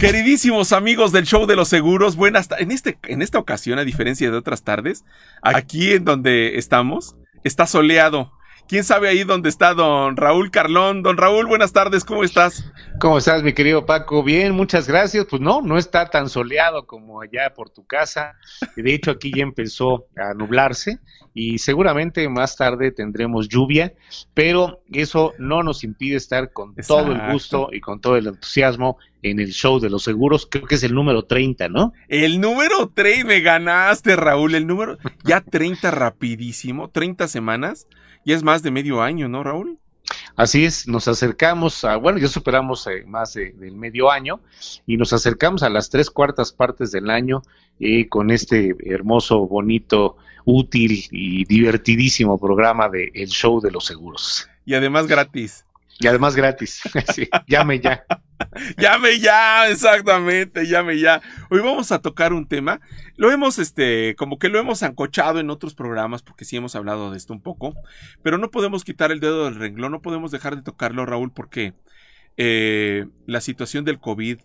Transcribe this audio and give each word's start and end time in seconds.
Queridísimos 0.00 0.72
amigos 0.72 1.10
del 1.10 1.24
show 1.24 1.44
de 1.44 1.56
los 1.56 1.66
seguros, 1.66 2.14
buenas 2.14 2.48
en 2.56 2.70
este 2.70 2.96
en 3.08 3.20
esta 3.20 3.40
ocasión 3.40 3.80
a 3.80 3.84
diferencia 3.84 4.30
de 4.30 4.36
otras 4.36 4.62
tardes, 4.62 5.04
aquí 5.42 5.92
en 5.92 6.04
donde 6.04 6.56
estamos 6.56 7.16
está 7.42 7.66
soleado. 7.66 8.30
¿Quién 8.68 8.84
sabe 8.84 9.08
ahí 9.08 9.24
dónde 9.24 9.48
está 9.48 9.74
don 9.74 10.16
Raúl 10.16 10.52
Carlón? 10.52 11.02
Don 11.02 11.16
Raúl, 11.16 11.46
buenas 11.46 11.72
tardes, 11.72 12.04
¿cómo 12.04 12.22
estás? 12.22 12.70
¿Cómo 13.00 13.18
estás, 13.18 13.42
mi 13.42 13.54
querido 13.54 13.86
Paco? 13.86 14.22
Bien, 14.22 14.52
muchas 14.52 14.86
gracias. 14.86 15.24
Pues 15.28 15.42
no, 15.42 15.62
no 15.62 15.78
está 15.78 16.10
tan 16.10 16.28
soleado 16.28 16.86
como 16.86 17.20
allá 17.20 17.52
por 17.54 17.70
tu 17.70 17.84
casa. 17.84 18.36
De 18.76 18.94
hecho, 18.94 19.10
aquí 19.10 19.32
ya 19.34 19.42
empezó 19.42 20.06
a 20.16 20.34
nublarse 20.34 21.00
y 21.38 21.58
seguramente 21.58 22.28
más 22.28 22.56
tarde 22.56 22.90
tendremos 22.90 23.48
lluvia, 23.48 23.94
pero 24.34 24.80
eso 24.90 25.34
no 25.38 25.62
nos 25.62 25.84
impide 25.84 26.16
estar 26.16 26.52
con 26.52 26.74
todo 26.74 27.12
el 27.12 27.32
gusto 27.32 27.68
y 27.70 27.80
con 27.80 28.00
todo 28.00 28.16
el 28.16 28.26
entusiasmo 28.26 28.98
en 29.22 29.38
el 29.38 29.52
show 29.52 29.78
de 29.78 29.88
los 29.88 30.02
seguros, 30.02 30.48
creo 30.50 30.66
que 30.66 30.74
es 30.74 30.82
el 30.82 30.94
número 30.94 31.22
30, 31.22 31.68
¿no? 31.68 31.92
El 32.08 32.40
número 32.40 32.90
3, 32.92 33.24
me 33.24 33.40
ganaste, 33.40 34.16
Raúl, 34.16 34.56
el 34.56 34.66
número, 34.66 34.98
ya 35.22 35.40
30 35.40 35.92
rapidísimo, 35.92 36.90
30 36.90 37.28
semanas, 37.28 37.86
ya 38.24 38.34
es 38.34 38.42
más 38.42 38.64
de 38.64 38.72
medio 38.72 39.00
año, 39.00 39.28
¿no, 39.28 39.44
Raúl? 39.44 39.78
Así 40.36 40.64
es, 40.64 40.86
nos 40.86 41.08
acercamos 41.08 41.84
a, 41.84 41.96
bueno, 41.96 42.18
ya 42.18 42.28
superamos 42.28 42.86
eh, 42.86 43.04
más 43.06 43.34
del 43.34 43.72
medio 43.72 44.10
año 44.10 44.40
y 44.86 44.96
nos 44.96 45.12
acercamos 45.12 45.62
a 45.62 45.68
las 45.68 45.90
tres 45.90 46.10
cuartas 46.10 46.52
partes 46.52 46.92
del 46.92 47.10
año 47.10 47.42
eh, 47.80 48.08
con 48.08 48.30
este 48.30 48.76
hermoso, 48.84 49.46
bonito, 49.46 50.16
útil 50.44 51.04
y 51.10 51.44
divertidísimo 51.44 52.38
programa 52.38 52.88
de 52.88 53.10
El 53.14 53.28
Show 53.28 53.60
de 53.60 53.70
los 53.70 53.84
Seguros. 53.84 54.48
Y 54.64 54.74
además 54.74 55.06
gratis. 55.06 55.64
Y 56.00 56.06
además 56.06 56.36
gratis. 56.36 56.82
llame 57.48 57.80
ya. 57.80 58.04
llame 58.78 59.18
ya, 59.18 59.68
exactamente, 59.68 60.66
llame 60.66 60.98
ya. 60.98 61.20
Hoy 61.50 61.60
vamos 61.60 61.90
a 61.90 62.00
tocar 62.00 62.32
un 62.32 62.46
tema. 62.46 62.80
Lo 63.16 63.32
hemos, 63.32 63.58
este, 63.58 64.14
como 64.16 64.38
que 64.38 64.48
lo 64.48 64.60
hemos 64.60 64.82
ancochado 64.82 65.40
en 65.40 65.50
otros 65.50 65.74
programas, 65.74 66.22
porque 66.22 66.44
sí 66.44 66.56
hemos 66.56 66.76
hablado 66.76 67.10
de 67.10 67.16
esto 67.16 67.32
un 67.32 67.42
poco, 67.42 67.74
pero 68.22 68.38
no 68.38 68.50
podemos 68.50 68.84
quitar 68.84 69.10
el 69.10 69.20
dedo 69.20 69.46
del 69.46 69.56
renglón, 69.56 69.92
no 69.92 70.02
podemos 70.02 70.30
dejar 70.30 70.54
de 70.54 70.62
tocarlo, 70.62 71.04
Raúl, 71.04 71.32
porque 71.32 71.74
eh, 72.36 73.06
la 73.26 73.40
situación 73.40 73.84
del 73.84 73.98
COVID 73.98 74.38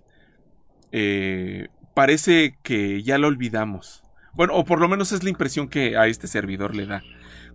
eh, 0.92 1.68
parece 1.94 2.58
que 2.64 3.04
ya 3.04 3.20
lo 3.20 3.28
olvidamos. 3.28 4.04
Bueno, 4.34 4.56
o 4.56 4.66
por 4.66 4.82
lo 4.82 4.90
menos 4.90 5.12
es 5.12 5.24
la 5.24 5.30
impresión 5.30 5.68
que 5.68 5.98
a 5.98 6.08
este 6.08 6.28
servidor 6.28 6.76
le 6.76 6.88
da. 6.88 7.04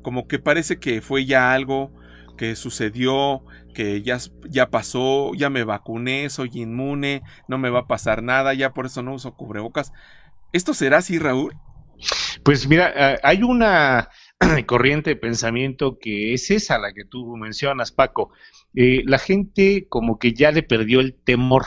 Como 0.02 0.28
que 0.28 0.38
parece 0.38 0.78
que 0.78 1.00
fue 1.00 1.26
ya 1.26 1.52
algo 1.52 1.92
que 2.38 2.56
sucedió, 2.56 3.44
que 3.74 4.02
ya, 4.02 4.18
ya 4.48 4.70
pasó, 4.70 5.32
ya 5.34 5.50
me 5.50 5.64
vacuné, 5.64 6.30
soy 6.30 6.50
inmune, 6.54 7.22
no 7.48 7.58
me 7.58 7.70
va 7.70 7.80
a 7.80 7.86
pasar 7.86 8.22
nada, 8.22 8.54
ya 8.54 8.72
por 8.72 8.86
eso 8.86 9.02
no 9.02 9.14
uso 9.14 9.34
cubrebocas. 9.34 9.92
¿Esto 10.52 10.74
será 10.74 10.98
así, 10.98 11.18
Raúl? 11.18 11.54
Pues 12.42 12.68
mira, 12.68 12.92
eh, 12.94 13.18
hay 13.22 13.42
una 13.42 14.08
corriente 14.66 15.10
de 15.10 15.16
pensamiento 15.16 15.98
que 15.98 16.32
es 16.34 16.50
esa 16.50 16.78
la 16.78 16.92
que 16.92 17.04
tú 17.04 17.36
mencionas, 17.36 17.92
Paco. 17.92 18.30
Eh, 18.74 19.02
la 19.04 19.18
gente 19.18 19.86
como 19.88 20.18
que 20.18 20.32
ya 20.32 20.50
le 20.52 20.62
perdió 20.62 21.00
el 21.00 21.14
temor. 21.14 21.64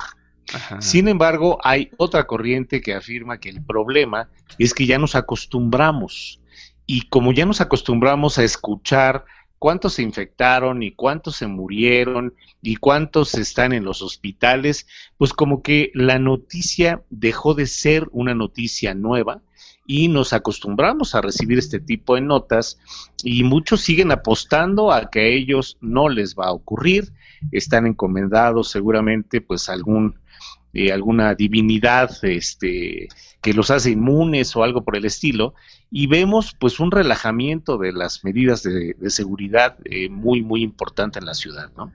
Sin 0.79 1.07
embargo, 1.07 1.59
hay 1.63 1.91
otra 1.95 2.27
corriente 2.27 2.81
que 2.81 2.93
afirma 2.93 3.39
que 3.39 3.47
el 3.47 3.63
problema 3.63 4.29
es 4.59 4.73
que 4.73 4.85
ya 4.85 4.97
nos 4.97 5.15
acostumbramos. 5.15 6.41
Y 6.85 7.07
como 7.07 7.31
ya 7.31 7.45
nos 7.45 7.61
acostumbramos 7.61 8.37
a 8.37 8.43
escuchar 8.43 9.23
cuántos 9.61 9.93
se 9.93 10.01
infectaron 10.01 10.81
y 10.81 10.93
cuántos 10.93 11.35
se 11.35 11.45
murieron 11.45 12.33
y 12.63 12.77
cuántos 12.77 13.35
están 13.35 13.73
en 13.73 13.83
los 13.83 14.01
hospitales, 14.01 14.87
pues 15.19 15.33
como 15.33 15.61
que 15.61 15.91
la 15.93 16.17
noticia 16.17 17.03
dejó 17.11 17.53
de 17.53 17.67
ser 17.67 18.07
una 18.11 18.33
noticia 18.33 18.95
nueva 18.95 19.43
y 19.85 20.07
nos 20.07 20.33
acostumbramos 20.33 21.13
a 21.13 21.21
recibir 21.21 21.59
este 21.59 21.79
tipo 21.79 22.15
de 22.15 22.21
notas 22.21 22.79
y 23.23 23.43
muchos 23.43 23.81
siguen 23.81 24.11
apostando 24.11 24.91
a 24.91 25.11
que 25.11 25.19
a 25.19 25.25
ellos 25.25 25.77
no 25.79 26.09
les 26.09 26.33
va 26.33 26.47
a 26.47 26.53
ocurrir, 26.53 27.13
están 27.51 27.85
encomendados 27.85 28.71
seguramente 28.71 29.41
pues 29.41 29.69
algún 29.69 30.15
eh, 30.73 30.91
alguna 30.91 31.35
divinidad 31.35 32.09
este 32.23 33.09
que 33.43 33.53
los 33.53 33.69
hace 33.69 33.91
inmunes 33.91 34.55
o 34.55 34.63
algo 34.63 34.83
por 34.83 34.95
el 34.95 35.05
estilo 35.05 35.53
y 35.91 36.07
vemos 36.07 36.55
pues 36.57 36.79
un 36.79 36.89
relajamiento 36.89 37.77
de 37.77 37.91
las 37.91 38.23
medidas 38.23 38.63
de, 38.63 38.95
seguridad 39.09 39.77
eh, 39.83 40.09
muy 40.09 40.41
muy 40.41 40.63
importante 40.63 41.19
en 41.19 41.25
la 41.25 41.33
ciudad, 41.33 41.69
¿no? 41.75 41.91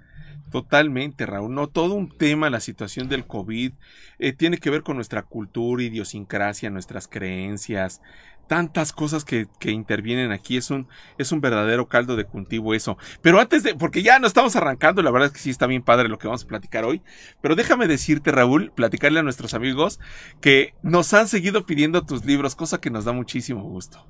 Totalmente, 0.50 1.26
Raúl. 1.26 1.52
No, 1.52 1.66
todo 1.66 1.94
un 1.94 2.08
tema, 2.08 2.50
la 2.50 2.60
situación 2.60 3.08
del 3.08 3.26
COVID, 3.26 3.72
eh, 4.18 4.32
tiene 4.32 4.58
que 4.58 4.70
ver 4.70 4.82
con 4.82 4.94
nuestra 4.94 5.22
cultura, 5.22 5.82
idiosincrasia, 5.82 6.70
nuestras 6.70 7.08
creencias, 7.08 8.00
tantas 8.46 8.92
cosas 8.92 9.24
que, 9.24 9.46
que, 9.58 9.70
intervienen 9.70 10.32
aquí. 10.32 10.56
Es 10.56 10.70
un, 10.70 10.88
es 11.18 11.32
un 11.32 11.40
verdadero 11.40 11.88
caldo 11.88 12.16
de 12.16 12.24
cultivo 12.24 12.74
eso. 12.74 12.96
Pero 13.22 13.40
antes 13.40 13.62
de, 13.62 13.74
porque 13.74 14.02
ya 14.02 14.18
no 14.18 14.26
estamos 14.26 14.56
arrancando, 14.56 15.02
la 15.02 15.10
verdad 15.10 15.28
es 15.28 15.32
que 15.32 15.40
sí 15.40 15.50
está 15.50 15.66
bien 15.66 15.82
padre 15.82 16.08
lo 16.08 16.18
que 16.18 16.26
vamos 16.26 16.44
a 16.44 16.48
platicar 16.48 16.84
hoy. 16.84 17.02
Pero 17.40 17.56
déjame 17.56 17.86
decirte, 17.86 18.32
Raúl, 18.32 18.72
platicarle 18.74 19.20
a 19.20 19.22
nuestros 19.22 19.54
amigos 19.54 20.00
que 20.40 20.74
nos 20.82 21.12
han 21.14 21.28
seguido 21.28 21.66
pidiendo 21.66 22.04
tus 22.04 22.24
libros, 22.24 22.54
cosa 22.54 22.80
que 22.80 22.90
nos 22.90 23.04
da 23.04 23.12
muchísimo 23.12 23.62
gusto. 23.62 24.06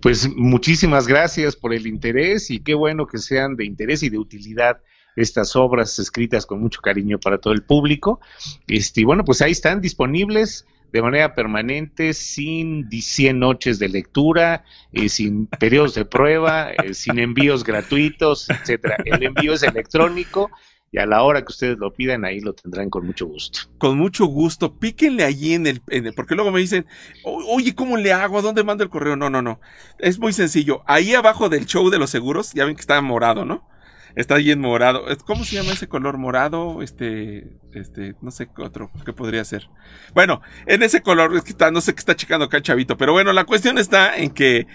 Pues 0.00 0.28
muchísimas 0.34 1.06
gracias 1.06 1.56
por 1.56 1.74
el 1.74 1.86
interés 1.86 2.50
y 2.50 2.60
qué 2.60 2.74
bueno 2.74 3.06
que 3.06 3.18
sean 3.18 3.56
de 3.56 3.66
interés 3.66 4.02
y 4.02 4.08
de 4.08 4.18
utilidad 4.18 4.80
estas 5.16 5.56
obras 5.56 5.98
escritas 5.98 6.46
con 6.46 6.60
mucho 6.60 6.80
cariño 6.80 7.18
para 7.18 7.38
todo 7.38 7.52
el 7.52 7.62
público. 7.62 8.20
Este, 8.66 9.04
bueno, 9.04 9.24
pues 9.24 9.42
ahí 9.42 9.52
están 9.52 9.80
disponibles 9.80 10.66
de 10.92 11.02
manera 11.02 11.34
permanente, 11.34 12.12
sin 12.12 12.88
100 12.90 13.38
noches 13.38 13.78
de 13.78 13.88
lectura, 13.88 14.64
eh, 14.92 15.08
sin 15.08 15.46
periodos 15.46 15.94
de 15.94 16.04
prueba, 16.04 16.70
eh, 16.70 16.94
sin 16.94 17.18
envíos 17.18 17.64
gratuitos, 17.64 18.48
etcétera. 18.50 18.96
El 19.04 19.22
envío 19.22 19.52
es 19.52 19.62
electrónico 19.62 20.50
y 20.92 20.98
a 20.98 21.06
la 21.06 21.22
hora 21.22 21.42
que 21.42 21.52
ustedes 21.52 21.78
lo 21.78 21.92
pidan, 21.92 22.24
ahí 22.24 22.40
lo 22.40 22.52
tendrán 22.52 22.90
con 22.90 23.06
mucho 23.06 23.26
gusto. 23.26 23.60
Con 23.78 23.96
mucho 23.96 24.26
gusto. 24.26 24.76
Píquenle 24.76 25.22
allí 25.22 25.54
en 25.54 25.68
el, 25.68 25.82
en 25.88 26.06
el 26.06 26.14
porque 26.14 26.34
luego 26.34 26.50
me 26.50 26.60
dicen, 26.60 26.84
oye, 27.22 27.74
¿cómo 27.74 27.96
le 27.96 28.12
hago? 28.12 28.38
¿A 28.38 28.42
dónde 28.42 28.64
mando 28.64 28.82
el 28.82 28.90
correo? 28.90 29.14
No, 29.14 29.30
no, 29.30 29.40
no. 29.40 29.60
Es 29.98 30.18
muy 30.18 30.32
sencillo. 30.32 30.82
Ahí 30.86 31.14
abajo 31.14 31.48
del 31.48 31.66
show 31.66 31.90
de 31.90 31.98
los 31.98 32.10
seguros, 32.10 32.52
ya 32.54 32.64
ven 32.64 32.74
que 32.74 32.80
está 32.80 33.00
morado, 33.00 33.44
¿no? 33.44 33.68
Está 34.16 34.36
ahí 34.36 34.50
en 34.50 34.60
morado. 34.60 35.04
¿Cómo 35.26 35.44
se 35.44 35.56
llama 35.56 35.72
ese 35.72 35.88
color 35.88 36.18
morado? 36.18 36.82
Este, 36.82 37.48
este, 37.72 38.14
no 38.20 38.30
sé 38.30 38.48
qué 38.54 38.62
otro, 38.62 38.90
qué 39.04 39.12
podría 39.12 39.44
ser. 39.44 39.68
Bueno, 40.14 40.42
en 40.66 40.82
ese 40.82 41.02
color, 41.02 41.34
es 41.36 41.42
que 41.42 41.50
está, 41.50 41.70
no 41.70 41.80
sé 41.80 41.94
qué 41.94 42.00
está 42.00 42.16
checando 42.16 42.46
acá 42.46 42.60
chavito, 42.60 42.96
pero 42.96 43.12
bueno, 43.12 43.32
la 43.32 43.44
cuestión 43.44 43.78
está 43.78 44.16
en 44.16 44.30
que 44.30 44.66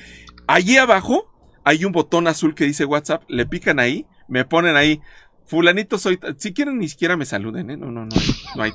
allí 0.48 0.78
abajo 0.78 1.32
hay 1.64 1.84
un 1.84 1.92
botón 1.92 2.28
azul 2.28 2.56
que 2.56 2.66
dice 2.66 2.86
WhatsApp, 2.86 3.24
le 3.28 3.46
pican 3.46 3.80
ahí, 3.80 4.06
me 4.28 4.46
ponen 4.46 4.76
ahí, 4.76 5.02
fulanito 5.46 5.98
soy, 5.98 6.20
si 6.38 6.54
quieren 6.54 6.80
ni 6.80 6.88
siquiera 6.88 7.18
me 7.18 7.26
saluden, 7.26 7.70
¿eh? 7.70 7.78
No, 7.78 7.92
no, 7.92 8.06
no, 8.06 8.16
no 8.56 8.64
hay. 8.64 8.72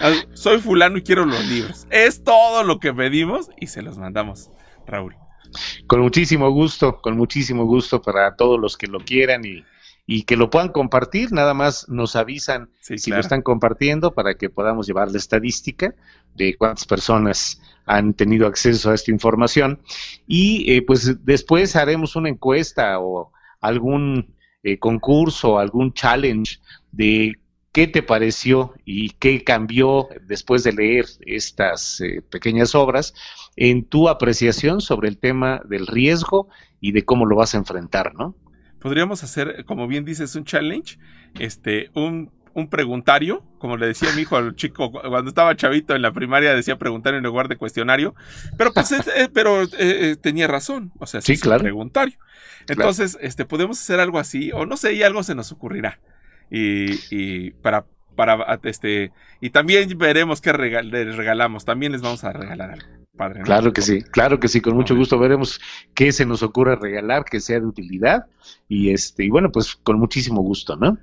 Ah, 0.00 0.12
soy 0.34 0.58
fulano 0.60 0.98
y 0.98 1.02
quiero 1.02 1.24
los 1.24 1.44
libros. 1.46 1.86
Es 1.90 2.24
todo 2.24 2.62
lo 2.64 2.78
que 2.78 2.92
pedimos 2.92 3.50
y 3.58 3.68
se 3.68 3.82
los 3.82 3.98
mandamos, 3.98 4.50
Raúl. 4.86 5.16
Con 5.86 6.00
muchísimo 6.00 6.50
gusto, 6.50 7.00
con 7.00 7.16
muchísimo 7.16 7.64
gusto 7.64 8.02
para 8.02 8.36
todos 8.36 8.60
los 8.60 8.76
que 8.76 8.86
lo 8.86 9.00
quieran 9.00 9.44
y 9.44 9.64
y 10.06 10.24
que 10.24 10.36
lo 10.36 10.50
puedan 10.50 10.68
compartir, 10.68 11.32
nada 11.32 11.54
más 11.54 11.88
nos 11.88 12.14
avisan 12.14 12.68
si 12.80 13.10
lo 13.10 13.18
están 13.18 13.42
compartiendo 13.42 14.12
para 14.12 14.34
que 14.34 14.50
podamos 14.50 14.86
llevar 14.86 15.10
la 15.10 15.18
estadística 15.18 15.94
de 16.34 16.56
cuántas 16.56 16.86
personas 16.86 17.60
han 17.86 18.14
tenido 18.14 18.46
acceso 18.46 18.90
a 18.90 18.94
esta 18.94 19.10
información 19.10 19.80
y 20.26 20.70
eh, 20.72 20.82
pues 20.82 21.24
después 21.24 21.76
haremos 21.76 22.16
una 22.16 22.28
encuesta 22.28 22.98
o 22.98 23.32
algún 23.60 24.34
eh, 24.62 24.78
concurso, 24.78 25.58
algún 25.58 25.92
challenge 25.94 26.58
de 26.92 27.34
qué 27.72 27.86
te 27.86 28.02
pareció 28.02 28.74
y 28.84 29.10
qué 29.10 29.42
cambió 29.42 30.08
después 30.26 30.64
de 30.64 30.72
leer 30.72 31.06
estas 31.26 32.00
eh, 32.00 32.22
pequeñas 32.22 32.74
obras 32.74 33.14
en 33.56 33.84
tu 33.84 34.08
apreciación 34.08 34.80
sobre 34.80 35.08
el 35.08 35.18
tema 35.18 35.60
del 35.68 35.86
riesgo 35.86 36.48
y 36.80 36.92
de 36.92 37.04
cómo 37.04 37.26
lo 37.26 37.36
vas 37.36 37.54
a 37.54 37.58
enfrentar, 37.58 38.14
¿no? 38.14 38.36
Podríamos 38.84 39.24
hacer, 39.24 39.64
como 39.64 39.88
bien 39.88 40.04
dices, 40.04 40.36
un 40.36 40.44
challenge, 40.44 40.98
este, 41.38 41.88
un, 41.94 42.30
un 42.52 42.68
preguntario, 42.68 43.42
como 43.56 43.78
le 43.78 43.86
decía 43.86 44.10
mi 44.14 44.20
hijo 44.20 44.36
al 44.36 44.56
chico 44.56 44.92
cuando 44.92 45.30
estaba 45.30 45.56
chavito 45.56 45.96
en 45.96 46.02
la 46.02 46.12
primaria 46.12 46.54
decía 46.54 46.76
preguntario 46.76 47.16
en 47.16 47.24
lugar 47.24 47.48
de 47.48 47.56
cuestionario, 47.56 48.14
pero 48.58 48.74
pues 48.74 48.92
eh, 48.92 49.30
pero 49.32 49.62
eh, 49.62 49.68
eh, 49.78 50.16
tenía 50.20 50.48
razón, 50.48 50.92
o 50.98 51.06
sea, 51.06 51.22
sí, 51.22 51.38
claro. 51.38 51.62
preguntario. 51.62 52.18
Entonces, 52.68 53.16
este 53.22 53.46
podemos 53.46 53.80
hacer 53.80 54.00
algo 54.00 54.18
así 54.18 54.52
o 54.52 54.66
no 54.66 54.76
sé, 54.76 54.92
y 54.92 55.02
algo 55.02 55.22
se 55.22 55.34
nos 55.34 55.50
ocurrirá. 55.50 55.98
Y, 56.50 56.92
y 57.10 57.52
para 57.52 57.86
para 58.14 58.60
este 58.64 59.12
y 59.40 59.48
también 59.48 59.96
veremos 59.96 60.42
qué 60.42 60.52
les 60.52 61.16
regalamos, 61.16 61.64
también 61.64 61.92
les 61.92 62.02
vamos 62.02 62.22
a 62.22 62.34
regalar 62.34 62.72
algo. 62.72 63.03
Claro 63.44 63.72
que 63.72 63.80
sí, 63.80 64.02
claro 64.02 64.40
que 64.40 64.48
sí, 64.48 64.60
con 64.60 64.74
mucho 64.74 64.96
gusto 64.96 65.18
veremos 65.18 65.60
qué 65.94 66.10
se 66.10 66.26
nos 66.26 66.42
ocurre 66.42 66.74
regalar, 66.74 67.24
que 67.24 67.38
sea 67.38 67.60
de 67.60 67.66
utilidad 67.66 68.26
y 68.68 68.90
este 68.90 69.24
y 69.24 69.30
bueno, 69.30 69.52
pues 69.52 69.76
con 69.76 70.00
muchísimo 70.00 70.42
gusto, 70.42 70.74
¿no? 70.76 70.98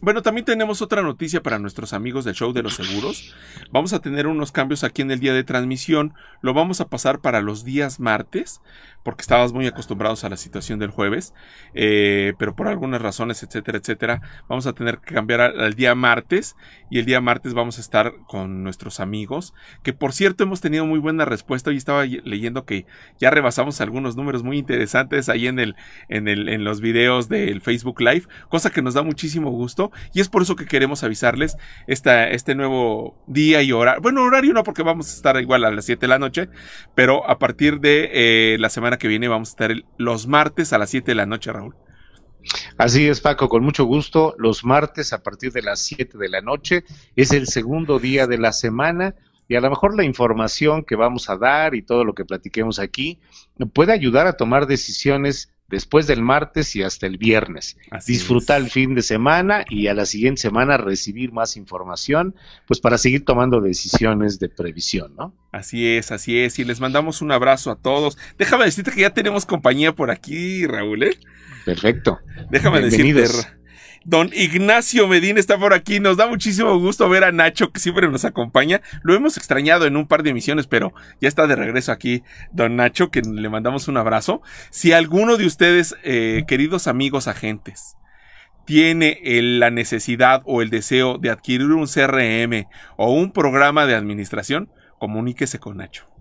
Bueno, 0.00 0.20
también 0.20 0.44
tenemos 0.44 0.82
otra 0.82 1.00
noticia 1.00 1.42
para 1.42 1.58
nuestros 1.58 1.92
amigos 1.92 2.24
del 2.24 2.34
show 2.34 2.52
de 2.52 2.62
los 2.62 2.74
seguros. 2.74 3.34
Vamos 3.70 3.92
a 3.92 4.00
tener 4.00 4.26
unos 4.26 4.52
cambios 4.52 4.84
aquí 4.84 5.00
en 5.00 5.10
el 5.10 5.20
día 5.20 5.32
de 5.32 5.44
transmisión. 5.44 6.12
Lo 6.42 6.52
vamos 6.52 6.80
a 6.80 6.88
pasar 6.88 7.20
para 7.20 7.40
los 7.40 7.64
días 7.64 8.00
martes, 8.00 8.60
porque 9.04 9.22
estabas 9.22 9.52
muy 9.52 9.66
acostumbrados 9.66 10.24
a 10.24 10.30
la 10.30 10.36
situación 10.36 10.78
del 10.78 10.90
jueves, 10.90 11.34
eh, 11.74 12.32
pero 12.38 12.56
por 12.56 12.66
algunas 12.68 13.00
razones, 13.00 13.42
etcétera, 13.42 13.78
etcétera, 13.78 14.22
vamos 14.48 14.66
a 14.66 14.72
tener 14.72 14.98
que 14.98 15.14
cambiar 15.14 15.42
al, 15.42 15.74
día 15.74 15.94
martes 15.94 16.56
y 16.90 16.98
el 16.98 17.04
día 17.04 17.20
martes 17.20 17.52
vamos 17.54 17.78
a 17.78 17.80
estar 17.82 18.14
con 18.26 18.62
nuestros 18.64 19.00
amigos, 19.00 19.54
que 19.82 19.92
por 19.92 20.12
cierto 20.12 20.44
hemos 20.44 20.60
tenido 20.60 20.86
muy 20.86 20.98
buena 20.98 21.24
respuesta. 21.24 21.70
y 21.70 21.76
estaba 21.76 22.04
leyendo 22.04 22.64
que 22.64 22.86
ya 23.18 23.30
rebasamos 23.30 23.80
algunos 23.80 24.16
números 24.16 24.42
muy 24.42 24.58
interesantes 24.58 25.28
ahí 25.28 25.46
en 25.46 25.58
el, 25.58 25.76
en 26.08 26.26
el, 26.26 26.48
en 26.48 26.64
los 26.64 26.80
videos 26.80 27.28
del 27.28 27.60
Facebook 27.60 28.00
Live, 28.00 28.24
cosa 28.48 28.70
que 28.70 28.82
nos 28.82 28.94
da 28.94 29.02
muchísimo 29.02 29.50
gusto 29.50 29.92
y 30.14 30.20
es 30.20 30.28
por 30.28 30.42
eso 30.42 30.56
que 30.56 30.64
queremos 30.64 31.04
avisarles 31.04 31.58
esta, 31.86 32.28
este 32.28 32.54
nuevo 32.54 33.22
día 33.26 33.62
y 33.62 33.72
horario. 33.72 34.00
Bueno, 34.00 34.22
horario 34.22 34.54
no 34.54 34.64
porque 34.64 34.82
vamos 34.82 35.10
a 35.10 35.14
estar 35.14 35.40
igual 35.40 35.64
a 35.64 35.70
las 35.70 35.84
7 35.84 36.00
de 36.00 36.08
la 36.08 36.18
noche, 36.18 36.48
pero 36.94 37.28
a 37.28 37.38
partir 37.38 37.80
de 37.80 38.10
eh, 38.12 38.56
la 38.58 38.70
semana 38.70 38.93
que 38.98 39.08
viene 39.08 39.28
vamos 39.28 39.48
a 39.48 39.52
estar 39.52 39.74
los 39.96 40.26
martes 40.26 40.72
a 40.72 40.78
las 40.78 40.90
7 40.90 41.10
de 41.10 41.14
la 41.14 41.26
noche, 41.26 41.52
Raúl. 41.52 41.74
Así 42.76 43.08
es, 43.08 43.20
Paco, 43.20 43.48
con 43.48 43.64
mucho 43.64 43.84
gusto. 43.84 44.34
Los 44.38 44.64
martes 44.64 45.12
a 45.12 45.22
partir 45.22 45.52
de 45.52 45.62
las 45.62 45.80
7 45.80 46.18
de 46.18 46.28
la 46.28 46.40
noche 46.40 46.84
es 47.16 47.32
el 47.32 47.46
segundo 47.46 47.98
día 47.98 48.26
de 48.26 48.38
la 48.38 48.52
semana 48.52 49.14
y 49.48 49.56
a 49.56 49.60
lo 49.60 49.70
mejor 49.70 49.96
la 49.96 50.04
información 50.04 50.84
que 50.84 50.96
vamos 50.96 51.28
a 51.28 51.36
dar 51.36 51.74
y 51.74 51.82
todo 51.82 52.04
lo 52.04 52.14
que 52.14 52.24
platiquemos 52.24 52.78
aquí 52.78 53.20
puede 53.72 53.92
ayudar 53.92 54.26
a 54.26 54.36
tomar 54.36 54.66
decisiones 54.66 55.53
después 55.68 56.06
del 56.06 56.22
martes 56.22 56.76
y 56.76 56.82
hasta 56.82 57.06
el 57.06 57.18
viernes. 57.18 57.76
Disfrutar 58.06 58.60
el 58.60 58.70
fin 58.70 58.94
de 58.94 59.02
semana 59.02 59.64
y 59.68 59.86
a 59.88 59.94
la 59.94 60.06
siguiente 60.06 60.42
semana 60.42 60.76
recibir 60.76 61.32
más 61.32 61.56
información, 61.56 62.34
pues 62.66 62.80
para 62.80 62.98
seguir 62.98 63.24
tomando 63.24 63.60
decisiones 63.60 64.38
de 64.38 64.48
previsión, 64.48 65.14
¿no? 65.16 65.34
Así 65.52 65.86
es, 65.86 66.12
así 66.12 66.38
es. 66.38 66.58
Y 66.58 66.64
les 66.64 66.80
mandamos 66.80 67.22
un 67.22 67.32
abrazo 67.32 67.70
a 67.70 67.76
todos. 67.76 68.18
Déjame 68.38 68.64
decirte 68.64 68.90
que 68.90 69.02
ya 69.02 69.10
tenemos 69.10 69.46
compañía 69.46 69.92
por 69.92 70.10
aquí, 70.10 70.66
Raúl, 70.66 71.04
¿eh? 71.04 71.18
Perfecto. 71.64 72.18
Déjame 72.50 72.80
decirte. 72.80 73.24
Don 74.04 74.30
Ignacio 74.34 75.08
Medina 75.08 75.40
está 75.40 75.58
por 75.58 75.72
aquí. 75.72 75.98
Nos 75.98 76.18
da 76.18 76.26
muchísimo 76.26 76.78
gusto 76.78 77.08
ver 77.08 77.24
a 77.24 77.32
Nacho, 77.32 77.72
que 77.72 77.80
siempre 77.80 78.08
nos 78.08 78.26
acompaña. 78.26 78.82
Lo 79.02 79.14
hemos 79.14 79.38
extrañado 79.38 79.86
en 79.86 79.96
un 79.96 80.06
par 80.06 80.22
de 80.22 80.30
emisiones, 80.30 80.66
pero 80.66 80.92
ya 81.20 81.28
está 81.28 81.46
de 81.46 81.56
regreso 81.56 81.90
aquí, 81.90 82.22
don 82.52 82.76
Nacho, 82.76 83.10
que 83.10 83.22
le 83.22 83.48
mandamos 83.48 83.88
un 83.88 83.96
abrazo. 83.96 84.42
Si 84.70 84.92
alguno 84.92 85.38
de 85.38 85.46
ustedes, 85.46 85.96
eh, 86.04 86.44
queridos 86.46 86.86
amigos 86.86 87.28
agentes, 87.28 87.96
tiene 88.66 89.20
la 89.22 89.70
necesidad 89.70 90.42
o 90.44 90.60
el 90.60 90.70
deseo 90.70 91.18
de 91.18 91.30
adquirir 91.30 91.70
un 91.72 91.86
CRM 91.86 92.66
o 92.96 93.12
un 93.12 93.32
programa 93.32 93.86
de 93.86 93.94
administración, 93.94 94.70
comuníquese 94.98 95.58
con 95.58 95.78
Nacho 95.78 96.13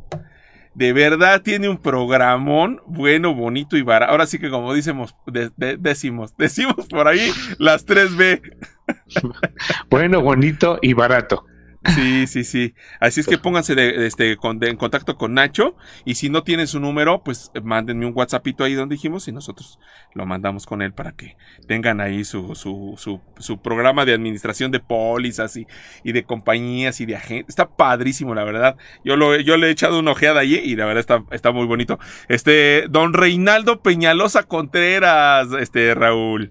de 0.75 0.94
verdad 0.94 1.42
tiene 1.42 1.70
un 1.70 1.78
programón 1.78 2.81
bueno, 2.86 3.34
bonito 3.34 3.78
y 3.78 3.81
barato. 3.81 4.12
Ahora 4.12 4.25
sí 4.25 4.40
que 4.40 4.50
como 4.50 4.74
decimos, 4.74 5.16
decimos, 5.78 6.36
decimos 6.38 6.88
por 6.90 7.08
ahí 7.08 7.31
las 7.60 7.86
3B. 7.86 8.42
bueno, 9.90 10.22
bonito 10.22 10.80
y 10.81 10.94
barato. 10.94 11.46
Sí, 11.86 12.28
sí, 12.28 12.44
sí. 12.44 12.74
Así 13.00 13.20
es 13.20 13.28
que 13.28 13.38
pónganse 13.38 13.76
de, 13.76 14.06
este, 14.06 14.38
en 14.62 14.78
contacto 14.78 15.18
con 15.18 15.34
Nacho 15.34 15.76
y 16.06 16.16
si 16.16 16.30
no 16.30 16.44
tienen 16.44 16.68
su 16.68 16.80
número, 16.80 17.24
pues 17.24 17.52
mándenme 17.62 18.06
un 18.06 18.14
WhatsAppito 18.16 18.64
ahí 18.64 18.74
donde 18.74 18.96
dijimos 18.96 19.28
y 19.28 19.32
nosotros 19.32 19.80
lo 20.14 20.26
mandamos 20.26 20.66
con 20.66 20.82
él 20.82 20.94
para 20.94 21.12
que 21.12 21.36
tengan 21.68 22.00
ahí 22.00 22.24
su, 22.24 22.56
su, 22.56 22.96
su, 22.98 23.22
su 23.38 23.62
programa 23.62 24.06
de 24.06 24.14
administración 24.14 24.72
de 24.72 24.80
pólizas 24.80 25.58
y, 25.58 25.68
y, 26.04 26.12
de 26.14 26.24
compañías 26.24 27.02
y 27.02 27.06
de 27.06 27.16
agentes. 27.16 27.50
Está 27.50 27.68
padrísimo, 27.68 28.34
la 28.34 28.44
verdad. 28.44 28.78
Yo, 29.04 29.16
lo, 29.16 29.38
yo 29.40 29.58
le 29.58 29.68
he 29.68 29.72
echado 29.72 30.00
una 30.00 30.12
ojeada 30.12 30.40
allí 30.40 30.58
y 30.58 30.76
la 30.76 30.86
verdad 30.86 31.02
está, 31.02 31.24
está 31.32 31.52
muy 31.52 31.66
bonito. 31.66 32.00
Este, 32.30 32.86
don 32.90 33.14
Reinaldo 33.14 33.82
Peñalosa 33.82 34.44
Contreras, 34.44 35.48
este, 35.60 35.94
Raúl. 35.96 36.50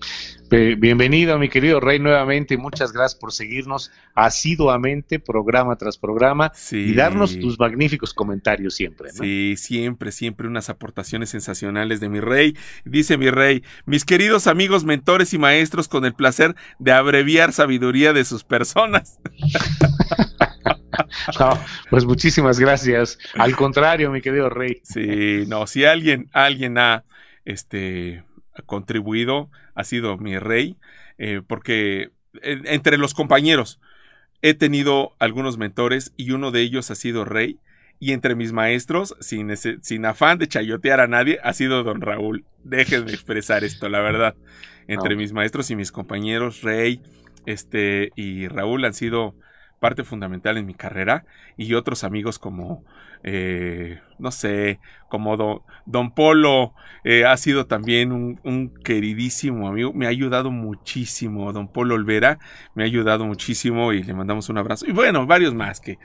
Bienvenido, 0.52 1.38
mi 1.38 1.48
querido 1.48 1.80
Rey, 1.80 1.98
nuevamente. 1.98 2.58
Muchas 2.58 2.92
gracias 2.92 3.18
por 3.18 3.32
seguirnos 3.32 3.90
asiduamente, 4.14 5.18
programa 5.18 5.76
tras 5.76 5.96
programa, 5.96 6.52
y 6.70 6.92
darnos 6.92 7.40
tus 7.40 7.58
magníficos 7.58 8.12
comentarios 8.12 8.74
siempre. 8.74 9.10
Sí, 9.12 9.54
siempre, 9.56 10.12
siempre 10.12 10.46
unas 10.46 10.68
aportaciones 10.68 11.30
sensacionales 11.30 12.00
de 12.00 12.10
mi 12.10 12.20
Rey. 12.20 12.54
Dice 12.84 13.16
mi 13.16 13.30
Rey, 13.30 13.64
mis 13.86 14.04
queridos 14.04 14.46
amigos, 14.46 14.84
mentores 14.84 15.32
y 15.32 15.38
maestros, 15.38 15.88
con 15.88 16.04
el 16.04 16.12
placer 16.12 16.54
de 16.78 16.92
abreviar 16.92 17.54
sabiduría 17.54 18.12
de 18.12 18.26
sus 18.26 18.44
personas. 18.44 19.20
pues 21.88 22.04
muchísimas 22.04 22.60
gracias. 22.60 23.18
Al 23.38 23.56
contrario, 23.56 24.10
mi 24.10 24.20
querido 24.20 24.50
Rey. 24.50 24.82
Sí, 24.82 25.46
no, 25.48 25.66
si 25.66 25.86
alguien, 25.86 26.28
alguien 26.34 26.76
ha, 26.76 27.04
este, 27.46 28.22
contribuido 28.66 29.50
ha 29.74 29.84
sido 29.84 30.16
mi 30.18 30.38
rey, 30.38 30.76
eh, 31.18 31.42
porque 31.46 32.10
entre 32.42 32.98
los 32.98 33.14
compañeros 33.14 33.80
he 34.42 34.54
tenido 34.54 35.12
algunos 35.18 35.58
mentores 35.58 36.12
y 36.16 36.32
uno 36.32 36.50
de 36.50 36.60
ellos 36.60 36.90
ha 36.90 36.94
sido 36.94 37.24
rey. 37.24 37.58
Y 38.00 38.12
entre 38.12 38.34
mis 38.34 38.52
maestros, 38.52 39.14
sin, 39.20 39.56
sin 39.56 40.06
afán 40.06 40.38
de 40.38 40.48
chayotear 40.48 40.98
a 40.98 41.06
nadie, 41.06 41.38
ha 41.44 41.52
sido 41.52 41.84
don 41.84 42.00
Raúl. 42.00 42.44
Déjenme 42.64 43.12
expresar 43.12 43.62
esto, 43.62 43.88
la 43.88 44.00
verdad. 44.00 44.34
Entre 44.88 45.14
mis 45.14 45.32
maestros 45.32 45.70
y 45.70 45.76
mis 45.76 45.92
compañeros, 45.92 46.62
Rey 46.62 47.00
este, 47.46 48.10
y 48.16 48.48
Raúl 48.48 48.84
han 48.84 48.94
sido 48.94 49.34
parte 49.82 50.04
fundamental 50.04 50.58
en 50.58 50.64
mi 50.64 50.74
carrera 50.74 51.24
y 51.56 51.74
otros 51.74 52.04
amigos 52.04 52.38
como, 52.38 52.84
eh, 53.24 53.98
no 54.20 54.30
sé, 54.30 54.78
como 55.08 55.64
Don 55.86 56.14
Polo 56.14 56.72
eh, 57.02 57.24
ha 57.24 57.36
sido 57.36 57.66
también 57.66 58.12
un, 58.12 58.72
queridísimo 58.84 59.66
amigo, 59.66 59.92
me 59.92 60.06
ha 60.06 60.10
ayudado 60.10 60.52
muchísimo, 60.52 61.52
Don 61.52 61.66
Polo 61.66 61.96
Olvera 61.96 62.38
me 62.76 62.84
ha 62.84 62.86
ayudado 62.86 63.24
muchísimo 63.26 63.92
y 63.92 64.04
le 64.04 64.14
mandamos 64.14 64.48
un 64.48 64.58
abrazo. 64.58 64.86
Y 64.86 64.92
bueno, 64.92 65.26
varios 65.26 65.52
más 65.52 65.80
que 65.80 65.98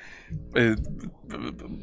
eh, 0.55 0.75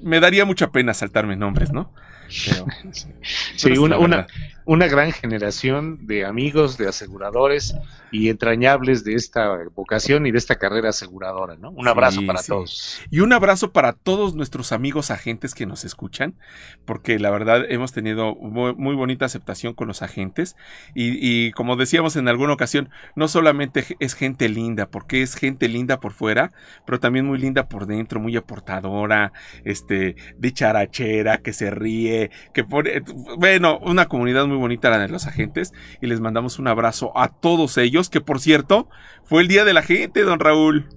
me 0.03 0.19
daría 0.19 0.45
mucha 0.45 0.73
pena 0.73 0.95
saltarme 0.95 1.37
nombres, 1.37 1.73
¿no? 1.73 1.95
sí, 3.55 3.79
una, 3.79 3.99
una, 3.99 4.27
una 4.65 4.87
gran 4.89 5.13
generación 5.13 6.07
de 6.07 6.25
amigos, 6.25 6.79
de 6.79 6.89
aseguradores 6.89 7.75
y 8.11 8.29
entrañables 8.29 9.05
de 9.05 9.15
esta 9.15 9.59
vocación 9.75 10.27
y 10.27 10.31
de 10.31 10.39
esta 10.39 10.57
carrera 10.57 10.91
aseguradora, 10.91 11.57
¿no? 11.57 11.71
Un 11.71 11.89
abrazo 11.89 12.25
para 12.27 12.43
todos. 12.43 13.01
Y 13.11 13.21
un 13.21 13.33
abrazo 13.33 13.73
para 13.73 13.93
todos 13.93 14.35
nuestros 14.35 14.73
amigos 14.73 15.11
agentes 15.11 15.55
que 15.55 15.67
nos 15.67 15.85
escuchan, 15.85 16.35
porque 16.85 17.19
la 17.19 17.31
verdad 17.31 17.65
hemos 17.69 17.93
tenido 17.93 18.35
muy, 18.35 18.95
bonita 18.95 19.27
aceptación 19.27 19.75
con 19.75 19.89
los 19.89 20.03
agentes 20.03 20.57
y, 20.95 21.19
y, 21.21 21.51
como 21.53 21.77
decíamos 21.77 22.17
en 22.17 22.29
alguna 22.29 22.53
ocasión, 22.53 22.89
no 23.17 23.27
solamente 23.29 23.85
es 23.99 24.15
gente 24.15 24.49
linda, 24.49 24.87
porque 24.87 25.23
es 25.23 25.35
gente 25.35 25.69
linda 25.69 25.99
por 25.99 26.13
fuera, 26.13 26.53
pero 26.87 27.01
también 27.01 27.27
muy 27.27 27.39
linda 27.39 27.69
por 27.69 27.87
dentro, 27.87 28.21
muy 28.21 28.37
aportadora, 28.37 29.33
este, 29.65 30.15
dicharachera, 30.39 31.39
que 31.39 31.53
se 31.53 31.71
ríe, 31.71 32.31
que 32.53 32.65
pone, 32.65 33.03
bueno, 33.37 33.79
una 33.79 34.07
comunidad 34.07 34.47
muy 34.47 34.54
muy 34.55 34.61
bonita 34.61 34.91
la 34.91 34.99
de 34.99 35.09
los 35.09 35.27
agentes 35.27 35.73
y 36.01 36.07
les 36.07 36.21
mandamos 36.21 36.59
un 36.59 36.69
abrazo 36.69 37.17
a 37.19 37.29
todos 37.29 37.77
ellos, 37.77 38.09
que 38.09 38.21
por 38.21 38.41
cierto 38.41 38.89
fue 39.25 39.43
el 39.43 39.49
Día 39.49 39.65
de 39.65 39.75
la 39.75 39.83
Gente, 39.83 40.23
don 40.23 40.39
Raúl. 40.39 40.89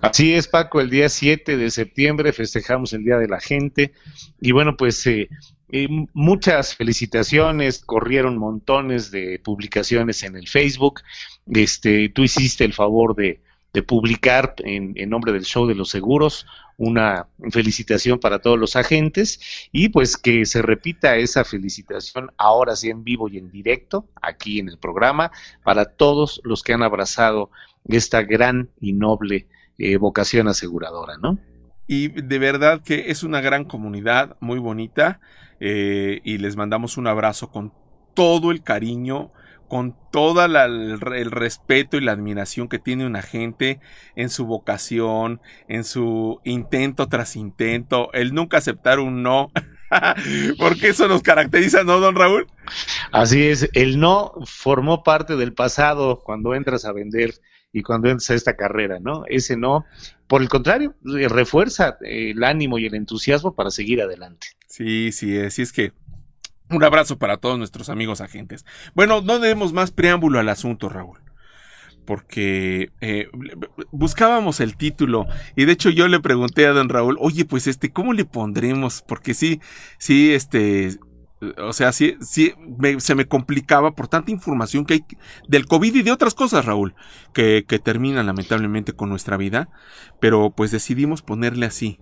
Así 0.00 0.34
es, 0.34 0.46
Paco, 0.46 0.80
el 0.80 0.90
día 0.90 1.08
7 1.08 1.56
de 1.56 1.70
septiembre 1.70 2.32
festejamos 2.32 2.92
el 2.92 3.04
Día 3.04 3.16
de 3.16 3.28
la 3.28 3.40
Gente 3.40 3.92
y 4.40 4.52
bueno, 4.52 4.76
pues 4.76 5.04
eh, 5.06 5.28
eh, 5.70 5.88
muchas 6.12 6.74
felicitaciones, 6.74 7.80
corrieron 7.80 8.38
montones 8.38 9.10
de 9.10 9.40
publicaciones 9.42 10.22
en 10.22 10.36
el 10.36 10.46
Facebook, 10.46 11.00
este, 11.46 12.10
tú 12.10 12.22
hiciste 12.22 12.64
el 12.64 12.74
favor 12.74 13.16
de, 13.16 13.40
de 13.72 13.82
publicar 13.82 14.54
en, 14.58 14.92
en, 14.96 15.10
nombre 15.10 15.32
del 15.32 15.44
show 15.44 15.66
de 15.66 15.74
los 15.74 15.90
seguros 15.90 16.46
una 16.78 17.26
felicitación 17.50 18.18
para 18.18 18.38
todos 18.38 18.58
los 18.58 18.76
agentes 18.76 19.68
y 19.72 19.88
pues 19.88 20.16
que 20.16 20.46
se 20.46 20.62
repita 20.62 21.16
esa 21.16 21.44
felicitación 21.44 22.30
ahora 22.38 22.76
sí 22.76 22.88
en 22.88 23.04
vivo 23.04 23.28
y 23.28 23.36
en 23.36 23.50
directo 23.50 24.08
aquí 24.22 24.60
en 24.60 24.68
el 24.68 24.78
programa 24.78 25.32
para 25.64 25.84
todos 25.84 26.40
los 26.44 26.62
que 26.62 26.72
han 26.72 26.82
abrazado 26.82 27.50
esta 27.88 28.22
gran 28.22 28.70
y 28.80 28.92
noble 28.92 29.48
eh, 29.78 29.96
vocación 29.96 30.48
aseguradora, 30.48 31.18
¿no? 31.18 31.38
Y 31.86 32.08
de 32.08 32.38
verdad 32.38 32.82
que 32.82 33.10
es 33.10 33.22
una 33.22 33.40
gran 33.40 33.64
comunidad 33.64 34.36
muy 34.40 34.58
bonita 34.58 35.20
eh, 35.58 36.20
y 36.22 36.38
les 36.38 36.56
mandamos 36.56 36.96
un 36.96 37.06
abrazo 37.06 37.50
con 37.50 37.72
todo 38.14 38.50
el 38.50 38.62
cariño 38.62 39.32
con 39.68 39.94
todo 40.10 40.44
el, 40.44 41.00
respeto 41.30 41.96
y 41.96 42.00
la 42.00 42.12
admiración 42.12 42.68
que 42.68 42.78
tiene 42.78 43.06
una 43.06 43.22
gente 43.22 43.80
en 44.16 44.30
su 44.30 44.46
vocación, 44.46 45.40
en 45.68 45.84
su 45.84 46.40
intento 46.44 47.08
tras 47.08 47.36
intento, 47.36 48.12
el 48.14 48.34
nunca 48.34 48.58
aceptar 48.58 48.98
un 48.98 49.22
no. 49.22 49.52
Porque 50.58 50.88
eso 50.88 51.08
nos 51.08 51.22
caracteriza, 51.22 51.84
¿no, 51.84 52.00
don 52.00 52.14
Raúl? 52.14 52.46
Así 53.12 53.46
es, 53.46 53.70
el 53.74 54.00
no 54.00 54.32
formó 54.44 55.02
parte 55.02 55.36
del 55.36 55.54
pasado 55.54 56.20
cuando 56.24 56.54
entras 56.54 56.84
a 56.84 56.92
vender 56.92 57.34
y 57.72 57.82
cuando 57.82 58.08
entras 58.08 58.30
a 58.30 58.34
esta 58.34 58.56
carrera, 58.56 58.98
¿no? 59.00 59.24
Ese 59.28 59.56
no, 59.56 59.84
por 60.26 60.42
el 60.42 60.48
contrario, 60.48 60.94
refuerza 61.02 61.98
el 62.00 62.42
ánimo 62.42 62.78
y 62.78 62.86
el 62.86 62.94
entusiasmo 62.94 63.54
para 63.54 63.70
seguir 63.70 64.02
adelante. 64.02 64.48
Sí, 64.66 65.12
sí, 65.12 65.38
así 65.38 65.62
es 65.62 65.72
que 65.72 65.92
un 66.70 66.84
abrazo 66.84 67.18
para 67.18 67.36
todos 67.36 67.58
nuestros 67.58 67.88
amigos 67.88 68.20
agentes. 68.20 68.64
Bueno, 68.94 69.20
no 69.20 69.38
demos 69.38 69.72
más 69.72 69.90
preámbulo 69.90 70.38
al 70.38 70.48
asunto, 70.48 70.88
Raúl 70.88 71.18
porque 72.08 72.90
eh, 73.02 73.28
buscábamos 73.90 74.60
el 74.60 74.78
título 74.78 75.26
y 75.56 75.66
de 75.66 75.72
hecho 75.72 75.90
yo 75.90 76.08
le 76.08 76.20
pregunté 76.20 76.64
a 76.64 76.70
don 76.70 76.88
Raúl, 76.88 77.18
oye, 77.20 77.44
pues 77.44 77.66
este, 77.66 77.90
¿cómo 77.90 78.14
le 78.14 78.24
pondremos? 78.24 79.04
Porque 79.06 79.34
sí, 79.34 79.60
sí, 79.98 80.32
este, 80.32 80.96
o 81.58 81.72
sea, 81.74 81.92
sí, 81.92 82.16
sí, 82.20 82.54
se 82.98 83.14
me 83.14 83.26
complicaba 83.26 83.92
por 83.92 84.08
tanta 84.08 84.30
información 84.30 84.86
que 84.86 84.94
hay 84.94 85.04
del 85.48 85.66
COVID 85.66 85.94
y 85.96 86.02
de 86.02 86.10
otras 86.10 86.34
cosas, 86.34 86.64
Raúl, 86.64 86.94
que, 87.34 87.64
que 87.68 87.78
terminan 87.78 88.24
lamentablemente 88.24 88.94
con 88.94 89.10
nuestra 89.10 89.36
vida, 89.36 89.68
pero 90.18 90.50
pues 90.50 90.70
decidimos 90.70 91.20
ponerle 91.20 91.66
así. 91.66 92.00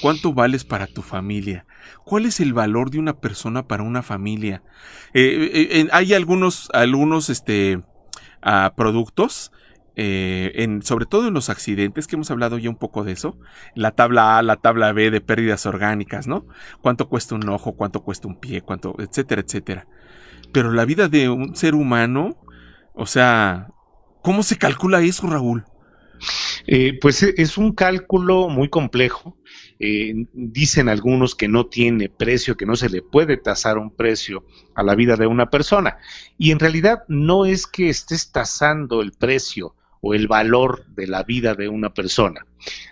¿Cuánto 0.00 0.32
vales 0.32 0.64
para 0.64 0.86
tu 0.86 1.02
familia? 1.02 1.66
¿Cuál 2.04 2.26
es 2.26 2.40
el 2.40 2.52
valor 2.52 2.90
de 2.90 2.98
una 2.98 3.18
persona 3.18 3.66
para 3.66 3.82
una 3.82 4.02
familia? 4.02 4.62
Eh, 5.14 5.50
eh, 5.54 5.88
hay 5.92 6.14
algunos, 6.14 6.68
algunos, 6.72 7.30
este, 7.30 7.82
a 8.42 8.74
productos, 8.76 9.52
eh, 9.96 10.78
sobre 10.82 11.06
todo 11.06 11.28
en 11.28 11.34
los 11.34 11.50
accidentes, 11.50 12.06
que 12.06 12.16
hemos 12.16 12.30
hablado 12.30 12.58
ya 12.58 12.70
un 12.70 12.76
poco 12.76 13.02
de 13.02 13.12
eso, 13.12 13.36
la 13.74 13.92
tabla 13.92 14.38
A, 14.38 14.42
la 14.42 14.56
tabla 14.56 14.92
B 14.92 15.10
de 15.10 15.20
pérdidas 15.20 15.66
orgánicas, 15.66 16.26
¿no? 16.26 16.46
¿Cuánto 16.80 17.08
cuesta 17.08 17.34
un 17.34 17.48
ojo? 17.48 17.72
¿Cuánto 17.72 18.02
cuesta 18.02 18.28
un 18.28 18.38
pie? 18.38 18.62
¿Cuánto? 18.62 18.94
etcétera, 18.98 19.42
etcétera. 19.42 19.88
Pero 20.52 20.72
la 20.72 20.84
vida 20.84 21.08
de 21.08 21.28
un 21.28 21.56
ser 21.56 21.74
humano, 21.74 22.36
o 22.94 23.06
sea, 23.06 23.68
¿cómo 24.22 24.42
se 24.42 24.56
calcula 24.56 25.00
eso, 25.00 25.26
Raúl? 25.26 25.64
Eh, 26.66 26.98
pues 27.00 27.22
e, 27.22 27.34
es 27.36 27.58
un 27.58 27.72
cálculo 27.72 28.48
muy 28.48 28.68
complejo. 28.68 29.36
Eh, 29.80 30.26
dicen 30.32 30.88
algunos 30.88 31.34
que 31.34 31.46
no 31.46 31.66
tiene 31.66 32.08
precio, 32.08 32.56
que 32.56 32.66
no 32.66 32.74
se 32.74 32.88
le 32.88 33.02
puede 33.02 33.36
tasar 33.36 33.78
un 33.78 33.90
precio 33.90 34.44
a 34.74 34.82
la 34.82 34.94
vida 34.94 35.16
de 35.16 35.26
una 35.26 35.50
persona. 35.50 35.98
Y 36.36 36.50
en 36.50 36.58
realidad 36.58 37.04
no 37.08 37.44
es 37.44 37.66
que 37.66 37.88
estés 37.88 38.32
tasando 38.32 39.00
el 39.02 39.12
precio 39.12 39.74
o 40.00 40.14
el 40.14 40.28
valor 40.28 40.86
de 40.94 41.06
la 41.06 41.22
vida 41.22 41.54
de 41.54 41.68
una 41.68 41.92
persona. 41.94 42.46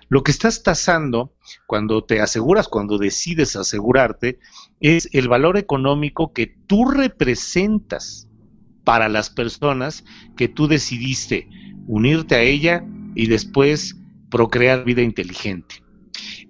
Lo 0.08 0.22
que 0.22 0.30
estás 0.30 0.62
tasando 0.62 1.32
cuando 1.66 2.04
te 2.04 2.20
aseguras, 2.20 2.68
cuando 2.68 2.98
decides 2.98 3.56
asegurarte, 3.56 4.38
es 4.80 5.08
el 5.12 5.28
valor 5.28 5.56
económico 5.56 6.32
que 6.32 6.46
tú 6.46 6.84
representas 6.88 8.28
para 8.84 9.08
las 9.08 9.30
personas 9.30 10.04
que 10.36 10.48
tú 10.48 10.68
decidiste 10.68 11.48
unirte 11.88 12.36
a 12.36 12.42
ella 12.42 12.84
y 13.14 13.26
después 13.26 13.96
procrear 14.30 14.84
vida 14.84 15.02
inteligente. 15.02 15.85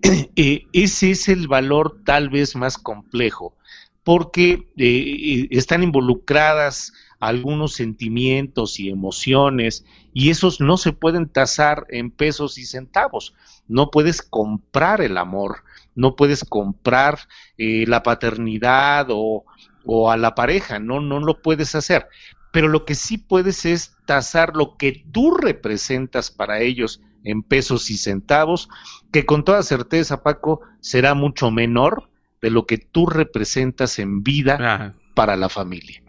Eh, 0.38 0.66
ese 0.72 1.12
es 1.12 1.28
el 1.28 1.48
valor 1.48 2.02
tal 2.04 2.28
vez 2.28 2.56
más 2.56 2.76
complejo, 2.76 3.56
porque 4.04 4.68
eh, 4.76 4.86
eh, 4.86 5.48
están 5.50 5.82
involucradas 5.82 6.92
algunos 7.18 7.72
sentimientos 7.72 8.78
y 8.78 8.90
emociones 8.90 9.86
y 10.12 10.28
esos 10.28 10.60
no 10.60 10.76
se 10.76 10.92
pueden 10.92 11.28
tasar 11.28 11.86
en 11.88 12.10
pesos 12.10 12.58
y 12.58 12.66
centavos. 12.66 13.34
No 13.66 13.90
puedes 13.90 14.20
comprar 14.20 15.00
el 15.00 15.16
amor, 15.16 15.64
no 15.94 16.14
puedes 16.14 16.44
comprar 16.44 17.20
la 17.56 18.02
paternidad 18.02 19.06
o, 19.08 19.44
o, 19.86 20.10
a 20.10 20.18
la 20.18 20.34
pareja, 20.34 20.78
no, 20.78 21.00
no 21.00 21.20
lo 21.20 21.40
puedes 21.40 21.74
hacer. 21.74 22.08
Pero 22.56 22.68
lo 22.68 22.86
que 22.86 22.94
sí 22.94 23.18
puedes 23.18 23.66
es 23.66 23.98
tasar 24.06 24.56
lo 24.56 24.78
que 24.78 25.04
tú 25.12 25.34
representas 25.36 26.30
para 26.30 26.60
ellos 26.60 27.02
en 27.22 27.42
pesos 27.42 27.90
y 27.90 27.98
centavos, 27.98 28.70
que 29.12 29.26
con 29.26 29.44
toda 29.44 29.62
certeza, 29.62 30.22
Paco, 30.22 30.62
será 30.80 31.12
mucho 31.12 31.50
menor 31.50 32.08
de 32.40 32.48
lo 32.48 32.64
que 32.64 32.78
tú 32.78 33.04
representas 33.04 33.98
en 33.98 34.22
vida 34.22 34.94
para 35.14 35.36
la 35.36 35.50
familia. 35.50 36.02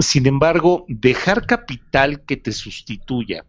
Sin 0.00 0.26
embargo, 0.26 0.84
dejar 0.88 1.46
capital 1.46 2.24
que 2.24 2.38
te 2.38 2.50
sustituya, 2.50 3.44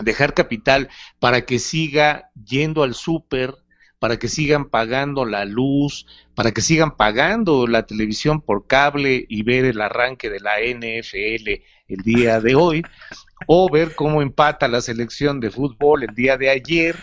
dejar 0.00 0.34
capital 0.34 0.88
para 1.18 1.46
que 1.46 1.58
siga 1.58 2.30
yendo 2.44 2.84
al 2.84 2.94
súper, 2.94 3.56
para 3.98 4.18
que 4.18 4.28
sigan 4.28 4.68
pagando 4.68 5.24
la 5.24 5.44
luz, 5.44 6.06
para 6.34 6.52
que 6.52 6.60
sigan 6.60 6.96
pagando 6.96 7.66
la 7.66 7.86
televisión 7.86 8.40
por 8.40 8.66
cable 8.66 9.24
y 9.28 9.42
ver 9.42 9.64
el 9.64 9.80
arranque 9.80 10.28
de 10.28 10.40
la 10.40 10.56
NFL 10.60 11.62
el 11.88 12.02
día 12.02 12.40
de 12.40 12.54
hoy, 12.54 12.82
o 13.46 13.70
ver 13.70 13.94
cómo 13.94 14.22
empata 14.22 14.68
la 14.68 14.80
selección 14.80 15.40
de 15.40 15.50
fútbol 15.50 16.02
el 16.02 16.14
día 16.14 16.36
de 16.36 16.50
ayer, 16.50 16.96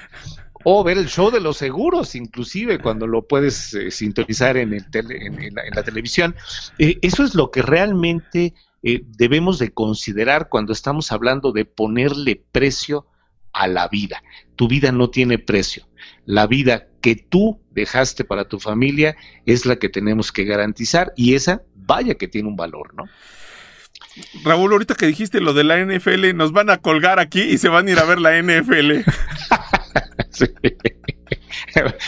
o 0.63 0.83
ver 0.83 0.97
el 0.97 1.07
show 1.07 1.29
de 1.29 1.41
los 1.41 1.57
seguros, 1.57 2.15
inclusive 2.15 2.79
cuando 2.79 3.05
lo 3.07 3.27
puedes 3.27 3.73
eh, 3.73 3.91
sintonizar 3.91 4.57
en, 4.57 4.73
el 4.73 4.85
en, 4.93 5.55
la, 5.73 5.83
televisión. 5.83 6.35
Eh, 6.77 7.00
eso 7.01 7.23
es 7.23 7.35
lo 7.35 7.51
que 7.51 7.62
realmente 7.62 8.53
eh, 8.81 9.01
debemos 9.05 9.59
de 9.59 9.73
considerar 9.73 10.47
cuando 10.50 10.73
estamos 10.73 11.12
hablando 11.12 11.51
de 11.51 11.65
ponerle 11.65 12.41
precio 12.51 13.07
a 13.51 13.67
la 13.67 13.88
vida. 13.88 14.23
Tu 14.55 14.67
vida 14.67 14.91
no 14.91 15.09
tiene 15.09 15.38
precio. 15.38 15.85
La 16.25 16.48
vida 16.48 16.88
que 17.01 17.15
tú 17.15 17.62
dejaste 17.72 18.24
para 18.24 18.46
tu 18.46 18.60
familia 18.60 19.15
es 19.46 19.65
la 19.65 19.75
que 19.75 19.89
tenemos 19.89 20.32
que 20.32 20.46
garantizar 20.46 21.13
y 21.15 21.36
esa, 21.36 21.63
vaya 21.75 22.15
que 22.15 22.27
tiene 22.27 22.48
un 22.48 22.56
valor, 22.56 22.94
¿no? 22.96 23.06
Raúl, 24.44 24.72
ahorita 24.72 24.96
que 24.96 25.08
dijiste 25.08 25.42
lo 25.42 25.53
de 25.53 25.63
la 25.63 25.84
NFL, 25.84 26.36
nos 26.36 26.51
van 26.51 26.70
a 26.70 26.77
colgar 26.77 27.20
aquí 27.20 27.42
y 27.42 27.58
se 27.58 27.70
van 27.70 27.88
a 27.88 27.92
ir 27.92 28.00
a 28.00 28.06
ver 28.06 28.20
la 28.20 28.42
NFL. 28.42 29.01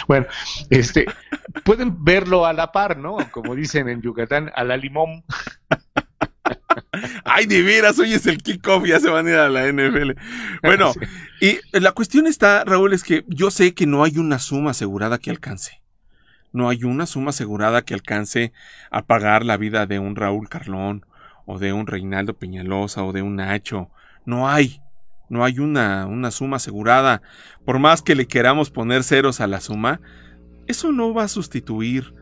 Bueno, 0.08 0.28
este, 0.70 1.06
pueden 1.64 2.04
verlo 2.04 2.46
a 2.46 2.54
la 2.54 2.72
par, 2.72 2.98
¿no? 2.98 3.18
Como 3.32 3.56
dicen 3.56 3.90
en 3.90 4.02
Yucatán, 4.02 4.52
a 4.56 4.64
la 4.64 4.78
limón. 4.78 5.24
Ay, 7.24 7.46
de 7.46 7.62
veras, 7.62 8.00
hoy 8.00 8.14
es 8.14 8.26
el 8.28 8.38
kickoff, 8.38 8.86
ya 8.86 9.00
se 9.00 9.10
van 9.10 9.28
a 9.28 9.30
ir 9.30 9.36
a 9.36 9.50
la 9.50 9.72
NFL. 9.72 10.12
Bueno, 10.64 10.94
y 11.42 11.60
la 11.78 11.92
cuestión 11.92 12.28
está, 12.28 12.64
Raúl, 12.64 12.94
es 12.94 13.04
que 13.04 13.26
yo 13.28 13.52
sé 13.52 13.74
que 13.74 13.86
no 13.86 14.04
hay 14.04 14.18
una 14.18 14.40
suma 14.40 14.72
asegurada 14.72 15.18
que 15.18 15.32
alcance. 15.32 15.82
No 16.54 16.70
hay 16.70 16.86
una 16.86 17.06
suma 17.06 17.32
asegurada 17.32 17.82
que 17.82 17.94
alcance 17.94 18.54
a 18.90 19.02
pagar 19.02 19.44
la 19.44 19.58
vida 19.58 19.86
de 19.86 20.00
un 20.00 20.16
Raúl 20.16 20.48
Carlón 20.48 21.06
o 21.46 21.60
de 21.60 21.74
un 21.74 21.86
Reinaldo 21.86 22.34
Peñalosa 22.34 23.04
o 23.04 23.12
de 23.12 23.22
un 23.22 23.36
Nacho. 23.36 23.90
No 24.26 24.48
hay. 24.50 24.82
No 25.28 25.44
hay 25.44 25.60
una, 25.60 26.06
una 26.06 26.32
suma 26.32 26.58
asegurada. 26.58 27.22
Por 27.66 27.80
más 27.80 28.02
que 28.02 28.16
le 28.16 28.28
queramos 28.28 28.70
poner 28.70 29.04
ceros 29.04 29.42
a 29.42 29.48
la 29.48 29.60
suma, 29.60 30.00
eso 30.68 30.92
no 30.92 31.14
va 31.14 31.24
a 31.24 31.28
sustituir, 31.28 32.14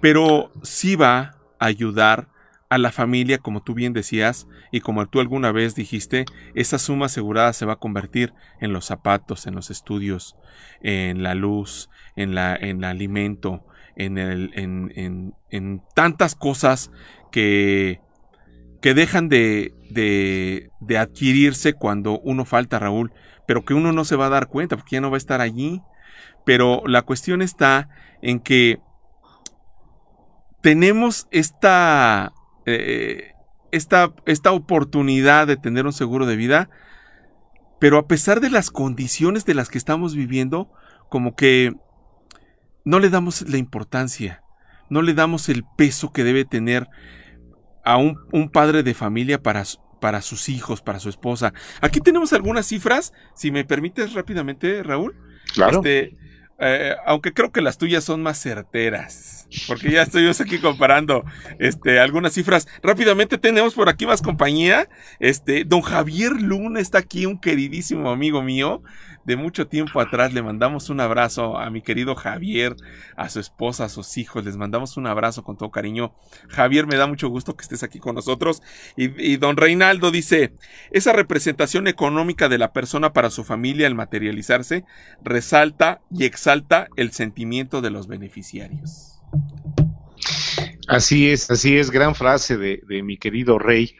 pero 0.00 0.52
sí 0.62 0.94
va 0.94 1.36
a 1.58 1.66
ayudar 1.66 2.28
a 2.68 2.78
la 2.78 2.90
familia, 2.90 3.38
como 3.38 3.62
tú 3.62 3.74
bien 3.74 3.92
decías, 3.92 4.46
y 4.72 4.80
como 4.80 5.06
tú 5.06 5.20
alguna 5.20 5.52
vez 5.52 5.74
dijiste, 5.74 6.24
esa 6.54 6.78
suma 6.78 7.06
asegurada 7.06 7.52
se 7.52 7.66
va 7.66 7.74
a 7.74 7.78
convertir 7.78 8.32
en 8.60 8.72
los 8.72 8.86
zapatos, 8.86 9.46
en 9.46 9.54
los 9.54 9.70
estudios, 9.70 10.36
en 10.80 11.22
la 11.22 11.34
luz, 11.34 11.88
en, 12.16 12.34
la, 12.34 12.56
en 12.56 12.78
el 12.78 12.84
alimento, 12.84 13.64
en, 13.94 14.18
el, 14.18 14.50
en, 14.54 14.92
en, 14.96 15.34
en 15.50 15.82
tantas 15.94 16.34
cosas 16.34 16.90
que, 17.30 18.00
que 18.82 18.94
dejan 18.94 19.28
de, 19.28 19.74
de, 19.90 20.70
de, 20.80 20.98
adquirirse 20.98 21.72
cuando 21.72 22.18
uno 22.20 22.44
falta, 22.44 22.78
Raúl, 22.78 23.12
pero 23.46 23.64
que 23.64 23.74
uno 23.74 23.92
no 23.92 24.04
se 24.04 24.16
va 24.16 24.26
a 24.26 24.30
dar 24.30 24.48
cuenta 24.48 24.76
porque 24.76 24.96
ya 24.96 25.00
no 25.00 25.10
va 25.10 25.16
a 25.16 25.18
estar 25.18 25.40
allí. 25.40 25.82
Pero 26.44 26.82
la 26.86 27.02
cuestión 27.02 27.42
está 27.42 27.88
en 28.22 28.38
que 28.38 28.78
tenemos 30.60 31.26
esta, 31.30 32.32
eh, 32.66 33.32
esta, 33.70 34.12
esta 34.26 34.52
oportunidad 34.52 35.46
de 35.46 35.56
tener 35.56 35.86
un 35.86 35.92
seguro 35.92 36.26
de 36.26 36.36
vida, 36.36 36.68
pero 37.78 37.98
a 37.98 38.06
pesar 38.06 38.40
de 38.40 38.50
las 38.50 38.70
condiciones 38.70 39.44
de 39.44 39.54
las 39.54 39.68
que 39.68 39.78
estamos 39.78 40.14
viviendo, 40.14 40.70
como 41.08 41.34
que 41.36 41.74
no 42.84 42.98
le 43.00 43.10
damos 43.10 43.42
la 43.48 43.58
importancia, 43.58 44.42
no 44.88 45.02
le 45.02 45.14
damos 45.14 45.48
el 45.48 45.64
peso 45.76 46.12
que 46.12 46.24
debe 46.24 46.44
tener 46.44 46.88
a 47.84 47.98
un, 47.98 48.50
padre 48.50 48.82
de 48.82 48.94
familia 48.94 49.42
para, 49.42 49.62
para 50.00 50.20
sus 50.20 50.48
hijos, 50.48 50.82
para 50.82 50.98
su 50.98 51.08
esposa. 51.08 51.52
Aquí 51.80 52.00
tenemos 52.00 52.32
algunas 52.32 52.66
cifras, 52.66 53.12
si 53.34 53.50
me 53.50 53.64
permites 53.64 54.12
rápidamente, 54.14 54.82
Raúl. 54.82 55.14
Claro. 55.54 55.78
Este, 55.78 56.16
Eh, 56.58 56.94
aunque 57.04 57.32
creo 57.34 57.52
que 57.52 57.60
las 57.60 57.76
tuyas 57.78 58.04
son 58.04 58.22
más 58.22 58.38
certeras. 58.38 59.46
Porque 59.66 59.90
ya 59.90 60.02
estoy 60.02 60.26
aquí 60.28 60.58
comparando 60.58 61.24
este, 61.58 62.00
algunas 62.00 62.32
cifras. 62.32 62.66
Rápidamente 62.82 63.38
tenemos 63.38 63.74
por 63.74 63.88
aquí 63.88 64.06
más 64.06 64.22
compañía. 64.22 64.88
Este, 65.20 65.64
don 65.64 65.82
Javier 65.82 66.32
Luna 66.32 66.80
está 66.80 66.98
aquí, 66.98 67.26
un 67.26 67.38
queridísimo 67.38 68.10
amigo 68.10 68.42
mío 68.42 68.82
de 69.26 69.36
mucho 69.36 69.66
tiempo 69.66 70.00
atrás. 70.00 70.32
Le 70.32 70.42
mandamos 70.42 70.88
un 70.88 71.00
abrazo 71.00 71.58
a 71.58 71.68
mi 71.68 71.82
querido 71.82 72.14
Javier, 72.14 72.76
a 73.16 73.28
su 73.28 73.40
esposa, 73.40 73.84
a 73.84 73.88
sus 73.88 74.16
hijos. 74.16 74.44
Les 74.44 74.56
mandamos 74.56 74.96
un 74.96 75.06
abrazo 75.06 75.42
con 75.42 75.58
todo 75.58 75.70
cariño. 75.70 76.14
Javier, 76.48 76.86
me 76.86 76.96
da 76.96 77.06
mucho 77.06 77.28
gusto 77.28 77.56
que 77.56 77.62
estés 77.62 77.82
aquí 77.82 77.98
con 77.98 78.14
nosotros. 78.14 78.62
Y, 78.96 79.36
don 79.36 79.56
Reinaldo 79.56 80.10
dice, 80.10 80.54
esa 80.92 81.12
representación 81.12 81.88
económica 81.88 82.48
de 82.48 82.58
la 82.58 82.72
persona 82.72 83.12
para 83.12 83.30
su 83.30 83.44
familia 83.44 83.86
al 83.86 83.94
materializarse 83.94 84.84
resalta 85.22 86.00
y 86.10 86.24
exalta 86.24 86.88
el 86.96 87.12
sentimiento 87.12 87.82
de 87.82 87.90
los 87.90 88.06
beneficiarios. 88.06 89.20
Así 90.88 91.30
es, 91.30 91.50
así 91.50 91.76
es, 91.76 91.90
gran 91.90 92.14
frase 92.14 92.56
de, 92.56 93.02
mi 93.02 93.18
querido 93.18 93.58
Rey. 93.58 93.96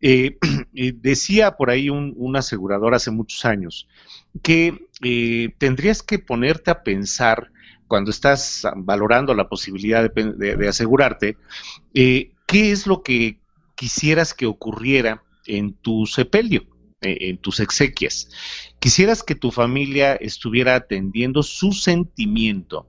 Eh, 0.00 0.38
eh, 0.74 0.92
decía 0.94 1.56
por 1.56 1.70
ahí 1.70 1.90
un 1.90 2.36
asegurador 2.36 2.94
hace 2.94 3.10
muchos 3.10 3.44
años, 3.44 3.88
que 4.42 4.88
eh, 5.02 5.54
tendrías 5.58 6.02
que 6.02 6.18
ponerte 6.18 6.70
a 6.70 6.82
pensar 6.82 7.50
cuando 7.86 8.10
estás 8.10 8.66
valorando 8.76 9.34
la 9.34 9.48
posibilidad 9.48 10.10
de, 10.10 10.68
asegurarte, 10.68 11.38
eh, 11.94 12.32
qué 12.46 12.70
es 12.70 12.86
lo 12.86 13.02
que 13.02 13.40
quisieras 13.76 14.34
que 14.34 14.46
ocurriera 14.46 15.22
en 15.46 15.72
tu 15.72 16.04
sepelio, 16.04 16.66
en 17.00 17.38
tus 17.38 17.60
exequias. 17.60 18.28
Quisieras 18.78 19.22
que 19.22 19.34
tu 19.34 19.50
familia 19.50 20.16
estuviera 20.16 20.74
atendiendo 20.74 21.42
su 21.42 21.72
sentimiento 21.72 22.86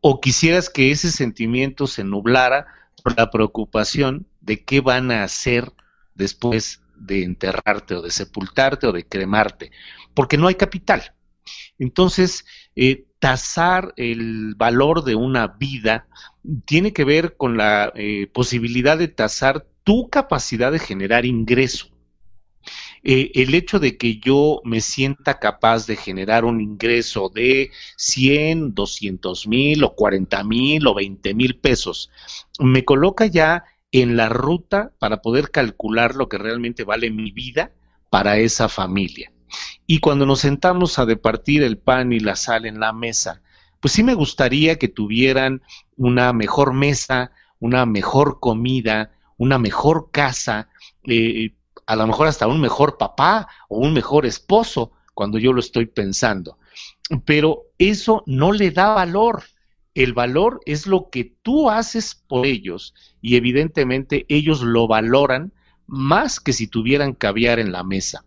o 0.00 0.20
quisieras 0.20 0.70
que 0.70 0.92
ese 0.92 1.10
sentimiento 1.10 1.88
se 1.88 2.04
nublara 2.04 2.66
por 3.02 3.16
la 3.16 3.30
preocupación 3.30 4.26
de 4.40 4.62
qué 4.64 4.80
van 4.80 5.10
a 5.10 5.24
hacer 5.24 5.72
después 6.14 6.82
de 6.96 7.24
enterrarte 7.24 7.94
o 7.94 8.02
de 8.02 8.10
sepultarte 8.10 8.86
o 8.86 8.92
de 8.92 9.06
cremarte 9.06 9.72
porque 10.14 10.36
no 10.36 10.48
hay 10.48 10.54
capital. 10.54 11.14
Entonces, 11.78 12.44
eh, 12.76 13.06
tasar 13.18 13.92
el 13.96 14.54
valor 14.56 15.04
de 15.04 15.14
una 15.14 15.46
vida 15.48 16.06
tiene 16.64 16.92
que 16.92 17.04
ver 17.04 17.36
con 17.36 17.56
la 17.56 17.92
eh, 17.94 18.28
posibilidad 18.32 18.98
de 18.98 19.08
tasar 19.08 19.66
tu 19.84 20.08
capacidad 20.08 20.72
de 20.72 20.78
generar 20.78 21.24
ingreso. 21.24 21.88
Eh, 23.04 23.32
el 23.34 23.54
hecho 23.54 23.80
de 23.80 23.96
que 23.96 24.18
yo 24.18 24.60
me 24.64 24.80
sienta 24.80 25.40
capaz 25.40 25.86
de 25.86 25.96
generar 25.96 26.44
un 26.44 26.60
ingreso 26.60 27.28
de 27.28 27.72
100, 27.96 28.74
200 28.74 29.48
mil 29.48 29.82
o 29.82 29.94
40 29.96 30.44
mil 30.44 30.86
o 30.86 30.94
20 30.94 31.34
mil 31.34 31.58
pesos, 31.58 32.10
me 32.60 32.84
coloca 32.84 33.26
ya 33.26 33.64
en 33.92 34.16
la 34.16 34.28
ruta 34.28 34.92
para 34.98 35.22
poder 35.22 35.50
calcular 35.50 36.16
lo 36.16 36.28
que 36.28 36.38
realmente 36.38 36.84
vale 36.84 37.10
mi 37.10 37.30
vida 37.30 37.72
para 38.10 38.38
esa 38.38 38.68
familia. 38.68 39.32
Y 39.86 40.00
cuando 40.00 40.26
nos 40.26 40.40
sentamos 40.40 40.98
a 40.98 41.06
departir 41.06 41.62
el 41.62 41.78
pan 41.78 42.12
y 42.12 42.18
la 42.18 42.36
sal 42.36 42.66
en 42.66 42.80
la 42.80 42.92
mesa, 42.92 43.42
pues 43.80 43.92
sí 43.92 44.02
me 44.02 44.14
gustaría 44.14 44.78
que 44.78 44.88
tuvieran 44.88 45.62
una 45.96 46.32
mejor 46.32 46.72
mesa, 46.72 47.32
una 47.58 47.84
mejor 47.84 48.40
comida, 48.40 49.12
una 49.36 49.58
mejor 49.58 50.10
casa, 50.10 50.68
eh, 51.04 51.54
a 51.86 51.96
lo 51.96 52.06
mejor 52.06 52.28
hasta 52.28 52.46
un 52.46 52.60
mejor 52.60 52.96
papá 52.96 53.48
o 53.68 53.78
un 53.78 53.92
mejor 53.92 54.24
esposo 54.24 54.92
cuando 55.14 55.38
yo 55.38 55.52
lo 55.52 55.60
estoy 55.60 55.86
pensando. 55.86 56.58
Pero 57.24 57.64
eso 57.76 58.22
no 58.26 58.52
le 58.52 58.70
da 58.70 58.94
valor. 58.94 59.42
El 59.94 60.14
valor 60.14 60.60
es 60.64 60.86
lo 60.86 61.10
que 61.10 61.34
tú 61.42 61.68
haces 61.68 62.14
por 62.14 62.46
ellos 62.46 62.94
y 63.20 63.36
evidentemente 63.36 64.24
ellos 64.28 64.62
lo 64.62 64.86
valoran 64.86 65.52
más 65.86 66.40
que 66.40 66.52
si 66.54 66.66
tuvieran 66.66 67.12
caviar 67.12 67.58
en 67.58 67.72
la 67.72 67.84
mesa. 67.84 68.24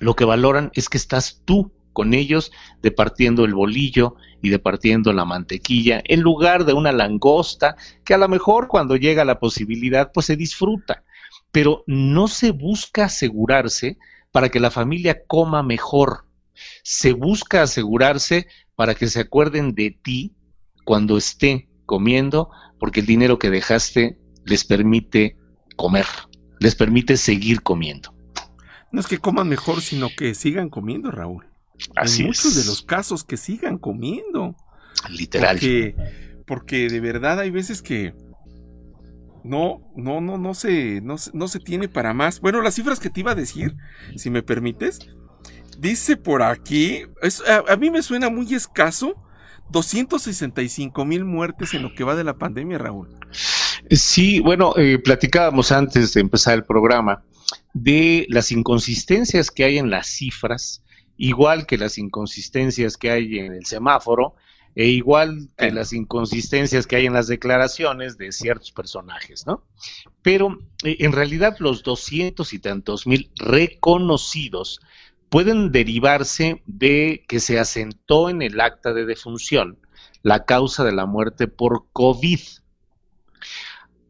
Lo 0.00 0.14
que 0.14 0.24
valoran 0.24 0.70
es 0.74 0.88
que 0.88 0.98
estás 0.98 1.42
tú 1.44 1.72
con 1.92 2.14
ellos 2.14 2.50
departiendo 2.80 3.44
el 3.44 3.54
bolillo 3.54 4.16
y 4.40 4.48
departiendo 4.48 5.12
la 5.12 5.24
mantequilla 5.24 6.02
en 6.04 6.20
lugar 6.20 6.64
de 6.64 6.72
una 6.72 6.90
langosta 6.90 7.76
que 8.04 8.14
a 8.14 8.18
lo 8.18 8.28
mejor 8.28 8.66
cuando 8.66 8.96
llega 8.96 9.24
la 9.24 9.38
posibilidad 9.38 10.10
pues 10.12 10.26
se 10.26 10.36
disfruta, 10.36 11.04
pero 11.52 11.84
no 11.86 12.28
se 12.28 12.50
busca 12.50 13.04
asegurarse 13.04 13.98
para 14.32 14.48
que 14.48 14.58
la 14.58 14.70
familia 14.70 15.22
coma 15.26 15.62
mejor, 15.62 16.24
se 16.82 17.12
busca 17.12 17.62
asegurarse 17.62 18.48
para 18.74 18.94
que 18.94 19.06
se 19.06 19.20
acuerden 19.20 19.74
de 19.74 19.90
ti 19.90 20.32
cuando 20.84 21.16
esté 21.16 21.68
comiendo 21.86 22.50
porque 22.78 23.00
el 23.00 23.06
dinero 23.06 23.38
que 23.38 23.50
dejaste 23.50 24.18
les 24.44 24.64
permite 24.64 25.36
comer, 25.76 26.06
les 26.58 26.74
permite 26.74 27.16
seguir 27.16 27.62
comiendo. 27.62 28.14
No 28.90 29.00
es 29.00 29.06
que 29.06 29.18
coman 29.18 29.48
mejor, 29.48 29.80
sino 29.80 30.08
que 30.16 30.34
sigan 30.34 30.68
comiendo, 30.68 31.10
Raúl. 31.10 31.46
Así 31.96 32.22
en 32.22 32.28
muchos 32.28 32.54
de 32.54 32.64
los 32.64 32.82
casos 32.82 33.24
que 33.24 33.36
sigan 33.36 33.78
comiendo. 33.78 34.54
Literal. 35.10 35.56
Porque, 35.56 35.94
porque 36.46 36.88
de 36.88 37.00
verdad 37.00 37.40
hay 37.40 37.50
veces 37.50 37.82
que 37.82 38.14
no, 39.44 39.80
no, 39.96 40.20
no, 40.20 40.38
no 40.38 40.54
se, 40.54 41.00
no, 41.00 41.16
no 41.32 41.48
se 41.48 41.58
tiene 41.58 41.88
para 41.88 42.14
más. 42.14 42.40
Bueno, 42.40 42.60
las 42.62 42.74
cifras 42.74 43.00
que 43.00 43.10
te 43.10 43.20
iba 43.20 43.32
a 43.32 43.36
decir, 43.36 43.74
si 44.16 44.30
me 44.30 44.42
permites, 44.42 45.00
dice 45.78 46.16
por 46.16 46.42
aquí, 46.42 47.02
a, 47.68 47.76
mí 47.76 47.90
me 47.90 48.02
suena 48.02 48.30
muy 48.30 48.54
escaso, 48.54 49.14
265 49.70 51.04
mil 51.04 51.24
muertes 51.24 51.74
en 51.74 51.82
lo 51.82 51.94
que 51.94 52.04
va 52.04 52.14
de 52.14 52.24
la 52.24 52.36
pandemia, 52.36 52.78
Raúl. 52.78 53.08
Sí, 53.90 54.40
bueno, 54.40 54.74
eh, 54.76 54.98
platicábamos 54.98 55.72
antes 55.72 56.14
de 56.14 56.20
empezar 56.20 56.54
el 56.54 56.64
programa 56.64 57.22
de 57.74 58.26
las 58.28 58.52
inconsistencias 58.52 59.50
que 59.50 59.64
hay 59.64 59.78
en 59.78 59.90
las 59.90 60.06
cifras, 60.06 60.82
igual 61.16 61.66
que 61.66 61.78
las 61.78 61.98
inconsistencias 61.98 62.96
que 62.96 63.10
hay 63.10 63.38
en 63.38 63.54
el 63.54 63.66
semáforo, 63.66 64.34
e 64.74 64.86
igual 64.86 65.50
que 65.58 65.70
las 65.70 65.92
inconsistencias 65.92 66.86
que 66.86 66.96
hay 66.96 67.06
en 67.06 67.12
las 67.12 67.26
declaraciones 67.26 68.16
de 68.16 68.32
ciertos 68.32 68.72
personajes, 68.72 69.46
¿no? 69.46 69.64
Pero 70.22 70.58
eh, 70.82 70.96
en 71.00 71.12
realidad 71.12 71.56
los 71.58 71.82
doscientos 71.82 72.54
y 72.54 72.58
tantos 72.58 73.06
mil 73.06 73.30
reconocidos 73.36 74.80
pueden 75.32 75.72
derivarse 75.72 76.62
de 76.66 77.24
que 77.26 77.40
se 77.40 77.58
asentó 77.58 78.28
en 78.28 78.42
el 78.42 78.60
acta 78.60 78.92
de 78.92 79.06
defunción 79.06 79.78
la 80.20 80.44
causa 80.44 80.84
de 80.84 80.92
la 80.92 81.06
muerte 81.06 81.48
por 81.48 81.86
COVID. 81.94 82.38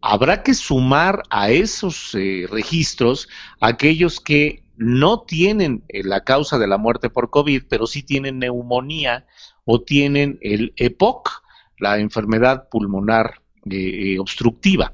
Habrá 0.01 0.43
que 0.43 0.53
sumar 0.55 1.23
a 1.31 1.51
esos 1.51 2.13
eh, 2.17 2.49
registros 2.51 3.29
aquellos 3.61 4.19
que 4.19 4.65
no 4.77 5.21
tienen 5.21 5.85
eh, 5.91 6.03
la 6.03 6.25
causa 6.25 6.59
de 6.59 6.67
la 6.67 6.77
muerte 6.77 7.09
por 7.09 7.31
COVID, 7.31 7.67
pero 7.69 7.87
sí 7.87 8.03
tienen 8.03 8.41
neumonía 8.41 9.25
o 9.65 9.81
tienen 9.81 10.39
el 10.41 10.73
EPOC, 10.75 11.45
la 11.79 12.01
enfermedad 12.01 12.69
pulmonar 12.69 13.43
eh, 13.71 14.19
obstructiva, 14.19 14.91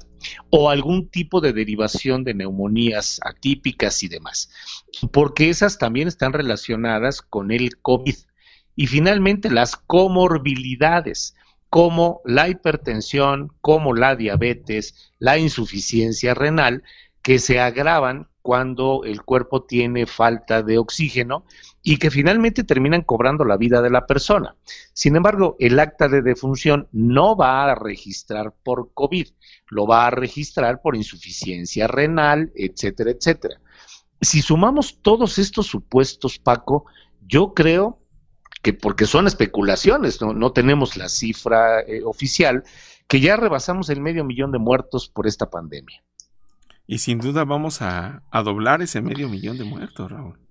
o 0.49 0.69
algún 0.69 1.09
tipo 1.09 1.41
de 1.41 1.53
derivación 1.53 2.23
de 2.23 2.33
neumonías 2.33 3.19
atípicas 3.23 4.03
y 4.03 4.07
demás, 4.07 4.49
porque 5.11 5.49
esas 5.49 5.77
también 5.77 6.07
están 6.07 6.33
relacionadas 6.33 7.21
con 7.21 7.51
el 7.51 7.77
COVID. 7.81 8.15
Y 8.75 8.87
finalmente 8.87 9.51
las 9.51 9.75
comorbilidades 9.75 11.35
como 11.69 12.21
la 12.25 12.49
hipertensión, 12.49 13.51
como 13.61 13.93
la 13.93 14.15
diabetes, 14.15 15.11
la 15.19 15.37
insuficiencia 15.37 16.33
renal, 16.33 16.83
que 17.21 17.39
se 17.39 17.59
agravan 17.59 18.27
cuando 18.41 19.03
el 19.03 19.21
cuerpo 19.21 19.63
tiene 19.63 20.05
falta 20.05 20.63
de 20.63 20.77
oxígeno 20.77 21.45
y 21.81 21.97
que 21.97 22.11
finalmente 22.11 22.63
terminan 22.63 23.03
cobrando 23.03 23.45
la 23.45 23.57
vida 23.57 23.81
de 23.81 23.89
la 23.89 24.05
persona. 24.05 24.55
Sin 24.93 25.15
embargo, 25.15 25.55
el 25.59 25.79
acta 25.79 26.09
de 26.09 26.21
defunción 26.21 26.87
no 26.91 27.35
va 27.35 27.71
a 27.71 27.75
registrar 27.75 28.53
por 28.63 28.91
COVID, 28.93 29.27
lo 29.69 29.87
va 29.87 30.07
a 30.07 30.11
registrar 30.11 30.81
por 30.81 30.95
insuficiencia 30.95 31.87
renal, 31.87 32.51
etcétera, 32.55 33.11
etcétera. 33.11 33.61
Si 34.21 34.41
sumamos 34.41 34.99
todos 35.01 35.39
estos 35.39 35.67
supuestos, 35.67 36.39
Paco, 36.39 36.85
yo 37.25 37.53
creo 37.53 37.99
que 38.61 38.73
porque 38.73 39.05
son 39.05 39.27
especulaciones, 39.27 40.21
no, 40.21 40.51
tenemos 40.51 40.97
la 40.97 41.07
cifra 41.07 41.79
eh, 41.81 42.01
oficial, 42.03 42.63
que 43.07 43.21
ya 43.21 43.37
rebasamos 43.37 43.89
el 43.89 44.01
medio 44.01 44.25
millón 44.25 44.51
de 44.51 44.59
muertos 44.59 45.07
por 45.07 45.27
esta 45.27 45.49
pandemia. 45.49 46.03
Y 46.85 46.97
sin 46.97 47.19
duda 47.19 47.45
vamos 47.45 47.81
a, 47.81 48.23
a 48.29 48.43
doblar 48.43 48.81
ese 48.81 49.01
medio 49.01 49.29
millón 49.29 49.57
de 49.57 49.63
muertos, 49.63 50.11
Raúl. 50.11 50.48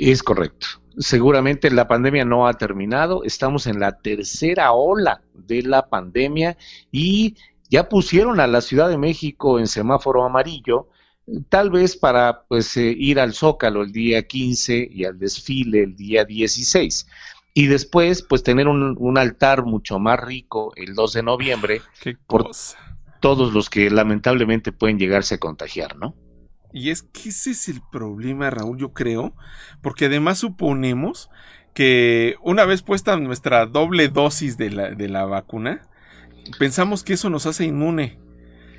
Es 0.00 0.22
correcto. 0.22 0.66
Seguramente 0.96 1.70
la 1.70 1.88
pandemia 1.88 2.24
no 2.24 2.46
ha 2.46 2.54
terminado, 2.54 3.24
estamos 3.24 3.66
en 3.66 3.80
la 3.80 3.98
tercera 3.98 4.72
ola 4.72 5.22
de 5.34 5.62
la 5.62 5.88
pandemia 5.88 6.56
y 6.92 7.34
ya 7.68 7.88
pusieron 7.88 8.38
a 8.38 8.46
la 8.46 8.60
Ciudad 8.60 8.88
de 8.88 8.96
México 8.96 9.58
en 9.58 9.66
semáforo 9.66 10.24
amarillo, 10.24 10.88
tal 11.48 11.70
vez 11.70 11.96
para 11.96 12.44
pues 12.48 12.76
eh, 12.76 12.94
ir 12.96 13.18
al 13.18 13.34
Zócalo 13.34 13.82
el 13.82 13.92
día 13.92 14.26
15 14.26 14.88
y 14.90 15.04
al 15.04 15.18
desfile 15.18 15.82
el 15.82 15.96
día 15.96 16.24
16 16.24 17.06
y 17.54 17.66
después 17.66 18.22
pues 18.22 18.44
tener 18.44 18.68
un, 18.68 19.18
altar 19.18 19.64
mucho 19.64 19.98
más 19.98 20.20
rico 20.20 20.72
el 20.76 20.94
2 20.94 21.12
de 21.12 21.22
noviembre 21.24 21.82
por 22.28 22.50
todos 23.20 23.52
los 23.52 23.68
que 23.68 23.90
lamentablemente 23.90 24.70
pueden 24.70 24.98
llegarse 24.98 25.34
a 25.34 25.38
contagiar, 25.38 25.96
¿no? 25.96 26.14
Y 26.78 26.90
es 26.90 27.02
que 27.02 27.30
ese 27.30 27.50
es 27.50 27.68
el 27.68 27.82
problema, 27.90 28.50
Raúl, 28.50 28.78
yo 28.78 28.92
creo, 28.92 29.34
porque 29.82 30.06
además 30.06 30.38
suponemos 30.38 31.28
que 31.74 32.36
una 32.40 32.64
vez 32.64 32.82
puesta 32.82 33.16
nuestra 33.16 33.66
doble 33.66 34.08
dosis 34.08 34.56
de 34.56 34.70
la, 34.70 34.90
de 34.90 35.08
la 35.08 35.24
vacuna, 35.24 35.88
pensamos 36.58 37.02
que 37.02 37.14
eso 37.14 37.30
nos 37.30 37.46
hace 37.46 37.64
inmune, 37.64 38.20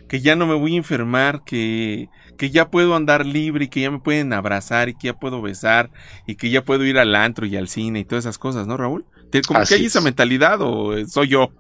que 0.08 0.22
ya 0.22 0.38
no 0.38 0.48
me 0.48 0.56
voy 0.56 0.76
a 0.76 0.78
enfermar, 0.78 1.44
que, 1.44 2.08
que 2.38 2.50
ya 2.50 2.70
puedo 2.70 2.96
andar 2.96 3.26
libre 3.26 3.66
y 3.66 3.68
que 3.68 3.82
ya 3.82 3.92
me 3.92 4.00
pueden 4.00 4.32
abrazar 4.32 4.88
y 4.88 4.94
que 4.94 5.08
ya 5.08 5.20
puedo 5.20 5.42
besar 5.42 5.92
y 6.26 6.36
que 6.36 6.50
ya 6.50 6.64
puedo 6.64 6.86
ir 6.86 6.98
al 6.98 7.16
antro 7.16 7.46
y 7.46 7.58
al 7.58 7.68
cine 7.68 8.00
y 8.00 8.06
todas 8.06 8.24
esas 8.24 8.38
cosas, 8.38 8.66
¿no, 8.66 8.78
Raúl? 8.78 9.06
¿Como 9.46 9.60
que 9.64 9.76
hay 9.76 9.86
esa 9.86 10.02
mentalidad 10.02 10.60
o 10.62 11.06
soy 11.06 11.28
yo? 11.28 11.52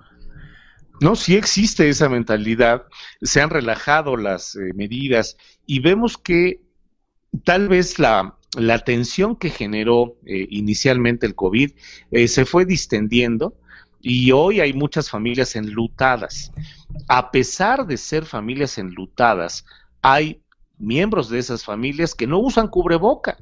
No, 1.01 1.15
sí 1.15 1.35
existe 1.35 1.87
esa 1.87 2.09
mentalidad, 2.09 2.83
se 3.21 3.41
han 3.41 3.49
relajado 3.49 4.17
las 4.17 4.55
eh, 4.55 4.71
medidas 4.75 5.37
y 5.65 5.79
vemos 5.79 6.17
que 6.17 6.61
tal 7.43 7.69
vez 7.69 7.99
la, 7.99 8.37
la 8.57 8.79
tensión 8.79 9.35
que 9.35 9.49
generó 9.49 10.17
eh, 10.25 10.47
inicialmente 10.49 11.25
el 11.25 11.35
COVID 11.35 11.71
eh, 12.11 12.27
se 12.27 12.45
fue 12.45 12.65
distendiendo 12.65 13.55
y 14.01 14.31
hoy 14.31 14.59
hay 14.59 14.73
muchas 14.73 15.09
familias 15.09 15.55
enlutadas. 15.55 16.51
A 17.07 17.31
pesar 17.31 17.85
de 17.85 17.97
ser 17.97 18.25
familias 18.25 18.77
enlutadas, 18.77 19.65
hay 20.01 20.41
miembros 20.77 21.29
de 21.29 21.39
esas 21.39 21.63
familias 21.63 22.15
que 22.15 22.27
no 22.27 22.39
usan 22.39 22.67
cubreboca 22.67 23.37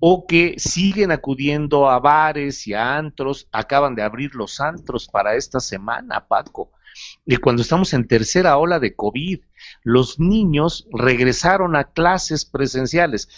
o 0.00 0.26
que 0.26 0.54
siguen 0.58 1.12
acudiendo 1.12 1.88
a 1.88 1.98
bares 1.98 2.66
y 2.66 2.74
a 2.74 2.96
antros, 2.96 3.48
acaban 3.52 3.94
de 3.94 4.02
abrir 4.02 4.34
los 4.34 4.60
antros 4.60 5.06
para 5.06 5.34
esta 5.34 5.60
semana, 5.60 6.26
Paco. 6.26 6.70
Y 7.26 7.36
cuando 7.36 7.62
estamos 7.62 7.94
en 7.94 8.06
tercera 8.06 8.58
ola 8.58 8.78
de 8.78 8.94
COVID, 8.94 9.40
los 9.82 10.20
niños 10.20 10.86
regresaron 10.92 11.74
a 11.74 11.84
clases 11.84 12.44
presenciales. 12.44 13.28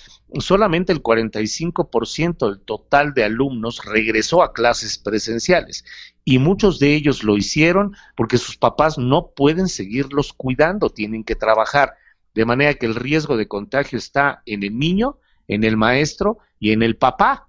Solamente 0.41 0.93
el 0.93 1.03
45% 1.03 2.49
del 2.49 2.61
total 2.61 3.15
de 3.15 3.25
alumnos 3.25 3.85
regresó 3.85 4.43
a 4.43 4.53
clases 4.53 4.99
presenciales 4.99 5.85
y 6.25 6.41
muchos 6.41 6.81
de 6.81 6.95
ellos 6.95 7.23
lo 7.23 7.37
hicieron 7.37 7.95
porque 8.17 8.39
sus 8.39 8.57
papás 8.57 8.99
no 8.99 9.29
pueden 9.29 9.69
seguirlos 9.69 10.33
cuidando, 10.33 10.91
tienen 10.91 11.23
que 11.23 11.37
trabajar. 11.37 11.95
De 12.35 12.45
manera 12.45 12.75
que 12.75 12.87
el 12.87 12.97
riesgo 12.97 13.37
de 13.37 13.47
contagio 13.47 13.99
está 13.99 14.43
en 14.47 14.65
el 14.65 14.77
niño, 14.77 15.19
en 15.47 15.63
el 15.63 15.77
maestro 15.77 16.39
y 16.59 16.73
en 16.73 16.83
el 16.83 16.97
papá. 16.97 17.46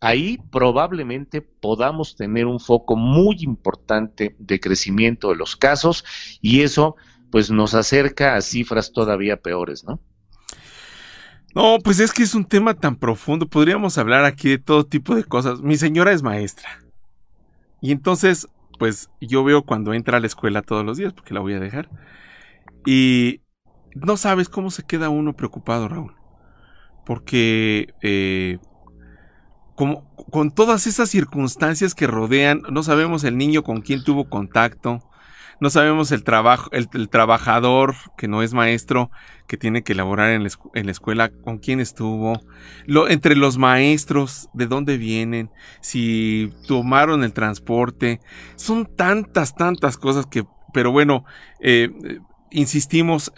Ahí 0.00 0.38
probablemente 0.50 1.42
podamos 1.42 2.14
tener 2.14 2.46
un 2.46 2.60
foco 2.60 2.96
muy 2.96 3.36
importante 3.40 4.36
de 4.38 4.60
crecimiento 4.60 5.30
de 5.30 5.36
los 5.36 5.56
casos 5.56 6.04
y 6.40 6.62
eso 6.62 6.96
pues 7.30 7.50
nos 7.50 7.74
acerca 7.74 8.36
a 8.36 8.40
cifras 8.40 8.92
todavía 8.92 9.40
peores, 9.40 9.84
¿no? 9.84 10.00
No, 11.54 11.78
pues 11.82 11.98
es 11.98 12.12
que 12.12 12.22
es 12.22 12.34
un 12.34 12.44
tema 12.44 12.74
tan 12.74 12.96
profundo. 12.96 13.48
Podríamos 13.48 13.98
hablar 13.98 14.24
aquí 14.24 14.50
de 14.50 14.58
todo 14.58 14.86
tipo 14.86 15.14
de 15.14 15.24
cosas. 15.24 15.60
Mi 15.60 15.76
señora 15.76 16.12
es 16.12 16.22
maestra. 16.22 16.68
Y 17.80 17.90
entonces, 17.90 18.46
pues 18.78 19.10
yo 19.20 19.42
veo 19.44 19.62
cuando 19.62 19.94
entra 19.94 20.18
a 20.18 20.20
la 20.20 20.26
escuela 20.26 20.62
todos 20.62 20.84
los 20.84 20.98
días, 20.98 21.12
porque 21.12 21.34
la 21.34 21.40
voy 21.40 21.54
a 21.54 21.60
dejar. 21.60 21.88
Y 22.86 23.40
no 23.94 24.16
sabes 24.16 24.48
cómo 24.48 24.70
se 24.70 24.84
queda 24.84 25.08
uno 25.08 25.34
preocupado, 25.34 25.88
Raúl. 25.88 26.14
Porque 27.04 27.94
eh, 28.02 28.58
como, 29.78 30.12
con 30.32 30.50
todas 30.50 30.88
esas 30.88 31.08
circunstancias 31.08 31.94
que 31.94 32.08
rodean, 32.08 32.62
no 32.68 32.82
sabemos 32.82 33.22
el 33.22 33.38
niño 33.38 33.62
con 33.62 33.80
quién 33.80 34.02
tuvo 34.02 34.28
contacto, 34.28 35.08
no 35.60 35.70
sabemos 35.70 36.10
el 36.10 36.24
trabajo, 36.24 36.68
el, 36.72 37.08
trabajador 37.08 37.94
que 38.16 38.26
no 38.26 38.42
es 38.42 38.54
maestro, 38.54 39.12
que 39.46 39.56
tiene 39.56 39.84
que 39.84 39.92
elaborar 39.92 40.30
en 40.30 40.42
la, 40.42 40.90
escuela, 40.90 41.28
con 41.28 41.58
quién 41.58 41.78
estuvo, 41.78 42.40
lo, 42.86 43.08
entre 43.08 43.36
los 43.36 43.56
maestros, 43.56 44.48
de 44.52 44.66
dónde 44.66 44.98
vienen, 44.98 45.48
si 45.80 46.52
tomaron 46.66 47.22
el 47.22 47.32
transporte, 47.32 48.20
son 48.56 48.84
tantas, 48.84 49.54
tantas 49.54 49.96
cosas 49.96 50.26
que, 50.26 50.44
pero 50.74 50.90
bueno, 50.90 51.24
eh, 51.60 52.18
insistimos, 52.50 53.32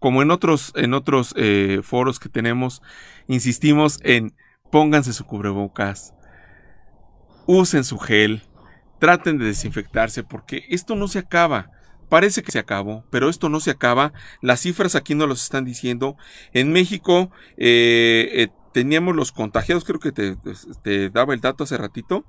como 0.00 0.20
en 0.20 0.32
otros, 0.32 0.72
en 0.74 0.94
otros 0.94 1.32
eh, 1.36 1.78
foros 1.84 2.18
que 2.18 2.28
tenemos, 2.28 2.82
insistimos 3.28 4.00
en 4.02 4.34
pónganse 4.70 5.12
su 5.12 5.24
cubrebocas, 5.24 6.14
usen 7.46 7.84
su 7.84 7.98
gel, 7.98 8.42
traten 8.98 9.38
de 9.38 9.46
desinfectarse 9.46 10.22
porque 10.22 10.64
esto 10.68 10.96
no 10.96 11.08
se 11.08 11.18
acaba. 11.18 11.70
Parece 12.08 12.42
que 12.42 12.52
se 12.52 12.60
acabó, 12.60 13.04
pero 13.10 13.28
esto 13.28 13.48
no 13.48 13.58
se 13.58 13.72
acaba. 13.72 14.12
Las 14.40 14.60
cifras 14.60 14.94
aquí 14.94 15.16
no 15.16 15.26
los 15.26 15.42
están 15.42 15.64
diciendo. 15.64 16.16
En 16.52 16.72
México 16.72 17.32
eh, 17.56 18.30
eh, 18.32 18.48
teníamos 18.72 19.16
los 19.16 19.32
contagiados, 19.32 19.84
creo 19.84 19.98
que 19.98 20.12
te, 20.12 21.10
daba 21.10 21.34
el 21.34 21.40
dato 21.40 21.64
hace 21.64 21.76
ratito. 21.76 22.24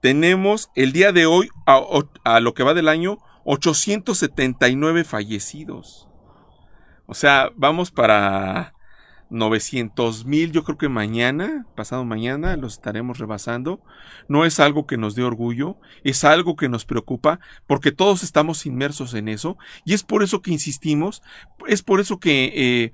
Tenemos 0.00 0.70
el 0.74 0.92
día 0.92 1.12
de 1.12 1.26
hoy, 1.26 1.50
a, 1.66 1.82
a 2.24 2.40
lo 2.40 2.54
que 2.54 2.62
va 2.62 2.72
del 2.72 2.88
año, 2.88 3.18
879 3.44 5.04
fallecidos. 5.04 6.08
O 7.06 7.14
sea, 7.14 7.50
vamos 7.56 7.90
para 7.90 8.74
900 9.30 10.24
mil, 10.24 10.52
yo 10.52 10.64
creo 10.64 10.78
que 10.78 10.88
mañana, 10.88 11.66
pasado 11.74 12.04
mañana, 12.04 12.56
los 12.56 12.74
estaremos 12.74 13.18
rebasando. 13.18 13.80
No 14.28 14.44
es 14.44 14.60
algo 14.60 14.86
que 14.86 14.96
nos 14.96 15.14
dé 15.14 15.22
orgullo, 15.22 15.76
es 16.04 16.24
algo 16.24 16.56
que 16.56 16.68
nos 16.68 16.84
preocupa, 16.84 17.40
porque 17.66 17.92
todos 17.92 18.22
estamos 18.22 18.66
inmersos 18.66 19.14
en 19.14 19.28
eso, 19.28 19.58
y 19.84 19.94
es 19.94 20.02
por 20.02 20.22
eso 20.22 20.42
que 20.42 20.52
insistimos, 20.52 21.22
es 21.66 21.82
por 21.82 22.00
eso 22.00 22.18
que 22.18 22.52
eh, 22.54 22.92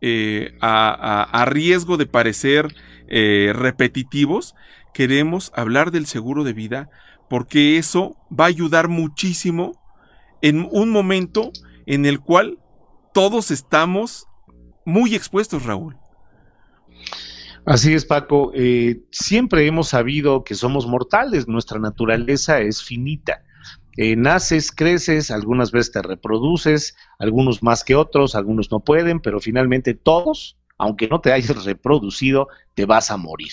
eh, 0.00 0.56
a, 0.60 1.44
riesgo 1.46 1.96
de 1.96 2.06
parecer 2.06 2.74
eh, 3.08 3.52
repetitivos, 3.54 4.54
queremos 4.94 5.52
hablar 5.54 5.90
del 5.90 6.06
seguro 6.06 6.44
de 6.44 6.52
vida, 6.52 6.90
porque 7.28 7.78
eso 7.78 8.16
va 8.28 8.44
a 8.44 8.48
ayudar 8.48 8.88
muchísimo 8.88 9.80
en 10.42 10.68
un 10.70 10.90
momento 10.90 11.50
en 11.86 12.04
el 12.04 12.20
cual 12.20 12.58
todos 13.14 13.50
estamos 13.50 14.26
muy 14.84 15.14
expuestos, 15.14 15.64
Raúl. 15.64 15.96
Así 17.64 17.94
es, 17.94 18.04
Paco. 18.04 18.50
Eh, 18.54 19.02
siempre 19.10 19.66
hemos 19.66 19.88
sabido 19.88 20.42
que 20.42 20.54
somos 20.54 20.86
mortales, 20.86 21.46
nuestra 21.46 21.78
naturaleza 21.78 22.60
es 22.60 22.82
finita. 22.82 23.42
Eh, 23.96 24.16
naces, 24.16 24.72
creces, 24.72 25.30
algunas 25.30 25.70
veces 25.70 25.92
te 25.92 26.02
reproduces, 26.02 26.96
algunos 27.18 27.62
más 27.62 27.84
que 27.84 27.94
otros, 27.94 28.34
algunos 28.34 28.70
no 28.72 28.80
pueden, 28.80 29.20
pero 29.20 29.38
finalmente 29.38 29.94
todos, 29.94 30.56
aunque 30.78 31.08
no 31.08 31.20
te 31.20 31.32
hayas 31.32 31.64
reproducido, 31.64 32.48
te 32.74 32.86
vas 32.86 33.10
a 33.10 33.16
morir. 33.16 33.52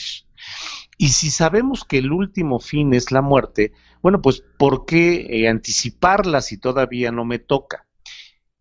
Y 0.97 1.09
si 1.09 1.29
sabemos 1.29 1.83
que 1.83 1.99
el 1.99 2.11
último 2.11 2.59
fin 2.59 2.93
es 2.93 3.11
la 3.11 3.21
muerte, 3.21 3.73
bueno, 4.01 4.21
pues 4.21 4.43
¿por 4.57 4.85
qué 4.85 5.27
eh, 5.29 5.49
anticiparla 5.49 6.41
si 6.41 6.57
todavía 6.57 7.11
no 7.11 7.25
me 7.25 7.39
toca? 7.39 7.85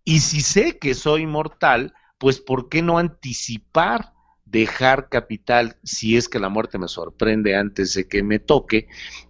Y 0.04 0.20
si 0.20 0.40
sé 0.40 0.78
que 0.78 0.94
soy 0.94 1.26
mortal, 1.26 1.94
pues 2.18 2.40
¿por 2.40 2.68
qué 2.68 2.83
no 2.83 2.98
anticipar 2.98 4.12
dejar 4.50 5.09
capital 5.09 5.76
si 5.83 6.16
es 6.16 6.28
que 6.28 6.38
la 6.38 6.48
muerte 6.48 6.78
me 6.78 6.88
sorprende 6.88 7.57
antes 7.57 7.94
de 7.94 8.09
que 8.09 8.22
me 8.22 8.38
toque, 8.38 8.88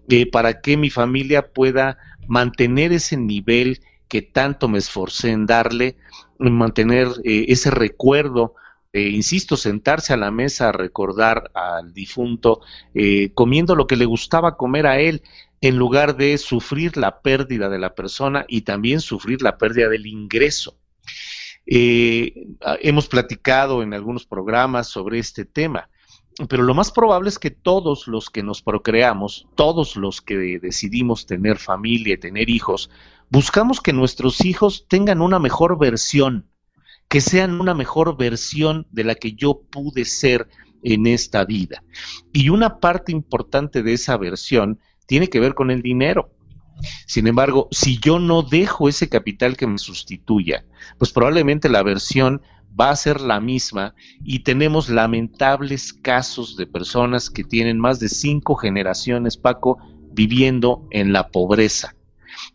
eh, 0.08 0.30
para 0.30 0.60
que 0.60 0.76
mi 0.76 0.90
familia 0.90 1.52
pueda 1.52 1.98
mantener 2.26 2.92
ese 2.92 3.16
nivel 3.16 3.80
que 4.08 4.22
tanto 4.22 4.68
me 4.68 4.78
esforcé 4.78 5.30
en 5.30 5.46
darle, 5.46 5.96
mantener 6.38 7.08
eh, 7.24 7.46
ese 7.48 7.70
recuerdo, 7.70 8.54
eh, 8.92 9.08
insisto, 9.08 9.56
sentarse 9.56 10.12
a 10.12 10.16
la 10.16 10.30
mesa 10.30 10.68
a 10.68 10.72
recordar 10.72 11.50
al 11.54 11.92
difunto, 11.92 12.60
comiendo 13.34 13.74
lo 13.74 13.86
que 13.86 13.96
le 13.96 14.06
gustaba 14.06 14.56
comer 14.56 14.86
a 14.86 14.98
él, 14.98 15.22
en 15.60 15.76
lugar 15.76 16.16
de 16.16 16.38
sufrir 16.38 16.96
la 16.96 17.20
pérdida 17.20 17.68
de 17.68 17.78
la 17.78 17.94
persona 17.94 18.46
y 18.48 18.62
también 18.62 19.00
sufrir 19.00 19.42
la 19.42 19.58
pérdida 19.58 19.88
del 19.88 20.06
ingreso. 20.06 20.76
Eh, 21.70 22.46
hemos 22.80 23.08
platicado 23.08 23.82
en 23.82 23.92
algunos 23.92 24.24
programas 24.24 24.88
sobre 24.88 25.18
este 25.18 25.44
tema, 25.44 25.90
pero 26.48 26.62
lo 26.62 26.72
más 26.72 26.90
probable 26.90 27.28
es 27.28 27.38
que 27.38 27.50
todos 27.50 28.08
los 28.08 28.30
que 28.30 28.42
nos 28.42 28.62
procreamos, 28.62 29.46
todos 29.54 29.96
los 29.96 30.22
que 30.22 30.58
decidimos 30.60 31.26
tener 31.26 31.58
familia 31.58 32.14
y 32.14 32.18
tener 32.18 32.48
hijos, 32.48 32.90
buscamos 33.28 33.82
que 33.82 33.92
nuestros 33.92 34.44
hijos 34.46 34.86
tengan 34.88 35.20
una 35.20 35.38
mejor 35.38 35.78
versión, 35.78 36.48
que 37.08 37.20
sean 37.20 37.60
una 37.60 37.74
mejor 37.74 38.16
versión 38.16 38.86
de 38.90 39.04
la 39.04 39.14
que 39.14 39.32
yo 39.32 39.60
pude 39.70 40.06
ser 40.06 40.48
en 40.82 41.06
esta 41.06 41.44
vida. 41.44 41.82
Y 42.32 42.48
una 42.48 42.78
parte 42.78 43.12
importante 43.12 43.82
de 43.82 43.92
esa 43.92 44.16
versión 44.16 44.78
tiene 45.06 45.28
que 45.28 45.40
ver 45.40 45.54
con 45.54 45.70
el 45.70 45.82
dinero. 45.82 46.30
Sin 47.06 47.26
embargo, 47.26 47.68
si 47.70 47.98
yo 47.98 48.18
no 48.18 48.42
dejo 48.42 48.88
ese 48.88 49.08
capital 49.08 49.56
que 49.56 49.66
me 49.66 49.78
sustituya, 49.78 50.64
pues 50.98 51.12
probablemente 51.12 51.68
la 51.68 51.82
versión 51.82 52.42
va 52.78 52.90
a 52.90 52.96
ser 52.96 53.20
la 53.20 53.40
misma 53.40 53.94
y 54.22 54.40
tenemos 54.40 54.88
lamentables 54.88 55.92
casos 55.92 56.56
de 56.56 56.66
personas 56.66 57.30
que 57.30 57.44
tienen 57.44 57.78
más 57.78 57.98
de 57.98 58.08
cinco 58.08 58.54
generaciones, 58.54 59.36
Paco, 59.36 59.78
viviendo 60.12 60.86
en 60.90 61.12
la 61.12 61.28
pobreza. 61.28 61.94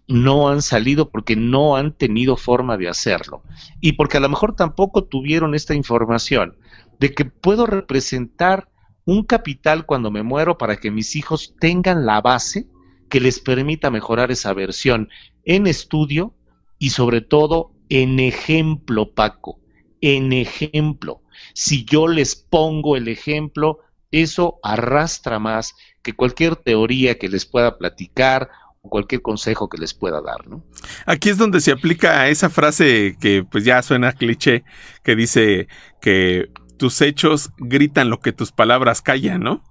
No 0.08 0.50
han 0.50 0.62
salido 0.62 1.10
porque 1.10 1.36
no 1.36 1.76
han 1.76 1.94
tenido 1.94 2.38
forma 2.38 2.78
de 2.78 2.88
hacerlo. 2.88 3.44
Y 3.82 3.94
porque 3.94 4.18
a 4.18 4.22
lo 4.22 4.30
mejor 4.30 4.56
tampoco 4.56 5.04
tuvieron 5.04 5.56
esta 5.56 5.74
información 5.74 6.56
de 7.00 7.14
que 7.14 7.26
puedo 7.26 7.66
representar 7.66 8.70
un 9.06 9.24
capital 9.24 9.86
cuando 9.86 10.12
me 10.12 10.24
muero 10.24 10.58
para 10.58 10.78
que 10.78 10.92
mis 10.92 11.16
hijos 11.16 11.56
tengan 11.60 12.06
la 12.06 12.22
base 12.22 12.68
que 13.14 13.20
les 13.20 13.40
permita 13.40 13.92
mejorar 13.92 14.32
esa 14.32 14.52
versión 14.54 15.08
en 15.46 15.68
estudio 15.68 16.34
y 16.80 16.90
sobre 16.90 17.22
todo 17.22 17.72
en 17.90 18.20
ejemplo, 18.20 19.14
Paco, 19.14 19.60
en 20.02 20.34
ejemplo. 20.34 21.22
Si 21.54 21.86
yo 21.86 22.08
les 22.08 22.36
pongo 22.36 22.98
el 22.98 23.08
ejemplo, 23.08 23.82
eso 24.10 24.60
arrastra 24.64 25.38
más 25.38 25.76
que 26.02 26.14
cualquier 26.14 26.56
teoría 26.56 27.20
que 27.20 27.30
les 27.30 27.46
pueda 27.46 27.78
platicar 27.78 28.50
o 28.82 28.90
cualquier 28.90 29.22
consejo 29.22 29.70
que 29.70 29.78
les 29.78 29.94
pueda 29.94 30.20
dar, 30.20 30.48
¿no? 30.48 30.64
Aquí 31.06 31.30
es 31.30 31.38
donde 31.38 31.62
se 31.62 31.72
aplica 31.72 32.28
esa 32.30 32.50
frase 32.50 33.16
que 33.22 33.44
pues 33.44 33.64
ya 33.64 33.84
suena 33.84 34.14
cliché, 34.14 34.64
que 35.04 35.16
dice 35.16 35.68
que 36.02 36.50
tus 36.78 37.00
hechos 37.02 37.52
gritan 37.60 38.10
lo 38.10 38.20
que 38.22 38.32
tus 38.34 38.52
palabras 38.52 39.04
callan, 39.04 39.42
¿no? 39.42 39.64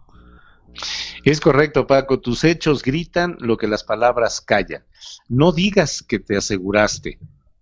Es 1.24 1.40
correcto, 1.40 1.86
Paco. 1.86 2.20
Tus 2.20 2.44
hechos 2.44 2.82
gritan 2.82 3.36
lo 3.40 3.56
que 3.56 3.68
las 3.68 3.84
palabras 3.84 4.40
callan. 4.40 4.84
No 5.28 5.52
digas 5.52 6.02
que 6.02 6.18
te 6.18 6.36
aseguraste, 6.36 7.18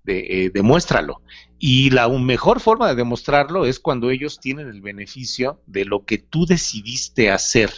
eh, 0.07 0.51
demuéstralo. 0.53 1.23
Y 1.59 1.91
la 1.91 2.09
mejor 2.09 2.61
forma 2.61 2.89
de 2.89 2.95
demostrarlo 2.95 3.67
es 3.67 3.79
cuando 3.79 4.11
ellos 4.11 4.41
tienen 4.41 4.69
el 4.69 4.81
beneficio 4.81 5.61
de 5.67 5.85
lo 5.85 6.05
que 6.05 6.19
tú 6.19 6.47
decidiste 6.47 7.31
hacer. 7.31 7.71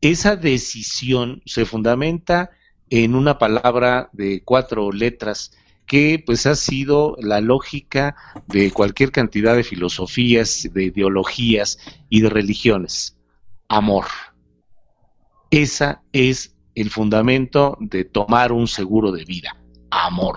Esa 0.00 0.36
decisión 0.36 1.40
se 1.46 1.64
fundamenta 1.64 2.50
en 2.90 3.14
una 3.14 3.38
palabra 3.38 4.10
de 4.12 4.42
cuatro 4.44 4.92
letras 4.92 5.52
que 5.86 6.22
pues 6.24 6.46
ha 6.46 6.56
sido 6.56 7.16
la 7.20 7.40
lógica 7.40 8.16
de 8.46 8.70
cualquier 8.70 9.12
cantidad 9.12 9.54
de 9.54 9.64
filosofías, 9.64 10.68
de 10.72 10.84
ideologías 10.84 11.78
y 12.08 12.20
de 12.20 12.30
religiones. 12.30 13.13
Amor. 13.74 14.06
Esa 15.50 16.02
es 16.12 16.54
el 16.74 16.90
fundamento 16.90 17.76
de 17.80 18.04
tomar 18.04 18.52
un 18.52 18.68
seguro 18.68 19.10
de 19.10 19.24
vida. 19.24 19.56
Amor 19.90 20.36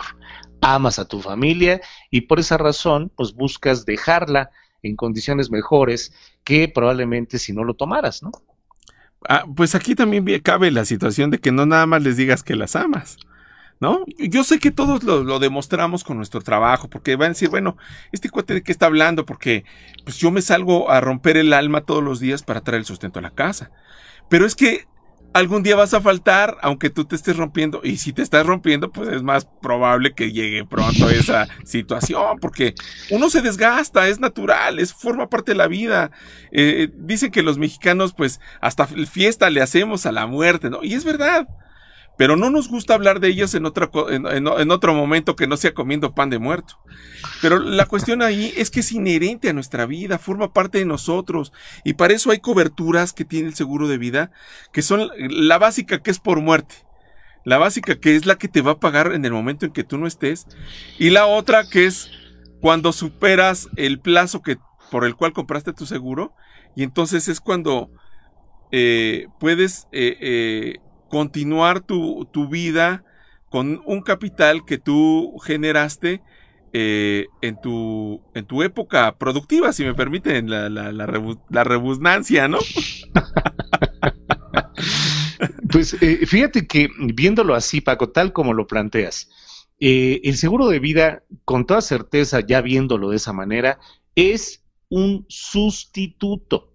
amas 0.62 0.98
a 1.00 1.06
tu 1.06 1.22
familia 1.22 1.82
y 2.10 2.22
por 2.22 2.40
esa 2.40 2.58
razón 2.58 3.12
pues 3.16 3.34
buscas 3.34 3.86
dejarla 3.86 4.50
en 4.82 4.96
condiciones 4.96 5.52
mejores 5.52 6.14
que 6.44 6.68
probablemente 6.68 7.40
si 7.40 7.54
no 7.54 7.64
lo 7.64 7.76
tomaras, 7.76 8.24
¿no? 8.24 8.32
Ah, 9.30 9.46
pues 9.56 9.76
aquí 9.76 9.96
también 9.96 10.26
cabe 10.42 10.72
la 10.72 10.86
situación 10.86 11.32
de 11.32 11.40
que 11.40 11.52
no 11.52 11.66
nada 11.66 11.86
más 11.86 12.04
les 12.04 12.18
digas 12.18 12.44
que 12.44 12.56
las 12.56 12.76
amas. 12.76 13.18
¿No? 13.80 14.06
Yo 14.18 14.44
sé 14.44 14.58
que 14.58 14.72
todos 14.72 15.04
lo, 15.04 15.38
demostramos 15.38 16.04
con 16.04 16.18
nuestro 16.18 16.42
trabajo, 16.42 16.90
porque 16.90 17.16
van 17.16 17.28
a 17.28 17.30
decir, 17.30 17.50
bueno, 17.50 17.78
este 18.12 18.30
cuate 18.30 18.56
de 18.56 18.64
qué 18.64 18.72
está 18.72 18.88
hablando, 18.88 19.26
porque 19.26 19.66
pues 20.04 20.18
yo 20.18 20.32
me 20.32 20.42
salgo 20.42 20.90
a 20.90 21.00
romper 21.00 21.38
el 21.38 21.54
alma 21.54 21.82
todos 21.82 22.04
los 22.04 22.20
días 22.20 22.42
para 22.42 22.62
traer 22.62 22.80
el 22.80 22.86
sustento 22.86 23.20
a 23.20 23.22
la 23.22 23.36
casa. 23.36 23.70
Pero 24.30 24.48
es 24.48 24.56
que 24.56 24.88
algún 25.34 25.64
día 25.64 25.76
vas 25.76 25.94
a 25.94 26.02
faltar, 26.02 26.58
aunque 26.62 26.90
tú 26.90 27.06
te 27.06 27.16
estés 27.16 27.38
rompiendo. 27.38 27.82
Y 27.84 27.98
si 27.98 28.14
te 28.14 28.22
estás 28.22 28.46
rompiendo, 28.46 28.92
pues 28.92 29.10
es 29.10 29.24
más 29.24 29.46
probable 29.62 30.14
que 30.14 30.32
llegue 30.32 30.66
pronto 30.66 31.10
esa 31.10 31.48
situación, 31.64 32.40
porque 32.40 32.74
uno 33.12 33.30
se 33.30 33.42
desgasta, 33.42 34.08
es 34.08 34.20
natural, 34.20 34.80
es 34.80 34.94
forma 34.94 35.30
parte 35.30 35.52
de 35.52 35.58
la 35.58 35.68
vida. 35.68 36.12
Eh, 36.52 36.90
dicen 36.96 37.32
que 37.32 37.44
los 37.44 37.58
mexicanos, 37.58 38.14
pues, 38.14 38.40
hasta 38.62 38.88
fiesta 38.88 39.50
le 39.50 39.62
hacemos 39.62 40.06
a 40.06 40.12
la 40.12 40.28
muerte, 40.28 40.70
¿no? 40.70 40.84
Y 40.84 40.94
es 40.94 41.04
verdad 41.04 41.48
pero 42.18 42.36
no 42.36 42.50
nos 42.50 42.68
gusta 42.68 42.96
hablar 42.96 43.20
de 43.20 43.30
ellos 43.30 43.54
en, 43.54 43.66
otro, 43.66 44.10
en, 44.10 44.72
otro 44.72 44.94
momento 44.96 45.36
que 45.36 45.46
no 45.46 45.56
sea 45.56 45.76
comiendo 45.76 46.16
pan 46.16 46.32
de 46.32 46.40
muerto. 46.40 46.80
Pero 47.42 47.60
la 47.60 47.86
cuestión 47.86 48.24
ahí 48.24 48.52
es 48.58 48.72
que 48.72 48.80
es 48.80 48.92
inherente 48.92 49.50
a 49.50 49.54
nuestra 49.54 49.86
vida, 49.86 50.18
forma 50.18 50.52
parte 50.52 50.80
de 50.80 50.86
nosotros, 50.86 51.54
y 51.84 51.94
para 51.94 52.16
eso 52.16 52.32
hay 52.32 52.40
coberturas 52.40 53.14
que 53.14 53.24
tiene 53.24 53.50
el 53.50 53.56
seguro 53.56 53.88
de 53.88 54.00
vida, 54.00 54.32
que 54.74 54.82
son 54.82 55.10
la 55.30 55.60
básica 55.60 56.00
que 56.00 56.10
es 56.10 56.20
por 56.20 56.42
muerte, 56.42 56.76
la 57.46 57.60
básica 57.60 58.00
que 58.00 58.16
es 58.16 58.26
la 58.26 58.38
que 58.38 58.48
te 58.48 58.62
va 58.62 58.72
a 58.72 58.80
pagar 58.80 59.14
en 59.14 59.24
el 59.24 59.32
momento 59.32 59.68
en 59.68 59.72
que 59.72 59.84
tú 59.84 60.00
no 60.00 60.08
estés, 60.08 60.48
y 60.98 61.12
la 61.12 61.28
otra 61.28 61.70
que 61.70 61.86
es 61.86 62.10
cuando 62.62 62.94
superas 62.94 63.70
el 63.76 64.00
plazo 64.00 64.42
que, 64.42 64.58
por 64.90 65.06
el 65.06 65.16
cual 65.16 65.34
compraste 65.34 65.72
tu 65.72 65.86
seguro, 65.86 66.34
y 66.76 66.82
entonces 66.82 67.28
es 67.28 67.40
cuando 67.40 67.92
eh, 68.72 69.28
puedes... 69.40 69.88
Eh, 69.92 70.18
eh, 70.20 70.80
continuar 71.10 71.82
tu, 71.82 72.28
vida 72.50 73.04
con 73.50 73.82
un 73.86 74.02
capital 74.02 74.66
que 74.66 74.78
tú 74.78 75.38
generaste 75.40 76.22
eh, 76.74 77.28
en, 77.42 77.60
tu, 77.62 78.22
en 78.34 78.46
tu 78.46 78.64
época 78.64 79.18
productiva, 79.18 79.74
si 79.74 79.84
me 79.84 79.94
permiten 79.94 80.50
la, 80.50 80.70
la, 80.70 81.64
rebusnancia, 81.64 82.48
¿no? 82.48 82.60
pues 85.72 85.96
eh, 86.02 86.26
fíjate 86.26 86.68
que 86.68 86.90
viéndolo 87.14 87.56
así, 87.56 87.82
Paco, 87.82 88.10
tal 88.10 88.34
como 88.34 88.54
lo 88.54 88.68
planteas, 88.68 89.30
eh, 89.80 90.22
el 90.24 90.38
seguro 90.38 90.68
de 90.68 90.80
vida, 90.80 91.24
con 91.46 91.66
toda 91.66 91.82
certeza, 91.82 92.42
ya 92.42 92.62
viéndolo 92.62 93.10
de 93.10 93.18
esa 93.18 93.34
manera, 93.34 93.80
es 94.16 94.64
un 94.90 95.26
sustituto. 95.30 96.74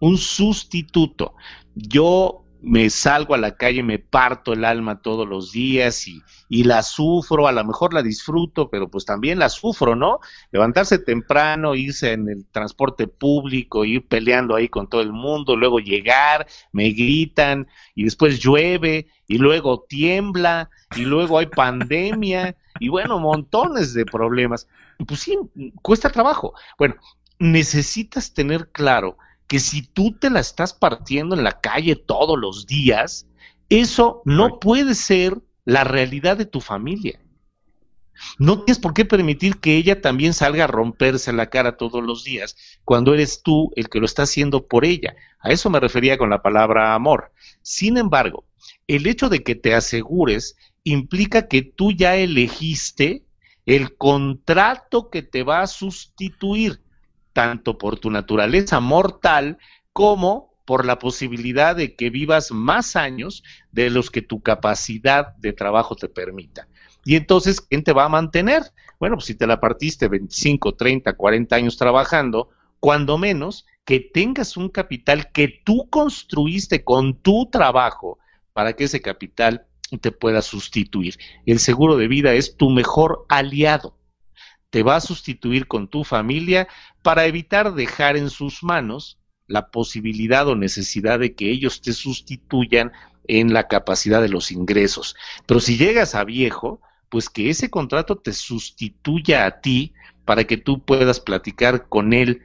Un 0.00 0.16
sustituto. 0.16 1.34
Yo 1.74 2.44
me 2.62 2.90
salgo 2.90 3.34
a 3.34 3.38
la 3.38 3.56
calle, 3.56 3.82
me 3.82 3.98
parto 3.98 4.52
el 4.52 4.64
alma 4.64 5.00
todos 5.00 5.26
los 5.26 5.52
días 5.52 6.06
y, 6.06 6.22
y, 6.48 6.64
la 6.64 6.82
sufro, 6.82 7.48
a 7.48 7.52
lo 7.52 7.64
mejor 7.64 7.94
la 7.94 8.02
disfruto, 8.02 8.68
pero 8.68 8.90
pues 8.90 9.04
también 9.04 9.38
la 9.38 9.48
sufro, 9.48 9.96
¿no? 9.96 10.20
Levantarse 10.52 10.98
temprano, 10.98 11.74
irse 11.74 12.12
en 12.12 12.28
el 12.28 12.46
transporte 12.50 13.06
público, 13.06 13.84
ir 13.84 14.06
peleando 14.06 14.56
ahí 14.56 14.68
con 14.68 14.88
todo 14.88 15.00
el 15.00 15.12
mundo, 15.12 15.56
luego 15.56 15.78
llegar, 15.80 16.46
me 16.72 16.90
gritan 16.90 17.66
y 17.94 18.04
después 18.04 18.40
llueve 18.40 19.08
y 19.26 19.38
luego 19.38 19.84
tiembla 19.88 20.70
y 20.96 21.02
luego 21.02 21.38
hay 21.38 21.46
pandemia 21.46 22.56
y 22.78 22.88
bueno, 22.88 23.18
montones 23.18 23.94
de 23.94 24.04
problemas. 24.04 24.68
Pues 25.06 25.20
sí, 25.20 25.38
cuesta 25.82 26.10
trabajo. 26.10 26.54
Bueno, 26.78 26.96
necesitas 27.38 28.34
tener 28.34 28.68
claro 28.70 29.16
que 29.50 29.58
si 29.58 29.82
tú 29.82 30.12
te 30.12 30.30
la 30.30 30.38
estás 30.38 30.72
partiendo 30.72 31.34
en 31.34 31.42
la 31.42 31.60
calle 31.60 31.96
todos 31.96 32.38
los 32.38 32.68
días, 32.68 33.26
eso 33.68 34.22
no 34.24 34.60
puede 34.60 34.94
ser 34.94 35.42
la 35.64 35.82
realidad 35.82 36.36
de 36.36 36.46
tu 36.46 36.60
familia. 36.60 37.18
No 38.38 38.62
tienes 38.62 38.78
por 38.78 38.94
qué 38.94 39.04
permitir 39.04 39.58
que 39.58 39.76
ella 39.76 40.00
también 40.00 40.34
salga 40.34 40.64
a 40.64 40.68
romperse 40.68 41.32
la 41.32 41.50
cara 41.50 41.76
todos 41.76 42.00
los 42.00 42.22
días 42.22 42.56
cuando 42.84 43.12
eres 43.12 43.42
tú 43.42 43.72
el 43.74 43.88
que 43.88 43.98
lo 43.98 44.06
está 44.06 44.22
haciendo 44.22 44.68
por 44.68 44.84
ella. 44.84 45.16
A 45.40 45.50
eso 45.50 45.68
me 45.68 45.80
refería 45.80 46.16
con 46.16 46.30
la 46.30 46.42
palabra 46.42 46.94
amor. 46.94 47.32
Sin 47.60 47.96
embargo, 47.96 48.44
el 48.86 49.04
hecho 49.08 49.28
de 49.28 49.42
que 49.42 49.56
te 49.56 49.74
asegures 49.74 50.54
implica 50.84 51.48
que 51.48 51.62
tú 51.62 51.90
ya 51.90 52.14
elegiste 52.14 53.24
el 53.66 53.96
contrato 53.96 55.10
que 55.10 55.22
te 55.22 55.42
va 55.42 55.62
a 55.62 55.66
sustituir 55.66 56.80
tanto 57.40 57.78
por 57.78 57.98
tu 57.98 58.10
naturaleza 58.10 58.80
mortal 58.80 59.56
como 59.94 60.52
por 60.66 60.84
la 60.84 60.98
posibilidad 60.98 61.74
de 61.74 61.96
que 61.96 62.10
vivas 62.10 62.50
más 62.52 62.96
años 62.96 63.42
de 63.72 63.88
los 63.88 64.10
que 64.10 64.20
tu 64.20 64.42
capacidad 64.42 65.34
de 65.36 65.54
trabajo 65.54 65.96
te 65.96 66.10
permita. 66.10 66.68
Y 67.02 67.16
entonces, 67.16 67.62
¿quién 67.62 67.82
te 67.82 67.94
va 67.94 68.04
a 68.04 68.10
mantener? 68.10 68.62
Bueno, 68.98 69.16
pues 69.16 69.24
si 69.24 69.36
te 69.36 69.46
la 69.46 69.58
partiste 69.58 70.06
25, 70.06 70.74
30, 70.74 71.14
40 71.14 71.56
años 71.56 71.78
trabajando, 71.78 72.50
cuando 72.78 73.16
menos 73.16 73.64
que 73.86 74.00
tengas 74.00 74.58
un 74.58 74.68
capital 74.68 75.32
que 75.32 75.62
tú 75.64 75.88
construiste 75.88 76.84
con 76.84 77.14
tu 77.22 77.48
trabajo 77.50 78.18
para 78.52 78.74
que 78.74 78.84
ese 78.84 79.00
capital 79.00 79.64
te 80.02 80.12
pueda 80.12 80.42
sustituir. 80.42 81.16
El 81.46 81.58
seguro 81.58 81.96
de 81.96 82.06
vida 82.06 82.34
es 82.34 82.58
tu 82.58 82.68
mejor 82.68 83.24
aliado 83.30 83.96
te 84.70 84.82
va 84.82 84.96
a 84.96 85.00
sustituir 85.00 85.66
con 85.66 85.88
tu 85.88 86.04
familia 86.04 86.68
para 87.02 87.26
evitar 87.26 87.74
dejar 87.74 88.16
en 88.16 88.30
sus 88.30 88.62
manos 88.62 89.18
la 89.46 89.70
posibilidad 89.70 90.46
o 90.48 90.54
necesidad 90.54 91.18
de 91.18 91.34
que 91.34 91.50
ellos 91.50 91.80
te 91.80 91.92
sustituyan 91.92 92.92
en 93.26 93.52
la 93.52 93.66
capacidad 93.66 94.22
de 94.22 94.28
los 94.28 94.52
ingresos. 94.52 95.16
Pero 95.46 95.60
si 95.60 95.76
llegas 95.76 96.14
a 96.14 96.24
viejo, 96.24 96.80
pues 97.08 97.28
que 97.28 97.50
ese 97.50 97.68
contrato 97.68 98.16
te 98.16 98.32
sustituya 98.32 99.44
a 99.46 99.60
ti 99.60 99.92
para 100.24 100.44
que 100.44 100.56
tú 100.56 100.84
puedas 100.84 101.18
platicar 101.18 101.88
con 101.88 102.12
él 102.12 102.42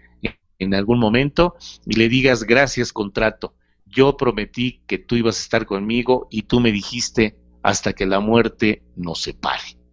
en 0.57 0.73
algún 0.73 0.99
momento 0.99 1.55
y 1.85 1.95
le 1.95 2.09
digas 2.09 2.43
gracias 2.43 2.91
contrato. 2.91 3.53
Yo 3.85 4.17
prometí 4.17 4.81
que 4.87 4.97
tú 4.97 5.15
ibas 5.15 5.37
a 5.37 5.41
estar 5.41 5.65
conmigo 5.65 6.27
y 6.31 6.43
tú 6.43 6.59
me 6.59 6.71
dijiste 6.71 7.37
hasta 7.61 7.93
que 7.93 8.05
la 8.05 8.19
muerte 8.19 8.81
nos 8.95 9.21
separe 9.21 9.84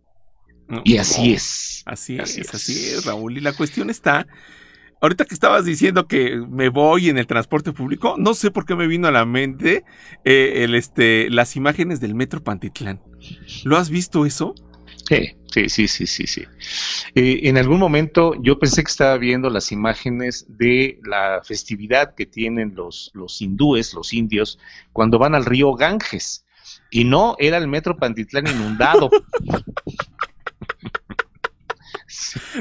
y 0.84 0.96
así 0.96 1.34
es. 1.34 1.82
Así, 1.86 2.16
es, 2.16 2.54
así 2.54 2.72
es, 2.72 3.04
Raúl. 3.04 3.36
Y 3.36 3.40
la 3.40 3.52
cuestión 3.52 3.90
está, 3.90 4.26
ahorita 5.00 5.24
que 5.24 5.34
estabas 5.34 5.64
diciendo 5.64 6.06
que 6.06 6.36
me 6.36 6.68
voy 6.68 7.08
en 7.08 7.18
el 7.18 7.26
transporte 7.26 7.72
público, 7.72 8.14
no 8.18 8.34
sé 8.34 8.50
por 8.50 8.64
qué 8.64 8.74
me 8.74 8.86
vino 8.86 9.08
a 9.08 9.10
la 9.10 9.24
mente 9.24 9.84
eh, 10.24 10.64
el, 10.64 10.74
este, 10.74 11.28
las 11.30 11.56
imágenes 11.56 12.00
del 12.00 12.14
Metro 12.14 12.42
Pantitlán. 12.42 13.00
¿Lo 13.64 13.76
has 13.76 13.90
visto 13.90 14.24
eso? 14.26 14.54
Sí, 15.08 15.68
sí, 15.68 15.88
sí, 15.88 16.06
sí, 16.06 16.26
sí. 16.26 16.44
Eh, 17.14 17.40
en 17.42 17.58
algún 17.58 17.78
momento 17.78 18.34
yo 18.40 18.58
pensé 18.58 18.82
que 18.84 18.90
estaba 18.90 19.18
viendo 19.18 19.50
las 19.50 19.72
imágenes 19.72 20.46
de 20.48 21.00
la 21.04 21.42
festividad 21.44 22.14
que 22.14 22.24
tienen 22.24 22.74
los, 22.74 23.10
los 23.12 23.42
hindúes, 23.42 23.92
los 23.94 24.12
indios, 24.14 24.58
cuando 24.92 25.18
van 25.18 25.34
al 25.34 25.44
río 25.44 25.74
Ganges. 25.74 26.46
Y 26.90 27.04
no, 27.04 27.36
era 27.38 27.56
el 27.56 27.68
metro 27.68 27.96
Pantitlán 27.96 28.46
inundado. 28.46 29.10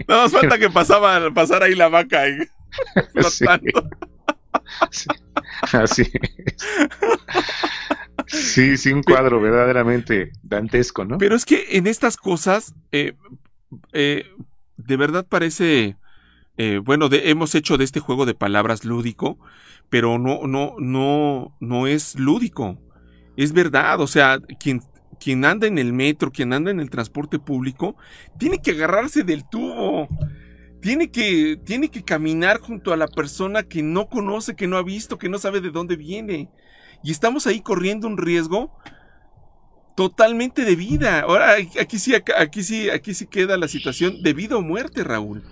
No 0.07 0.23
nos 0.23 0.31
falta 0.31 0.57
que 0.57 0.69
pasaba, 0.69 1.31
pasara 1.33 1.65
ahí 1.65 1.75
la 1.75 1.89
vaca. 1.89 2.23
Sí. 4.89 5.07
Así 5.73 6.03
Sí, 8.27 8.77
sí, 8.77 8.93
un 8.93 9.03
cuadro 9.03 9.41
verdaderamente 9.41 10.31
dantesco, 10.41 11.03
¿no? 11.03 11.17
Pero 11.17 11.35
es 11.35 11.45
que 11.45 11.65
en 11.71 11.87
estas 11.87 12.17
cosas, 12.17 12.73
eh, 12.91 13.13
eh, 13.91 14.25
de 14.77 14.97
verdad 14.97 15.25
parece, 15.27 15.97
eh, 16.57 16.79
bueno, 16.83 17.09
hemos 17.11 17.55
hecho 17.55 17.77
de 17.77 17.83
este 17.83 17.99
juego 17.99 18.25
de 18.25 18.33
palabras 18.33 18.85
lúdico, 18.85 19.37
pero 19.89 20.17
no, 20.17 20.47
no, 20.47 20.75
no, 20.79 21.57
no 21.59 21.87
es 21.87 22.15
lúdico. 22.15 22.79
Es 23.35 23.51
verdad, 23.51 23.99
o 23.99 24.07
sea, 24.07 24.39
quien, 24.59 24.81
quien 25.21 25.45
anda 25.45 25.67
en 25.67 25.77
el 25.77 25.93
metro, 25.93 26.31
quien 26.31 26.51
anda 26.51 26.71
en 26.71 26.79
el 26.79 26.89
transporte 26.89 27.37
público, 27.37 27.95
tiene 28.39 28.61
que 28.61 28.71
agarrarse 28.71 29.23
del 29.23 29.47
tubo. 29.47 30.09
Tiene 30.81 31.11
que, 31.11 31.59
tiene 31.63 31.89
que 31.89 32.03
caminar 32.03 32.59
junto 32.59 32.91
a 32.91 32.97
la 32.97 33.07
persona 33.07 33.61
que 33.61 33.83
no 33.83 34.09
conoce, 34.09 34.55
que 34.55 34.67
no 34.67 34.77
ha 34.77 34.83
visto, 34.83 35.19
que 35.19 35.29
no 35.29 35.37
sabe 35.37 35.61
de 35.61 35.69
dónde 35.69 35.95
viene. 35.95 36.49
Y 37.03 37.11
estamos 37.11 37.45
ahí 37.45 37.61
corriendo 37.61 38.07
un 38.07 38.17
riesgo 38.17 38.75
totalmente 39.95 40.65
de 40.65 40.75
vida. 40.75 41.19
Ahora 41.21 41.55
aquí 41.79 41.99
sí, 41.99 42.15
aquí 42.15 42.63
sí, 42.63 42.89
aquí 42.89 43.13
sí 43.13 43.27
queda 43.27 43.57
la 43.57 43.67
situación 43.67 44.23
de 44.23 44.33
vida 44.33 44.57
o 44.57 44.61
muerte, 44.63 45.03
Raúl. 45.03 45.43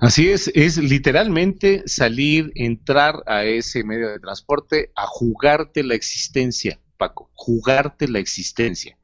Así 0.00 0.28
es, 0.28 0.50
es 0.54 0.76
literalmente 0.76 1.82
salir, 1.86 2.52
entrar 2.54 3.22
a 3.26 3.44
ese 3.44 3.82
medio 3.82 4.10
de 4.10 4.18
transporte 4.18 4.90
a 4.94 5.06
jugarte 5.06 5.82
la 5.82 5.94
existencia, 5.94 6.78
Paco, 6.96 7.30
jugarte 7.34 8.08
la 8.08 8.18
existencia. 8.18 8.98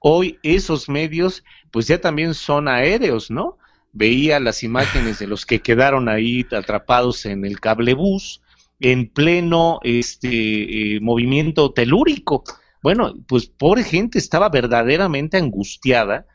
Hoy 0.00 0.38
esos 0.42 0.88
medios 0.88 1.44
pues 1.70 1.86
ya 1.86 2.00
también 2.00 2.34
son 2.34 2.68
aéreos, 2.68 3.30
¿no? 3.30 3.58
Veía 3.92 4.40
las 4.40 4.62
imágenes 4.62 5.18
de 5.18 5.26
los 5.26 5.46
que 5.46 5.60
quedaron 5.60 6.08
ahí 6.08 6.46
atrapados 6.52 7.26
en 7.26 7.44
el 7.44 7.60
cablebús, 7.60 8.42
en 8.78 9.08
pleno 9.08 9.78
este, 9.82 10.94
eh, 10.96 11.00
movimiento 11.00 11.72
telúrico. 11.72 12.44
Bueno, 12.82 13.14
pues 13.26 13.46
pobre 13.46 13.84
gente 13.84 14.18
estaba 14.18 14.48
verdaderamente 14.48 15.36
angustiada 15.36 16.26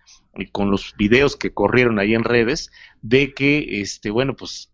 con 0.51 0.69
los 0.69 0.93
videos 0.97 1.35
que 1.35 1.53
corrieron 1.53 1.97
ahí 1.97 2.13
en 2.13 2.23
redes 2.23 2.71
de 3.01 3.33
que, 3.33 3.81
este, 3.81 4.09
bueno, 4.09 4.35
pues, 4.35 4.71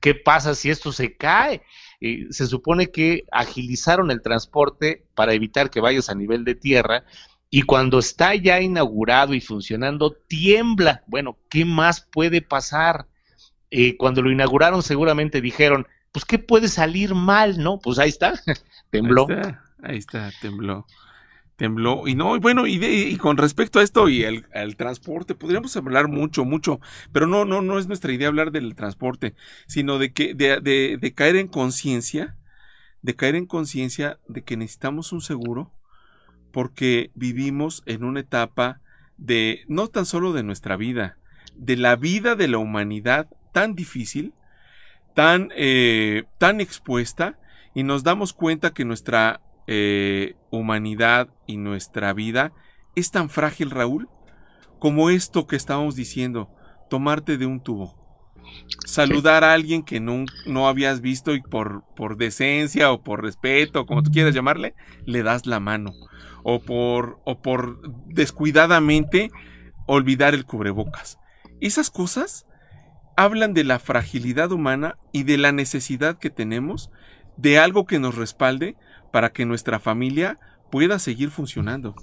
¿qué 0.00 0.14
pasa 0.14 0.54
si 0.54 0.70
esto 0.70 0.90
se 0.90 1.16
cae? 1.16 1.62
Eh, 2.06 2.26
se 2.30 2.46
supone 2.46 2.90
que 2.90 3.24
agilizaron 3.32 4.10
el 4.10 4.22
transporte 4.22 5.04
para 5.14 5.32
evitar 5.32 5.70
que 5.70 5.80
vayas 5.80 6.08
a 6.08 6.14
nivel 6.14 6.44
de 6.44 6.54
tierra 6.54 7.04
y 7.50 7.62
cuando 7.62 7.98
está 7.98 8.34
ya 8.34 8.60
inaugurado 8.60 9.34
y 9.34 9.40
funcionando, 9.40 10.12
tiembla. 10.12 11.02
Bueno, 11.06 11.38
¿qué 11.48 11.64
más 11.64 12.00
puede 12.00 12.42
pasar? 12.42 13.06
cuando 13.98 14.22
lo 14.22 14.30
inauguraron 14.30 14.82
seguramente 14.82 15.42
dijeron, 15.42 15.86
pues 16.10 16.24
¿qué 16.24 16.38
puede 16.38 16.68
salir 16.68 17.14
mal, 17.14 17.58
no? 17.58 17.78
Pues 17.78 17.98
ahí 17.98 18.08
está, 18.08 18.32
tembló. 18.90 19.26
Ahí 19.82 19.98
está, 19.98 20.32
tembló. 20.40 20.86
Tembló. 21.56 22.06
Y 22.06 22.14
no, 22.14 22.38
bueno, 22.38 22.66
y, 22.66 22.84
y 22.84 23.16
con 23.16 23.38
respecto 23.38 23.78
a 23.78 23.82
esto 23.82 24.08
y 24.08 24.24
el, 24.24 24.76
transporte, 24.76 25.34
podríamos 25.34 25.76
hablar 25.76 26.08
mucho, 26.08 26.44
mucho, 26.44 26.80
pero 27.12 27.26
no, 27.26 27.44
no, 27.44 27.62
no 27.62 27.78
es 27.78 27.86
nuestra 27.86 28.12
idea 28.12 28.28
hablar 28.28 28.52
del 28.52 28.74
transporte, 28.74 29.34
sino 29.66 29.98
de 29.98 30.12
que, 30.12 30.34
de, 30.34 30.60
de, 30.60 30.98
de 31.00 31.14
caer 31.14 31.36
en 31.36 31.48
conciencia, 31.48 32.36
de 33.00 33.16
caer 33.16 33.36
en 33.36 33.46
conciencia 33.46 34.18
de 34.28 34.42
que 34.42 34.56
necesitamos 34.56 35.12
un 35.12 35.22
seguro, 35.22 35.72
porque 36.52 37.10
vivimos 37.14 37.82
en 37.86 38.04
una 38.04 38.20
etapa 38.20 38.80
de, 39.16 39.64
no 39.68 39.88
tan 39.88 40.06
solo 40.06 40.32
de 40.32 40.42
nuestra 40.42 40.76
vida, 40.76 41.16
de 41.54 41.76
la 41.76 41.96
vida 41.96 42.34
de 42.36 42.48
la 42.48 42.58
humanidad 42.58 43.28
tan 43.52 43.74
difícil, 43.74 44.34
tan, 45.14 45.50
eh, 45.56 46.24
tan 46.38 46.60
expuesta 46.60 47.38
y 47.74 47.82
nos 47.82 48.02
damos 48.02 48.32
cuenta 48.32 48.72
que 48.72 48.84
nuestra 48.84 49.40
eh, 49.66 50.34
humanidad 50.50 51.28
y 51.46 51.56
nuestra 51.56 52.12
vida 52.12 52.52
es 52.94 53.10
tan 53.10 53.28
frágil, 53.28 53.70
Raúl, 53.70 54.08
como 54.78 55.10
esto 55.10 55.46
que 55.46 55.56
estábamos 55.56 55.96
diciendo, 55.96 56.50
tomarte 56.88 57.36
de 57.36 57.46
un 57.46 57.60
tubo. 57.60 57.94
Saludar 58.86 59.44
a 59.44 59.52
alguien 59.52 59.82
que 59.82 60.00
no, 60.00 60.24
no 60.46 60.68
habías 60.68 61.00
visto 61.00 61.34
y 61.34 61.42
por, 61.42 61.84
por 61.94 62.16
decencia 62.16 62.92
o 62.92 63.02
por 63.02 63.22
respeto, 63.22 63.86
como 63.86 64.02
tú 64.02 64.10
quieras 64.10 64.34
llamarle, 64.34 64.74
le 65.04 65.22
das 65.22 65.46
la 65.46 65.60
mano. 65.60 65.92
O 66.42 66.60
por, 66.60 67.20
o 67.24 67.42
por 67.42 67.80
descuidadamente 68.06 69.30
olvidar 69.86 70.34
el 70.34 70.46
cubrebocas. 70.46 71.18
Esas 71.60 71.90
cosas 71.90 72.46
hablan 73.16 73.52
de 73.52 73.64
la 73.64 73.78
fragilidad 73.78 74.52
humana 74.52 74.96
y 75.12 75.24
de 75.24 75.38
la 75.38 75.52
necesidad 75.52 76.18
que 76.18 76.30
tenemos 76.30 76.90
de 77.36 77.58
algo 77.58 77.86
que 77.86 77.98
nos 77.98 78.14
respalde 78.14 78.76
para 79.12 79.32
que 79.32 79.46
nuestra 79.46 79.78
familia 79.78 80.38
pueda 80.70 80.98
seguir 80.98 81.30
funcionando. 81.30 81.94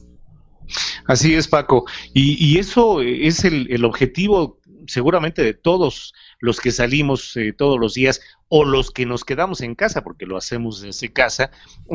Así 1.05 1.35
es, 1.35 1.47
Paco. 1.47 1.85
Y, 2.13 2.57
eso 2.57 3.01
es 3.01 3.43
el, 3.43 3.83
objetivo 3.85 4.59
seguramente 4.87 5.41
de 5.41 5.53
todos 5.53 6.13
los 6.39 6.59
que 6.59 6.71
salimos 6.71 7.37
eh, 7.37 7.53
todos 7.53 7.79
los 7.79 7.93
días 7.93 8.19
o 8.49 8.65
los 8.65 8.91
que 8.91 9.05
nos 9.05 9.23
quedamos 9.23 9.61
en 9.61 9.75
casa, 9.75 10.03
porque 10.03 10.25
lo 10.25 10.37
hacemos 10.37 10.81
desde 10.81 11.11
casa, 11.11 11.51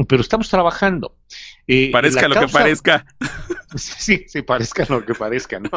pero 0.08 0.22
estamos 0.22 0.48
trabajando. 0.48 1.14
Eh, 1.66 1.90
parezca 1.92 2.28
lo 2.28 2.40
que 2.40 2.48
parezca. 2.48 3.06
Sí, 3.76 4.24
sí, 4.26 4.40
parezca 4.40 4.86
lo 4.88 5.04
que 5.04 5.14
parezca, 5.14 5.60
¿no? 5.60 5.68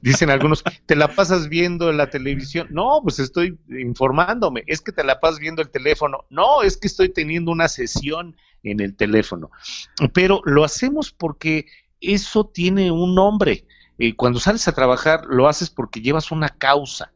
Dicen 0.00 0.30
algunos, 0.30 0.62
¿te 0.86 0.94
la 0.94 1.08
pasas 1.08 1.48
viendo 1.48 1.90
en 1.90 1.96
la 1.96 2.08
televisión? 2.08 2.68
No, 2.70 3.00
pues 3.02 3.18
estoy 3.18 3.58
informándome. 3.68 4.62
Es 4.68 4.80
que 4.80 4.92
te 4.92 5.02
la 5.02 5.18
pasas 5.18 5.40
viendo 5.40 5.60
el 5.60 5.68
teléfono. 5.68 6.24
No, 6.30 6.62
es 6.62 6.76
que 6.76 6.86
estoy 6.86 7.08
teniendo 7.08 7.50
una 7.50 7.66
sesión 7.66 8.36
en 8.62 8.80
el 8.80 8.96
teléfono. 8.96 9.50
Pero 10.12 10.40
lo 10.44 10.64
hacemos 10.64 11.12
porque 11.12 11.66
eso 12.00 12.46
tiene 12.46 12.90
un 12.90 13.14
nombre. 13.14 13.66
Eh, 13.98 14.14
cuando 14.14 14.40
sales 14.40 14.66
a 14.68 14.74
trabajar, 14.74 15.26
lo 15.26 15.48
haces 15.48 15.70
porque 15.70 16.00
llevas 16.00 16.30
una 16.30 16.48
causa. 16.48 17.12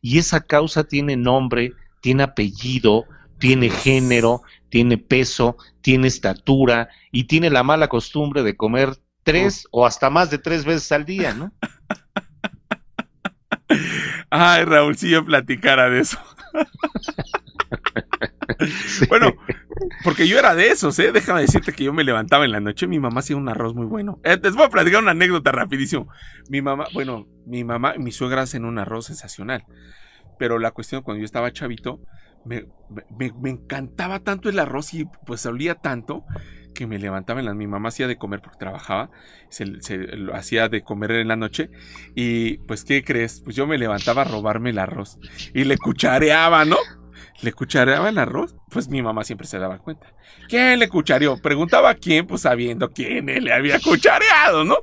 Y 0.00 0.18
esa 0.18 0.40
causa 0.40 0.84
tiene 0.84 1.16
nombre, 1.16 1.72
tiene 2.00 2.22
apellido, 2.22 3.04
tiene 3.38 3.70
género, 3.70 4.42
tiene 4.70 4.98
peso, 4.98 5.56
tiene 5.82 6.08
estatura 6.08 6.88
y 7.12 7.24
tiene 7.24 7.50
la 7.50 7.62
mala 7.62 7.88
costumbre 7.88 8.42
de 8.42 8.56
comer 8.56 8.96
tres 9.22 9.66
o 9.70 9.84
hasta 9.84 10.08
más 10.08 10.30
de 10.30 10.38
tres 10.38 10.64
veces 10.64 10.90
al 10.92 11.04
día, 11.04 11.34
¿no? 11.34 11.52
Ay, 14.30 14.64
Raúl, 14.64 14.96
si 14.96 15.10
yo 15.10 15.24
platicara 15.24 15.90
de 15.90 16.00
eso. 16.00 16.18
Bueno, 19.08 19.34
porque 20.04 20.28
yo 20.28 20.38
era 20.38 20.54
de 20.54 20.68
esos, 20.68 20.98
¿eh? 20.98 21.12
Déjame 21.12 21.40
decirte 21.42 21.72
que 21.72 21.84
yo 21.84 21.92
me 21.92 22.04
levantaba 22.04 22.44
en 22.44 22.52
la 22.52 22.60
noche, 22.60 22.86
mi 22.86 22.98
mamá 22.98 23.20
hacía 23.20 23.36
un 23.36 23.48
arroz 23.48 23.74
muy 23.74 23.86
bueno. 23.86 24.20
Eh, 24.24 24.38
les 24.42 24.54
voy 24.54 24.64
a 24.64 24.68
platicar 24.68 25.02
una 25.02 25.12
anécdota 25.12 25.52
rapidísimo. 25.52 26.08
Mi 26.48 26.62
mamá, 26.62 26.86
bueno, 26.92 27.26
mi 27.46 27.64
mamá 27.64 27.94
y 27.96 27.98
mi 28.00 28.12
suegra 28.12 28.42
hacen 28.42 28.64
un 28.64 28.78
arroz 28.78 29.06
sensacional. 29.06 29.64
Pero 30.38 30.58
la 30.58 30.70
cuestión, 30.70 31.02
cuando 31.02 31.20
yo 31.20 31.24
estaba 31.24 31.52
chavito, 31.52 32.00
me, 32.44 32.66
encantaba 33.44 34.20
tanto 34.20 34.48
el 34.48 34.58
arroz 34.58 34.94
y 34.94 35.04
pues 35.26 35.44
olía 35.46 35.74
tanto 35.74 36.24
que 36.74 36.86
me 36.86 36.98
levantaba 36.98 37.40
en 37.40 37.46
la... 37.46 37.54
Mi 37.54 37.66
mamá 37.66 37.88
hacía 37.88 38.06
de 38.06 38.16
comer 38.16 38.40
porque 38.40 38.58
trabajaba, 38.58 39.10
se, 39.48 39.66
lo 39.66 40.34
hacía 40.34 40.68
de 40.68 40.82
comer 40.82 41.10
en 41.12 41.28
la 41.28 41.36
noche 41.36 41.70
y 42.14 42.58
pues 42.58 42.84
¿qué 42.84 43.04
crees? 43.04 43.40
Pues 43.44 43.56
yo 43.56 43.66
me 43.66 43.76
levantaba 43.76 44.22
a 44.22 44.24
robarme 44.24 44.70
el 44.70 44.78
arroz 44.78 45.18
y 45.52 45.64
le 45.64 45.76
cuchareaba, 45.76 46.64
¿no? 46.64 46.76
¿Le 47.42 47.52
cuchareaba 47.52 48.08
el 48.08 48.18
arroz? 48.18 48.54
Pues 48.70 48.88
mi 48.88 49.02
mamá 49.02 49.24
siempre 49.24 49.46
se 49.46 49.58
daba 49.58 49.78
cuenta. 49.78 50.12
¿Quién 50.48 50.78
le 50.78 50.88
cuchareó? 50.88 51.36
Preguntaba 51.36 51.90
a 51.90 51.94
quién, 51.94 52.26
pues 52.26 52.42
sabiendo 52.42 52.90
quién 52.90 53.26
le 53.26 53.52
había 53.52 53.78
cuchareado, 53.80 54.64
¿no? 54.64 54.76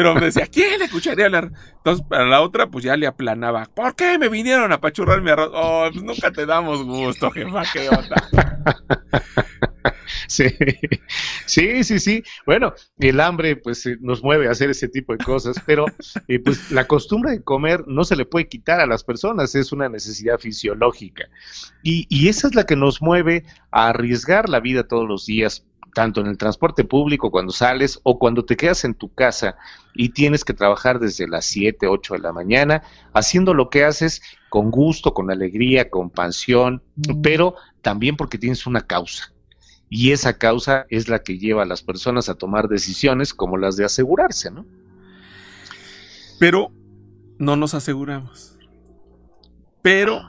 Pero 0.00 0.14
me 0.14 0.22
decía, 0.22 0.46
¿quién 0.46 0.78
le 0.78 0.86
escucharía 0.86 1.26
hablar? 1.26 1.52
Entonces, 1.76 2.06
para 2.08 2.24
la 2.24 2.40
otra, 2.40 2.70
pues 2.70 2.82
ya 2.82 2.96
le 2.96 3.06
aplanaba. 3.06 3.66
¿Por 3.66 3.94
qué 3.94 4.16
me 4.16 4.30
vinieron 4.30 4.72
a 4.72 4.80
pachurrar 4.80 5.20
mi 5.20 5.28
arroz? 5.28 5.50
Oh, 5.52 5.90
pues 5.92 6.02
nunca 6.02 6.30
te 6.30 6.46
damos 6.46 6.82
gusto, 6.84 7.30
jefa, 7.30 7.64
qué 7.70 7.86
onda. 7.90 8.70
Sí, 10.26 10.44
Sí, 11.46 11.82
sí, 11.82 11.98
sí. 11.98 12.22
Bueno, 12.46 12.74
el 12.98 13.18
hambre 13.20 13.56
pues 13.56 13.84
eh, 13.86 13.96
nos 14.00 14.22
mueve 14.22 14.46
a 14.46 14.52
hacer 14.52 14.70
ese 14.70 14.88
tipo 14.88 15.12
de 15.12 15.24
cosas, 15.24 15.56
pero 15.66 15.84
eh, 16.28 16.38
pues 16.38 16.70
la 16.70 16.86
costumbre 16.86 17.32
de 17.32 17.42
comer 17.42 17.84
no 17.88 18.04
se 18.04 18.14
le 18.14 18.24
puede 18.24 18.48
quitar 18.48 18.80
a 18.80 18.86
las 18.86 19.02
personas, 19.02 19.54
es 19.56 19.72
una 19.72 19.88
necesidad 19.88 20.38
fisiológica. 20.38 21.24
Y, 21.82 22.06
y 22.08 22.28
esa 22.28 22.46
es 22.46 22.54
la 22.54 22.64
que 22.64 22.76
nos 22.76 23.02
mueve 23.02 23.44
a 23.72 23.88
arriesgar 23.88 24.48
la 24.48 24.60
vida 24.60 24.86
todos 24.86 25.08
los 25.08 25.26
días 25.26 25.66
tanto 25.94 26.20
en 26.20 26.26
el 26.26 26.38
transporte 26.38 26.84
público 26.84 27.30
cuando 27.30 27.52
sales 27.52 28.00
o 28.02 28.18
cuando 28.18 28.44
te 28.44 28.56
quedas 28.56 28.84
en 28.84 28.94
tu 28.94 29.12
casa 29.12 29.56
y 29.94 30.10
tienes 30.10 30.44
que 30.44 30.54
trabajar 30.54 30.98
desde 30.98 31.28
las 31.28 31.44
7, 31.46 31.86
8 31.86 32.14
de 32.14 32.20
la 32.20 32.32
mañana, 32.32 32.82
haciendo 33.12 33.54
lo 33.54 33.70
que 33.70 33.84
haces 33.84 34.22
con 34.48 34.70
gusto, 34.70 35.14
con 35.14 35.30
alegría, 35.30 35.90
con 35.90 36.10
pasión, 36.10 36.82
mm. 36.96 37.20
pero 37.22 37.54
también 37.82 38.16
porque 38.16 38.38
tienes 38.38 38.66
una 38.66 38.86
causa 38.86 39.32
y 39.90 40.12
esa 40.12 40.38
causa 40.38 40.86
es 40.88 41.08
la 41.08 41.24
que 41.24 41.36
lleva 41.36 41.64
a 41.64 41.66
las 41.66 41.82
personas 41.82 42.28
a 42.28 42.36
tomar 42.36 42.68
decisiones 42.68 43.34
como 43.34 43.58
las 43.58 43.76
de 43.76 43.84
asegurarse, 43.84 44.50
¿no? 44.52 44.64
Pero 46.38 46.72
no 47.38 47.56
nos 47.56 47.74
aseguramos. 47.74 48.56
Pero 49.82 50.22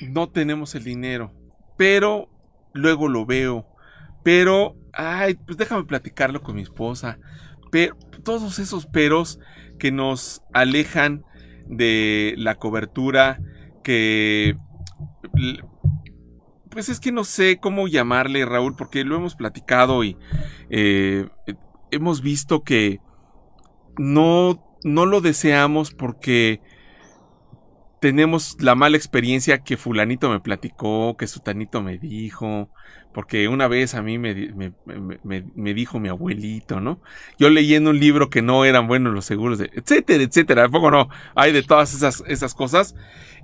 no 0.00 0.28
tenemos 0.28 0.74
el 0.74 0.82
dinero. 0.82 1.32
Pero 1.76 2.28
luego 2.72 3.08
lo 3.08 3.24
veo. 3.24 3.64
Pero, 4.28 4.76
ay, 4.92 5.36
pues 5.36 5.56
déjame 5.56 5.84
platicarlo 5.84 6.42
con 6.42 6.56
mi 6.56 6.60
esposa. 6.60 7.18
Pero 7.70 7.96
todos 8.24 8.58
esos 8.58 8.84
peros 8.84 9.40
que 9.78 9.90
nos 9.90 10.42
alejan 10.52 11.24
de 11.66 12.34
la 12.36 12.56
cobertura, 12.56 13.40
que 13.82 14.54
pues 16.68 16.90
es 16.90 17.00
que 17.00 17.10
no 17.10 17.24
sé 17.24 17.58
cómo 17.58 17.88
llamarle, 17.88 18.44
Raúl, 18.44 18.76
porque 18.76 19.02
lo 19.02 19.16
hemos 19.16 19.34
platicado 19.34 20.04
y 20.04 20.18
eh, 20.68 21.26
hemos 21.90 22.20
visto 22.20 22.64
que 22.64 23.00
no, 23.96 24.62
no 24.84 25.06
lo 25.06 25.22
deseamos 25.22 25.94
porque 25.94 26.60
tenemos 28.00 28.56
la 28.60 28.74
mala 28.74 28.96
experiencia 28.96 29.58
que 29.58 29.76
fulanito 29.76 30.30
me 30.30 30.40
platicó, 30.40 31.16
que 31.16 31.26
sutanito 31.26 31.82
me 31.82 31.98
dijo, 31.98 32.70
porque 33.12 33.48
una 33.48 33.68
vez 33.68 33.94
a 33.94 34.02
mí 34.02 34.18
me, 34.18 34.52
me, 34.84 35.74
dijo 35.74 35.98
mi 35.98 36.08
abuelito, 36.08 36.80
¿no? 36.80 37.00
Yo 37.38 37.50
leyendo 37.50 37.90
un 37.90 37.98
libro 37.98 38.30
que 38.30 38.42
no 38.42 38.64
eran 38.64 38.86
buenos 38.86 39.12
los 39.12 39.24
seguros, 39.24 39.58
de, 39.58 39.70
etcétera, 39.74 40.22
etcétera, 40.22 40.62
tampoco 40.62 40.90
no, 40.90 41.08
hay 41.34 41.52
de 41.52 41.62
todas 41.62 41.94
esas, 41.94 42.22
esas 42.26 42.54
cosas, 42.54 42.94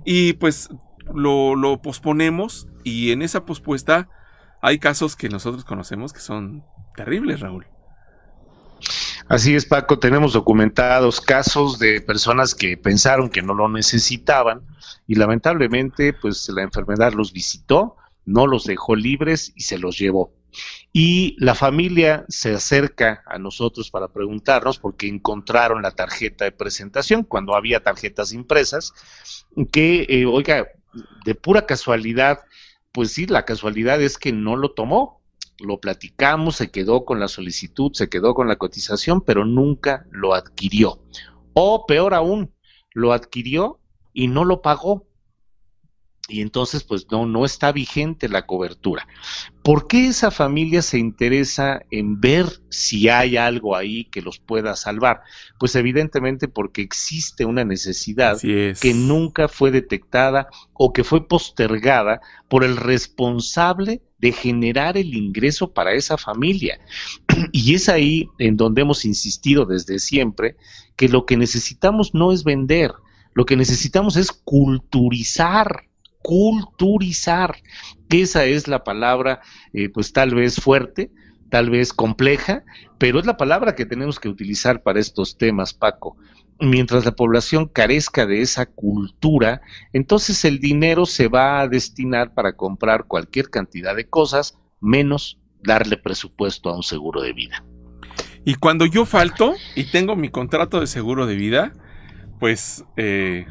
y 0.05 0.33
pues 0.33 0.69
lo, 1.13 1.55
lo 1.55 1.81
posponemos 1.81 2.67
y 2.83 3.11
en 3.11 3.21
esa 3.21 3.45
pospuesta 3.45 4.09
hay 4.61 4.79
casos 4.79 5.15
que 5.15 5.29
nosotros 5.29 5.65
conocemos 5.65 6.13
que 6.13 6.19
son 6.19 6.63
terribles, 6.95 7.41
Raúl. 7.41 7.67
Así 9.27 9.55
es, 9.55 9.65
Paco, 9.65 9.97
tenemos 9.97 10.33
documentados 10.33 11.19
casos 11.19 11.79
de 11.79 11.99
personas 12.01 12.53
que 12.53 12.77
pensaron 12.77 13.29
que 13.29 13.41
no 13.41 13.53
lo 13.53 13.67
necesitaban 13.67 14.61
y 15.07 15.15
lamentablemente 15.15 16.13
pues 16.13 16.47
la 16.49 16.61
enfermedad 16.61 17.13
los 17.13 17.33
visitó, 17.33 17.97
no 18.25 18.45
los 18.45 18.65
dejó 18.65 18.95
libres 18.95 19.51
y 19.55 19.61
se 19.61 19.79
los 19.79 19.97
llevó. 19.97 20.31
Y 20.93 21.35
la 21.39 21.55
familia 21.55 22.25
se 22.29 22.53
acerca 22.53 23.23
a 23.25 23.39
nosotros 23.39 23.89
para 23.89 24.07
preguntarnos 24.07 24.77
porque 24.77 25.07
encontraron 25.07 25.81
la 25.81 25.91
tarjeta 25.91 26.45
de 26.45 26.51
presentación 26.51 27.23
cuando 27.23 27.55
había 27.55 27.83
tarjetas 27.83 28.31
impresas 28.31 28.93
que, 29.71 30.05
eh, 30.07 30.25
oiga, 30.25 30.67
de 31.25 31.35
pura 31.35 31.65
casualidad 31.65 32.39
pues 32.95 33.11
sí, 33.11 33.27
la 33.27 33.43
casualidad 33.43 34.01
es 34.01 34.17
que 34.17 34.31
no 34.31 34.55
lo 34.55 34.71
tomó. 34.71 35.21
Lo 35.59 35.79
platicamos, 35.79 36.57
se 36.57 36.71
quedó 36.71 37.05
con 37.05 37.19
la 37.19 37.27
solicitud, 37.27 37.93
se 37.93 38.09
quedó 38.09 38.33
con 38.33 38.47
la 38.47 38.57
cotización, 38.57 39.21
pero 39.21 39.45
nunca 39.45 40.05
lo 40.11 40.33
adquirió. 40.33 40.99
O 41.53 41.85
peor 41.85 42.13
aún, 42.13 42.51
lo 42.93 43.13
adquirió 43.13 43.79
y 44.13 44.27
no 44.27 44.43
lo 44.43 44.61
pagó 44.61 45.07
y 46.27 46.41
entonces 46.41 46.83
pues 46.83 47.05
no, 47.11 47.25
no 47.25 47.45
está 47.45 47.71
vigente 47.71 48.27
la 48.29 48.45
cobertura. 48.45 49.07
¿Por 49.63 49.87
qué 49.87 50.07
esa 50.07 50.31
familia 50.31 50.81
se 50.81 50.97
interesa 50.97 51.81
en 51.91 52.19
ver 52.19 52.47
si 52.69 53.09
hay 53.09 53.37
algo 53.37 53.75
ahí 53.75 54.05
que 54.05 54.21
los 54.21 54.39
pueda 54.39 54.75
salvar? 54.75 55.21
Pues 55.59 55.75
evidentemente 55.75 56.47
porque 56.47 56.81
existe 56.81 57.45
una 57.45 57.63
necesidad 57.63 58.39
que 58.39 58.93
nunca 58.95 59.47
fue 59.47 59.69
detectada 59.71 60.47
o 60.73 60.93
que 60.93 61.03
fue 61.03 61.27
postergada 61.27 62.21
por 62.47 62.63
el 62.63 62.77
responsable 62.77 64.01
de 64.25 64.31
generar 64.31 64.97
el 64.97 65.13
ingreso 65.13 65.71
para 65.71 65.93
esa 65.93 66.17
familia. 66.17 66.79
Y 67.51 67.75
es 67.75 67.89
ahí 67.89 68.27
en 68.39 68.57
donde 68.57 68.81
hemos 68.81 69.05
insistido 69.05 69.65
desde 69.65 69.99
siempre 69.99 70.55
que 70.95 71.09
lo 71.09 71.27
que 71.27 71.37
necesitamos 71.37 72.15
no 72.15 72.31
es 72.31 72.43
vender, 72.43 72.91
lo 73.35 73.45
que 73.45 73.55
necesitamos 73.55 74.15
es 74.17 74.31
culturizar 74.31 75.83
culturizar. 76.23 77.57
Esa 78.09 78.45
es 78.45 78.67
la 78.67 78.83
palabra, 78.83 79.41
eh, 79.73 79.89
pues 79.89 80.11
tal 80.11 80.33
vez 80.33 80.55
fuerte, 80.55 81.11
tal 81.51 81.69
vez 81.69 81.93
compleja, 81.93 82.63
pero 82.97 83.19
es 83.19 83.27
la 83.27 83.37
palabra 83.37 83.75
que 83.75 83.85
tenemos 83.85 84.19
que 84.19 84.27
utilizar 84.29 84.81
para 84.81 84.99
estos 84.99 85.37
temas, 85.37 85.75
Paco. 85.75 86.17
Mientras 86.59 87.03
la 87.03 87.15
población 87.15 87.67
carezca 87.67 88.25
de 88.25 88.41
esa 88.41 88.65
cultura, 88.65 89.61
entonces 89.91 90.45
el 90.45 90.59
dinero 90.59 91.05
se 91.05 91.27
va 91.27 91.59
a 91.59 91.67
destinar 91.67 92.33
para 92.33 92.53
comprar 92.53 93.05
cualquier 93.05 93.49
cantidad 93.49 93.95
de 93.95 94.07
cosas, 94.07 94.57
menos 94.79 95.39
darle 95.61 95.97
presupuesto 95.97 96.69
a 96.69 96.75
un 96.75 96.83
seguro 96.83 97.21
de 97.21 97.33
vida. 97.33 97.63
Y 98.45 98.55
cuando 98.55 98.85
yo 98.85 99.05
falto 99.05 99.55
y 99.75 99.85
tengo 99.85 100.15
mi 100.15 100.29
contrato 100.29 100.79
de 100.79 100.87
seguro 100.87 101.25
de 101.25 101.35
vida, 101.35 101.73
pues 102.39 102.85
eh, 102.95 103.47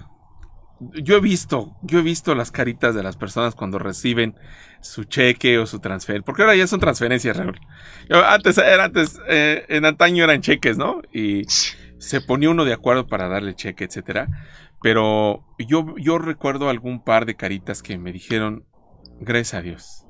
yo 1.03 1.17
he 1.17 1.21
visto, 1.21 1.77
yo 1.83 1.99
he 1.99 2.03
visto 2.03 2.35
las 2.35 2.51
caritas 2.51 2.95
de 2.95 3.03
las 3.03 3.17
personas 3.17 3.55
cuando 3.55 3.79
reciben 3.79 4.37
su 4.81 5.05
cheque 5.05 5.59
o 5.59 5.67
su 5.67 5.81
transfer, 5.81 6.23
porque 6.23 6.43
ahora 6.43 6.57
ya 6.57 6.67
son 6.67 6.81
transferencias, 6.81 7.37
Raúl. 7.37 7.59
antes 8.27 8.59
era 8.59 8.85
antes, 8.85 9.19
eh, 9.29 9.65
en 9.69 9.85
antaño 9.85 10.25
eran 10.25 10.43
cheques, 10.43 10.77
¿no? 10.77 11.01
Y 11.13 11.47
se 12.05 12.21
ponía 12.21 12.51
uno 12.51 12.65
de 12.65 12.73
acuerdo 12.73 13.07
para 13.07 13.29
darle 13.29 13.55
cheque, 13.55 13.85
etcétera. 13.85 14.29
Pero 14.83 15.45
yo, 15.59 15.95
yo 15.97 16.19
recuerdo 16.19 16.69
algún 16.69 17.03
par 17.03 17.25
de 17.27 17.37
caritas 17.37 17.83
que 17.83 17.97
me 17.97 18.13
dijeron, 18.13 18.65
gracias 19.21 19.55
a 19.55 19.63
Dios, 19.63 20.07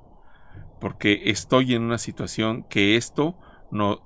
porque 0.80 1.22
estoy 1.26 1.74
en 1.74 1.82
una 1.82 1.99
situación 1.99 2.64
que 2.64 2.97
esto 2.97 3.38
no, 3.70 4.03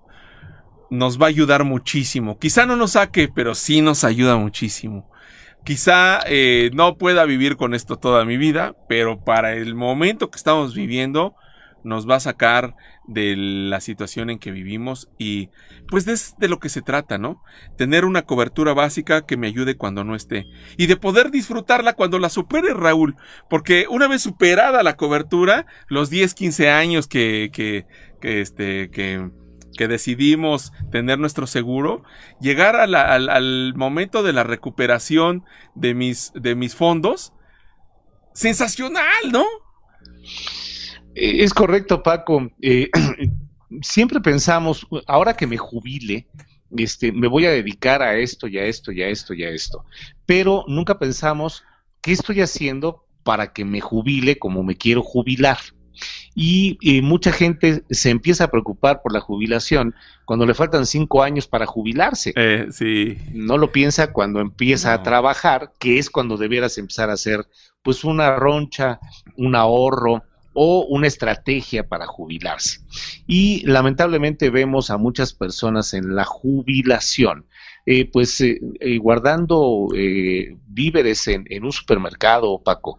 nos 0.91 1.21
va 1.21 1.27
a 1.27 1.31
ayudar 1.31 1.65
muchísimo. 1.65 2.39
Quizá 2.39 2.67
no 2.67 2.77
nos 2.77 2.93
saque, 2.93 3.29
pero 3.29 3.55
sí 3.55 3.81
nos 3.81 4.05
ayuda 4.05 4.37
muchísimo. 4.37 5.11
Quizá 5.65 6.21
eh, 6.27 6.71
no 6.75 6.97
pueda 6.97 7.25
vivir 7.25 7.57
con 7.57 7.75
esto 7.75 7.97
toda 7.97 8.25
mi 8.25 8.37
vida, 8.37 8.77
pero 8.89 9.25
para 9.25 9.55
el 9.55 9.75
momento 9.75 10.31
que 10.31 10.37
estamos 10.37 10.75
viviendo 10.75 11.35
nos 11.89 12.09
va 12.09 12.17
a 12.17 12.21
sacar 12.21 12.77
de 13.07 13.35
la 13.37 13.81
situación 13.81 14.31
en 14.31 14.39
que 14.39 14.53
vivimos 14.53 15.09
y 15.19 15.49
pues 15.89 16.07
es 16.07 16.37
de 16.39 16.49
lo 16.49 16.61
que 16.61 16.69
se 16.69 16.83
trata, 16.83 17.19
¿no? 17.19 17.43
Tener 17.77 18.05
una 18.05 18.23
cobertura 18.23 18.75
básica 18.75 19.27
que 19.27 19.37
me 19.37 19.47
ayude 19.49 19.77
cuando 19.77 20.05
no 20.05 20.15
esté 20.15 20.47
y 20.77 20.87
de 20.87 20.97
poder 20.97 21.31
disfrutarla 21.31 21.95
cuando 21.95 22.19
la 22.19 22.29
supere 22.29 22.75
Raúl, 22.75 23.17
porque 23.51 23.87
una 23.89 24.07
vez 24.07 24.23
superada 24.23 24.83
la 24.83 24.97
cobertura, 24.97 25.67
los 25.89 26.11
10, 26.11 26.35
15 26.35 26.71
años 26.71 27.09
que, 27.09 27.51
que, 27.53 27.87
que 28.21 28.41
este, 28.41 28.91
que 28.91 29.31
que 29.79 29.89
decidimos 29.89 30.73
tener 30.91 31.21
nuestro 31.21 31.47
seguro, 31.47 32.03
llegar 32.41 32.75
al, 32.77 33.75
momento 33.77 34.25
de 34.25 34.33
la 34.33 34.43
recuperación 34.43 35.45
de 35.77 35.95
mis, 35.95 36.33
de 36.35 36.57
mis 36.57 36.75
fondos, 36.75 37.33
sensacional, 38.35 39.31
¿no? 39.31 39.45
Eh, 41.19 41.45
es 41.45 41.53
correcto, 41.53 42.03
Paco. 42.03 42.51
Eh, 42.63 42.89
siempre 43.83 44.21
pensamos, 44.21 44.87
ahora 45.07 45.37
que 45.37 45.47
me 45.47 45.57
jubile, 45.57 46.27
este, 46.77 47.13
me 47.13 47.29
voy 47.29 47.47
a 47.47 47.51
dedicar 47.51 48.03
a 48.03 48.17
esto 48.17 48.47
y 48.47 48.59
a 48.59 48.65
esto 48.65 48.93
y 48.93 49.03
a 49.03 49.09
esto 49.09 49.35
y 49.35 49.45
a 49.45 49.51
esto. 49.51 49.85
Pero 50.27 50.65
nunca 50.69 50.99
pensamos, 50.99 51.65
¿qué 52.01 52.13
estoy 52.13 52.41
haciendo 52.41 53.05
para 53.25 53.53
que 53.53 53.65
me 53.65 53.81
jubile 53.81 54.39
como 54.39 54.63
me 54.63 54.77
quiero 54.77 55.03
jubilar? 55.03 55.59
y, 56.35 57.03
mucha 57.03 57.33
gente 57.33 57.83
se 57.91 58.11
empieza 58.11 58.45
a 58.45 58.51
preocupar 58.51 59.03
por 59.03 59.13
la 59.13 59.21
jubilación 59.21 59.95
cuando 60.25 60.47
le 60.47 60.55
faltan 60.55 60.87
cinco 60.87 61.25
años 61.25 61.49
para 61.49 61.67
jubilarse. 61.67 62.33
Eh, 62.37 62.69
sí. 62.71 63.19
No 63.33 63.59
lo 63.59 63.73
piensa 63.73 64.13
cuando 64.13 64.41
empieza 64.41 64.93
a 64.93 65.03
trabajar, 65.03 65.73
que 65.81 65.99
es 65.99 66.11
cuando 66.11 66.37
debieras 66.37 66.79
empezar 66.79 67.11
a 67.11 67.15
hacer 67.15 67.47
pues 67.83 68.05
una 68.05 68.37
roncha, 68.37 69.01
un 69.37 69.57
ahorro 69.57 70.23
o 70.61 70.87
una 70.87 71.07
estrategia 71.07 71.87
para 71.87 72.07
jubilarse. 72.07 72.81
Y 73.29 73.65
lamentablemente 73.65 74.51
vemos 74.51 74.91
a 74.91 74.97
muchas 74.97 75.33
personas 75.33 75.95
en 75.95 76.17
la 76.17 76.25
jubilación 76.25 77.47
eh, 77.87 78.11
pues 78.11 78.41
eh, 78.41 78.59
guardando 78.99 79.89
víveres 80.67 81.29
en, 81.29 81.65
un 81.65 81.73
supermercado, 81.73 82.61
Paco, 82.63 82.99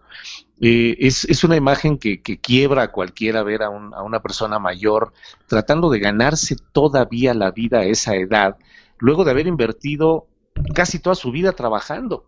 Eh, 0.62 0.98
es, 1.00 1.44
una 1.44 1.56
imagen 1.56 1.98
que, 1.98 2.22
quiebra 2.22 2.84
a 2.84 2.92
cualquiera 2.92 3.44
ver 3.44 3.64
a, 3.64 3.70
una 3.70 4.22
persona 4.22 4.60
mayor 4.60 5.14
tratando 5.48 5.90
de 5.90 6.00
ganarse 6.00 6.58
todavía 6.74 7.34
la 7.34 7.52
vida 7.52 7.80
a 7.80 7.86
esa 7.86 8.16
edad, 8.16 8.58
luego 8.98 9.24
de 9.24 9.32
haber 9.32 9.48
invertido 9.48 10.28
casi 10.74 11.00
toda 11.00 11.16
su 11.16 11.32
vida 11.32 11.54
trabajando. 11.54 12.26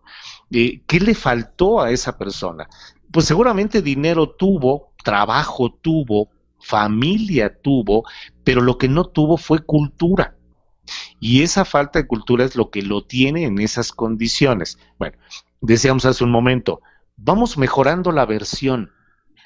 Eh, 0.50 0.82
¿Qué 0.86 1.00
le 1.00 1.14
faltó 1.14 1.80
a 1.80 1.90
esa 1.90 2.16
persona? 2.16 2.68
Pues 3.10 3.26
seguramente 3.26 3.82
dinero 3.82 4.30
tuvo, 4.30 4.91
trabajo 5.02 5.72
tuvo, 5.72 6.30
familia 6.60 7.60
tuvo, 7.60 8.04
pero 8.44 8.60
lo 8.60 8.78
que 8.78 8.88
no 8.88 9.04
tuvo 9.04 9.36
fue 9.36 9.60
cultura. 9.60 10.36
Y 11.20 11.42
esa 11.42 11.64
falta 11.64 12.00
de 12.00 12.06
cultura 12.06 12.44
es 12.44 12.56
lo 12.56 12.70
que 12.70 12.82
lo 12.82 13.04
tiene 13.04 13.44
en 13.44 13.60
esas 13.60 13.92
condiciones. 13.92 14.78
Bueno, 14.98 15.16
decíamos 15.60 16.04
hace 16.04 16.24
un 16.24 16.30
momento, 16.30 16.80
vamos 17.16 17.56
mejorando 17.56 18.12
la 18.12 18.26
versión, 18.26 18.90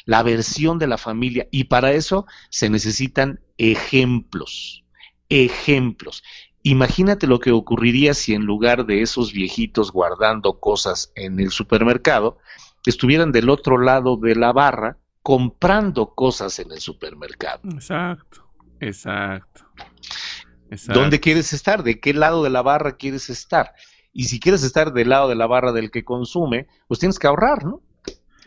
la 0.04 0.22
versión 0.22 0.78
de 0.78 0.86
la 0.86 0.98
familia, 0.98 1.46
y 1.50 1.64
para 1.64 1.92
eso 1.92 2.26
se 2.50 2.70
necesitan 2.70 3.40
ejemplos, 3.58 4.84
ejemplos. 5.28 6.22
Imagínate 6.62 7.26
lo 7.26 7.38
que 7.38 7.52
ocurriría 7.52 8.14
si 8.14 8.34
en 8.34 8.44
lugar 8.44 8.86
de 8.86 9.02
esos 9.02 9.32
viejitos 9.32 9.92
guardando 9.92 10.58
cosas 10.58 11.12
en 11.14 11.38
el 11.38 11.50
supermercado, 11.50 12.38
estuvieran 12.86 13.32
del 13.32 13.50
otro 13.50 13.78
lado 13.78 14.16
de 14.16 14.34
la 14.34 14.52
barra 14.52 14.98
comprando 15.26 16.14
cosas 16.14 16.60
en 16.60 16.70
el 16.70 16.78
supermercado. 16.78 17.58
Exacto, 17.74 18.48
exacto. 18.78 19.64
¿Dónde 20.86 21.18
quieres 21.18 21.52
estar? 21.52 21.82
¿De 21.82 21.98
qué 21.98 22.14
lado 22.14 22.44
de 22.44 22.50
la 22.50 22.62
barra 22.62 22.96
quieres 22.96 23.28
estar? 23.28 23.72
Y 24.12 24.26
si 24.26 24.38
quieres 24.38 24.62
estar 24.62 24.92
del 24.92 25.08
lado 25.08 25.28
de 25.28 25.34
la 25.34 25.48
barra 25.48 25.72
del 25.72 25.90
que 25.90 26.04
consume, 26.04 26.68
pues 26.86 27.00
tienes 27.00 27.18
que 27.18 27.26
ahorrar, 27.26 27.64
¿no? 27.64 27.82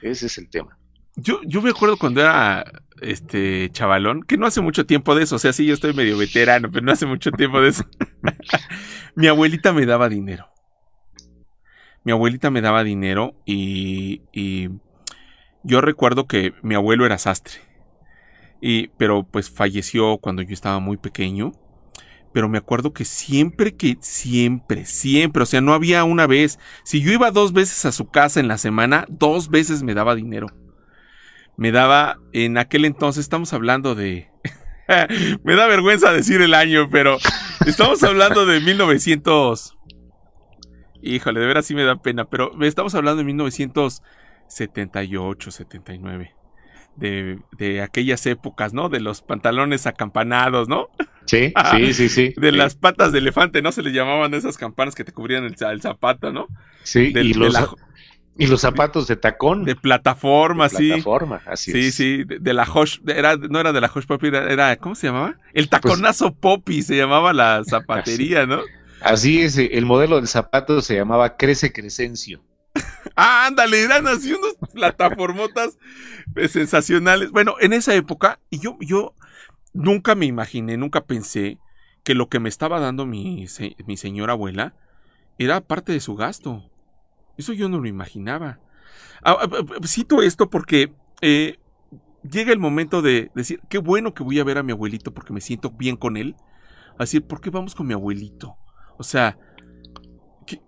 Ese 0.01 0.27
es 0.27 0.38
el 0.38 0.49
tema. 0.49 0.80
Yo, 1.17 1.41
yo 1.45 1.61
me 1.61 1.71
acuerdo 1.71 1.97
cuando 1.97 2.21
era 2.21 2.63
este 3.01 3.69
chavalón, 3.73 4.23
que 4.23 4.38
no 4.38 4.45
hace 4.45 4.61
mucho 4.61 4.86
tiempo 4.86 5.15
de 5.15 5.23
eso, 5.23 5.36
o 5.36 5.39
sea, 5.39 5.51
sí, 5.51 5.65
yo 5.65 5.73
estoy 5.73 5.93
medio 5.93 6.17
veterano, 6.17 6.71
pero 6.71 6.86
no 6.86 6.93
hace 6.93 7.05
mucho 7.05 7.30
tiempo 7.34 7.59
de 7.59 7.71
eso. 7.71 7.84
Mi 9.15 9.27
abuelita 9.27 9.73
me 9.73 9.86
daba 9.86 10.07
dinero. 10.07 10.47
Mi 12.05 12.13
abuelita 12.13 12.49
me 12.49 12.61
daba 12.61 12.86
dinero 12.86 13.36
y, 13.45 14.21
y 14.32 14.69
yo 15.64 15.82
recuerdo 15.82 16.28
que 16.28 16.53
mi 16.62 16.76
abuelo 16.76 17.05
era 17.05 17.18
sastre. 17.18 17.55
Y, 18.62 18.88
pero 18.97 19.24
pues 19.24 19.49
falleció 19.49 20.18
cuando 20.18 20.41
yo 20.41 20.53
estaba 20.53 20.80
muy 20.80 20.97
pequeño 20.97 21.53
pero 22.32 22.49
me 22.49 22.57
acuerdo 22.57 22.93
que 22.93 23.05
siempre 23.05 23.76
que, 23.76 23.97
siempre, 24.01 24.86
siempre, 24.86 25.43
o 25.43 25.45
sea, 25.45 25.62
no 25.62 25.74
había 25.74 26.03
una 26.03 26.28
vez, 26.28 26.60
si 26.84 27.01
yo 27.01 27.12
iba 27.12 27.32
dos 27.32 27.53
veces 27.53 27.86
a 27.86 27.91
su 27.91 28.10
casa 28.10 28.39
en 28.39 28.47
la 28.47 28.57
semana, 28.57 29.05
dos 29.10 29.49
veces 29.49 29.84
me 29.84 29.93
daba 29.93 30.16
dinero. 30.16 30.47
Me 31.57 31.72
daba, 31.72 32.20
en 32.32 32.57
aquel 32.57 32.86
entonces, 32.86 33.22
estamos 33.22 33.51
hablando 33.53 33.95
de, 33.95 34.30
me 35.43 35.55
da 35.55 35.68
vergüenza 35.68 36.14
decir 36.14 36.41
el 36.41 36.53
año, 36.53 36.89
pero 36.89 37.18
estamos 37.66 38.03
hablando 38.03 38.45
de 38.45 38.62
1900, 38.62 39.76
híjole, 41.01 41.39
de 41.39 41.47
veras 41.47 41.66
sí 41.66 41.74
me 41.74 41.84
da 41.84 42.01
pena, 42.01 42.26
pero 42.26 42.51
estamos 42.64 42.93
hablando 42.95 43.18
de 43.18 43.26
1978, 44.50 45.52
79. 45.52 46.36
De, 46.95 47.39
de 47.58 47.82
aquellas 47.82 48.26
épocas, 48.26 48.74
¿no? 48.74 48.89
De 48.89 49.00
los 49.00 49.22
pantalones 49.22 49.88
acampanados, 49.88 50.68
¿no? 50.68 50.89
Sí, 51.26 51.54
sí, 51.72 51.93
sí, 51.93 52.10
sí. 52.10 52.34
De 52.36 52.52
las 52.52 52.76
patas 52.76 53.12
de 53.12 53.20
elefante, 53.20 53.62
¿no? 53.62 53.72
Se 53.72 53.84
le 53.84 53.91
llamaban 53.91 54.34
esas 54.34 54.58
campanas 54.58 54.95
que 54.95 55.04
te 55.04 55.14
cubrían 55.14 55.45
el, 55.45 55.82
zapato, 55.82 56.34
¿no? 56.34 56.47
Sí, 56.84 57.14
y, 57.16 57.34
los, 57.34 57.56
y 58.38 58.47
los 58.47 58.62
zapatos 58.62 59.08
de 59.08 59.16
tacón. 59.16 59.64
De 59.64 59.76
plataforma, 59.76 60.68
sí. 60.70 60.88
Plataforma, 60.88 61.41
así 61.45 61.72
sí, 61.72 61.80
es. 61.80 61.95
Sí, 61.95 62.24
sí, 62.26 62.39
de, 62.39 62.54
la 62.54 62.64
Hosh, 62.64 63.00
era, 63.08 63.38
no 63.38 63.60
era 63.60 63.72
de 63.72 63.82
la 63.82 63.91
Hosh 63.93 64.06
Poppy, 64.06 64.28
era, 64.28 64.76
¿cómo 64.78 64.95
se 64.95 65.08
llamaba? 65.08 65.36
El 65.54 65.68
pues 65.68 65.82
taconazo 65.82 66.34
Poppy 66.34 66.82
se 66.82 66.97
llamaba 66.97 67.32
la 67.32 67.64
zapatería, 67.64 68.45
¿no? 68.47 68.62
Así 69.02 69.41
es, 69.41 69.58
el 69.58 69.86
modelo 69.86 70.18
del 70.18 70.28
zapato 70.28 70.82
se 70.82 70.95
llamaba 70.95 71.38
Crece 71.38 71.72
Crescencio. 71.72 72.41
ah, 73.15 73.47
ándale, 73.47 73.82
eran 73.82 74.07
así 74.07 74.34
unos 74.34 74.55
plataformotas 74.73 75.77
sensacionales. 76.49 77.32
Bueno, 77.32 77.55
en 77.59 77.73
esa 77.73 77.93
época, 77.95 78.39
y 78.49 78.59
yo, 78.59 78.77
yo, 78.80 79.13
nunca 79.73 80.15
me 80.15 80.25
imaginé, 80.25 80.77
nunca 80.77 81.05
pensé 81.05 81.57
que 82.03 82.15
lo 82.15 82.30
que 82.30 82.39
me 82.39 82.49
estaba 82.49 82.80
dando 82.80 83.05
mi, 83.05 83.45
mi 83.86 83.97
señora 83.97 84.34
abuela 84.34 84.73
era 85.38 85.61
parte 85.61 85.91
de 85.91 85.99
su 85.99 86.15
gasto. 86.15 86.69
Eso 87.38 87.53
yo 87.53 87.69
no 87.69 87.80
lo 87.80 87.88
imaginaba. 87.88 88.59
Ah, 89.23 89.38
ah, 89.41 89.49
ah, 89.51 89.63
cito 89.86 90.21
esto 90.21 90.49
porque 90.49 90.93
eh, 91.21 91.57
llega 92.30 92.51
el 92.51 92.59
momento 92.59 93.01
de 93.01 93.32
decir, 93.36 93.61
qué 93.69 93.77
bueno 93.77 94.13
que 94.13 94.23
voy 94.23 94.39
a 94.39 94.43
ver 94.43 94.57
a 94.57 94.63
mi 94.63 94.71
abuelito 94.71 95.13
porque 95.13 95.34
me 95.34 95.41
siento 95.41 95.71
bien 95.71 95.95
con 95.95 96.17
él. 96.17 96.36
Así, 96.97 97.19
¿por 97.19 97.39
qué 97.39 97.49
vamos 97.49 97.75
con 97.75 97.88
mi 97.88 97.93
abuelito? 97.93 98.57
O 98.97 99.03
sea, 99.03 99.38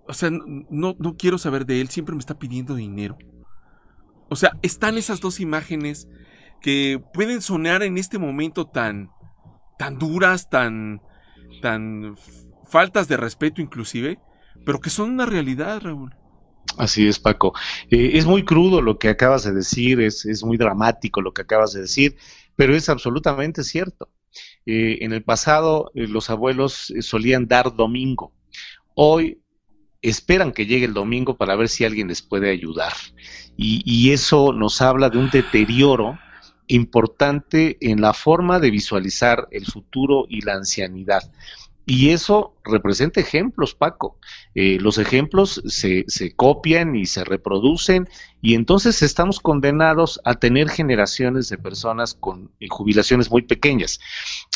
o 0.07 0.13
sea, 0.13 0.29
no, 0.31 0.95
no 0.97 1.15
quiero 1.17 1.37
saber 1.37 1.65
de 1.65 1.81
él, 1.81 1.89
siempre 1.89 2.15
me 2.15 2.19
está 2.19 2.37
pidiendo 2.37 2.75
dinero. 2.75 3.17
O 4.29 4.35
sea, 4.35 4.51
están 4.61 4.97
esas 4.97 5.19
dos 5.19 5.39
imágenes 5.39 6.07
que 6.61 7.01
pueden 7.13 7.41
sonar 7.41 7.83
en 7.83 7.97
este 7.97 8.17
momento 8.17 8.65
tan, 8.65 9.09
tan 9.77 9.97
duras, 9.97 10.49
tan, 10.49 11.01
tan 11.61 12.15
faltas 12.65 13.07
de 13.07 13.17
respeto 13.17 13.61
inclusive, 13.61 14.19
pero 14.65 14.79
que 14.79 14.89
son 14.89 15.11
una 15.11 15.25
realidad, 15.25 15.81
Raúl. 15.81 16.15
Así 16.77 17.07
es, 17.07 17.19
Paco. 17.19 17.53
Eh, 17.89 18.11
es 18.13 18.25
muy 18.25 18.45
crudo 18.45 18.81
lo 18.81 18.97
que 18.97 19.09
acabas 19.09 19.43
de 19.43 19.51
decir, 19.51 19.99
es, 19.99 20.25
es, 20.25 20.43
muy 20.43 20.57
dramático 20.57 21.21
lo 21.21 21.33
que 21.33 21.41
acabas 21.41 21.73
de 21.73 21.81
decir, 21.81 22.15
pero 22.55 22.75
es 22.75 22.87
absolutamente 22.89 23.63
cierto. 23.63 24.09
Eh, 24.65 24.99
en 25.01 25.11
el 25.11 25.23
pasado 25.23 25.91
eh, 25.95 26.07
los 26.07 26.29
abuelos 26.29 26.93
solían 27.01 27.47
dar 27.47 27.75
domingo. 27.75 28.33
Hoy 28.95 29.41
esperan 30.01 30.51
que 30.51 30.65
llegue 30.65 30.85
el 30.85 30.93
domingo 30.93 31.37
para 31.37 31.55
ver 31.55 31.69
si 31.69 31.85
alguien 31.85 32.07
les 32.07 32.21
puede 32.21 32.49
ayudar. 32.49 32.93
Y, 33.57 34.11
eso 34.11 34.53
nos 34.53 34.81
habla 34.81 35.09
de 35.09 35.19
un 35.19 35.29
deterioro 35.29 36.17
importante 36.67 37.77
en 37.81 38.01
la 38.01 38.13
forma 38.13 38.59
de 38.59 38.71
visualizar 38.71 39.47
el 39.51 39.65
futuro 39.65 40.25
y 40.27 40.41
la 40.41 40.53
ancianidad. 40.53 41.31
Y 41.85 42.09
eso 42.09 42.55
representa 42.63 43.19
ejemplos, 43.19 43.75
Paco. 43.75 44.17
Eh, 44.55 44.77
los 44.79 44.97
ejemplos 44.97 45.61
se, 45.67 46.05
se, 46.07 46.35
copian 46.35 46.95
y 46.95 47.05
se 47.05 47.23
reproducen 47.23 48.07
y 48.41 48.53
entonces 48.53 49.01
estamos 49.01 49.39
condenados 49.39 50.21
a 50.23 50.35
tener 50.35 50.69
generaciones 50.69 51.49
de 51.49 51.57
personas 51.57 52.13
con 52.13 52.51
eh, 52.59 52.67
jubilaciones 52.69 53.29
muy 53.29 53.41
pequeñas. 53.41 53.99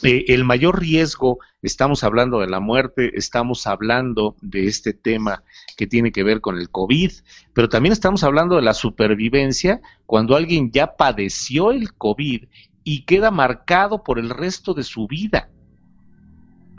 Eh, 0.04 0.26
el 0.30 0.44
mayor 0.44 0.80
riesgo, 0.80 1.40
estamos 1.66 2.04
hablando 2.04 2.40
de 2.40 2.48
la 2.48 2.60
muerte, 2.60 3.18
estamos 3.18 3.68
hablando 3.68 4.36
de 4.42 4.68
este 4.68 4.94
tema 4.94 5.44
que 5.78 5.88
tiene 5.88 6.12
que 6.12 6.24
ver 6.24 6.42
con 6.42 6.58
el 6.58 6.70
COVID, 6.70 7.12
pero 7.54 7.70
también 7.70 7.94
estamos 7.94 8.24
hablando 8.24 8.56
de 8.56 8.62
la 8.62 8.74
supervivencia 8.74 9.82
cuando 10.06 10.36
alguien 10.36 10.72
ya 10.72 10.96
padeció 10.96 11.72
el 11.72 11.94
COVID 11.94 12.46
y 12.84 13.02
queda 13.04 13.32
marcado 13.32 14.04
por 14.04 14.20
el 14.20 14.30
resto 14.30 14.74
de 14.74 14.84
su 14.84 15.08
vida 15.08 15.50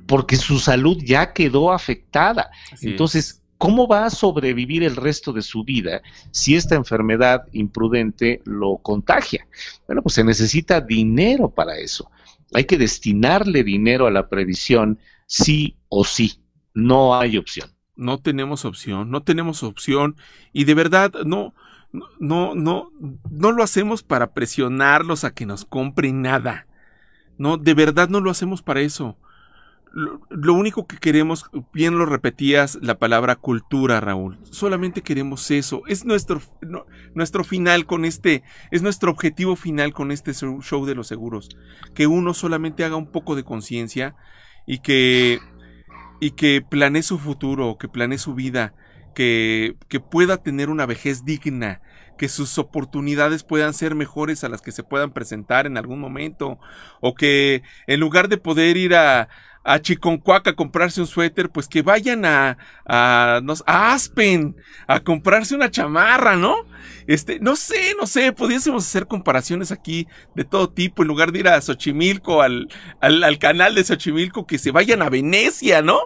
porque 0.06 0.36
su 0.36 0.58
salud 0.58 0.98
ya 1.04 1.32
quedó 1.32 1.72
afectada. 1.72 2.50
Entonces, 2.80 3.42
¿cómo 3.58 3.88
va 3.88 4.06
a 4.06 4.10
sobrevivir 4.10 4.82
el 4.82 4.96
resto 4.96 5.32
de 5.32 5.42
su 5.42 5.64
vida 5.64 6.02
si 6.30 6.54
esta 6.54 6.74
enfermedad 6.74 7.42
imprudente 7.52 8.40
lo 8.44 8.78
contagia? 8.78 9.46
Bueno, 9.86 10.02
pues 10.02 10.14
se 10.14 10.24
necesita 10.24 10.80
dinero 10.80 11.50
para 11.50 11.76
eso. 11.78 12.10
Hay 12.52 12.64
que 12.64 12.78
destinarle 12.78 13.64
dinero 13.64 14.06
a 14.06 14.10
la 14.10 14.28
previsión 14.28 14.98
sí 15.26 15.76
o 15.88 16.04
sí. 16.04 16.40
No 16.74 17.18
hay 17.18 17.36
opción. 17.36 17.70
No 17.96 18.18
tenemos 18.18 18.64
opción, 18.64 19.10
no 19.10 19.22
tenemos 19.22 19.62
opción 19.62 20.16
y 20.52 20.64
de 20.64 20.74
verdad 20.74 21.12
no 21.24 21.54
no 22.20 22.54
no 22.54 22.92
no 23.30 23.52
lo 23.52 23.62
hacemos 23.62 24.02
para 24.02 24.34
presionarlos 24.34 25.24
a 25.24 25.32
que 25.32 25.46
nos 25.46 25.64
compren 25.64 26.20
nada. 26.20 26.66
No, 27.38 27.56
de 27.56 27.74
verdad 27.74 28.08
no 28.08 28.20
lo 28.20 28.30
hacemos 28.30 28.62
para 28.62 28.80
eso 28.80 29.16
lo, 29.96 30.52
único 30.52 30.86
que 30.86 30.98
queremos, 30.98 31.46
bien 31.72 31.96
lo 31.98 32.04
repetías, 32.04 32.78
la 32.82 32.98
palabra 32.98 33.34
cultura, 33.34 33.98
Raúl. 33.98 34.38
Solamente 34.50 35.00
queremos 35.00 35.50
eso. 35.50 35.82
Es 35.86 36.04
nuestro, 36.04 36.42
nuestro 37.14 37.44
final 37.44 37.86
con 37.86 38.04
este, 38.04 38.42
es 38.70 38.82
nuestro 38.82 39.10
objetivo 39.10 39.56
final 39.56 39.94
con 39.94 40.12
este 40.12 40.34
show 40.34 40.84
de 40.84 40.94
los 40.94 41.06
seguros. 41.06 41.48
Que 41.94 42.06
uno 42.06 42.34
solamente 42.34 42.84
haga 42.84 42.96
un 42.96 43.10
poco 43.10 43.36
de 43.36 43.44
conciencia 43.44 44.14
y 44.66 44.80
que, 44.80 45.40
y 46.20 46.32
que 46.32 46.60
planee 46.60 47.02
su 47.02 47.18
futuro, 47.18 47.78
que 47.78 47.88
planee 47.88 48.18
su 48.18 48.34
vida, 48.34 48.74
que, 49.14 49.76
que 49.88 50.00
pueda 50.00 50.36
tener 50.36 50.68
una 50.68 50.84
vejez 50.84 51.24
digna, 51.24 51.80
que 52.18 52.28
sus 52.28 52.58
oportunidades 52.58 53.44
puedan 53.44 53.72
ser 53.72 53.94
mejores 53.94 54.44
a 54.44 54.50
las 54.50 54.60
que 54.60 54.72
se 54.72 54.82
puedan 54.82 55.12
presentar 55.12 55.66
en 55.66 55.78
algún 55.78 56.00
momento, 56.00 56.58
o 57.00 57.14
que 57.14 57.62
en 57.86 58.00
lugar 58.00 58.28
de 58.28 58.36
poder 58.36 58.76
ir 58.76 58.94
a, 58.94 59.28
a 59.66 59.80
Chiconcuac 59.80 60.46
a 60.46 60.54
comprarse 60.54 61.00
un 61.00 61.08
suéter, 61.08 61.50
pues 61.50 61.66
que 61.66 61.82
vayan 61.82 62.24
a, 62.24 62.56
a, 62.86 63.40
a 63.66 63.92
Aspen 63.92 64.54
a 64.86 65.00
comprarse 65.00 65.56
una 65.56 65.72
chamarra, 65.72 66.36
¿no? 66.36 66.54
Este, 67.08 67.40
no 67.40 67.56
sé, 67.56 67.94
no 67.98 68.06
sé, 68.06 68.32
pudiésemos 68.32 68.86
hacer 68.86 69.08
comparaciones 69.08 69.72
aquí 69.72 70.06
de 70.36 70.44
todo 70.44 70.70
tipo, 70.70 71.02
en 71.02 71.08
lugar 71.08 71.32
de 71.32 71.40
ir 71.40 71.48
a 71.48 71.60
Xochimilco, 71.60 72.42
al, 72.42 72.68
al, 73.00 73.38
canal 73.40 73.74
de 73.74 73.82
Xochimilco, 73.82 74.46
que 74.46 74.58
se 74.58 74.70
vayan 74.70 75.02
a 75.02 75.10
Venecia, 75.10 75.82
¿no? 75.82 75.98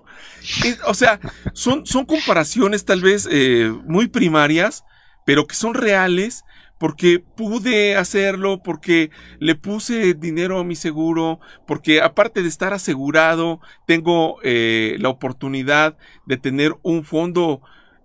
o 0.86 0.94
sea, 0.94 1.20
son, 1.52 1.84
son 1.84 2.06
comparaciones 2.06 2.86
tal 2.86 3.02
vez 3.02 3.28
eh, 3.30 3.70
muy 3.84 4.08
primarias, 4.08 4.84
pero 5.26 5.46
que 5.46 5.54
son 5.54 5.74
reales 5.74 6.44
porque 6.80 7.18
pude 7.18 7.94
hacerlo, 7.94 8.62
porque 8.62 9.10
le 9.38 9.54
puse 9.54 10.14
dinero 10.14 10.58
a 10.58 10.64
mi 10.64 10.76
seguro, 10.76 11.38
porque 11.66 12.00
aparte 12.00 12.42
de 12.42 12.48
estar 12.48 12.72
asegurado, 12.72 13.60
tengo 13.86 14.38
eh, 14.42 14.96
la 14.98 15.10
oportunidad 15.10 15.98
de 16.24 16.38
tener 16.38 16.74
un 16.80 17.04
fondo 17.04 17.60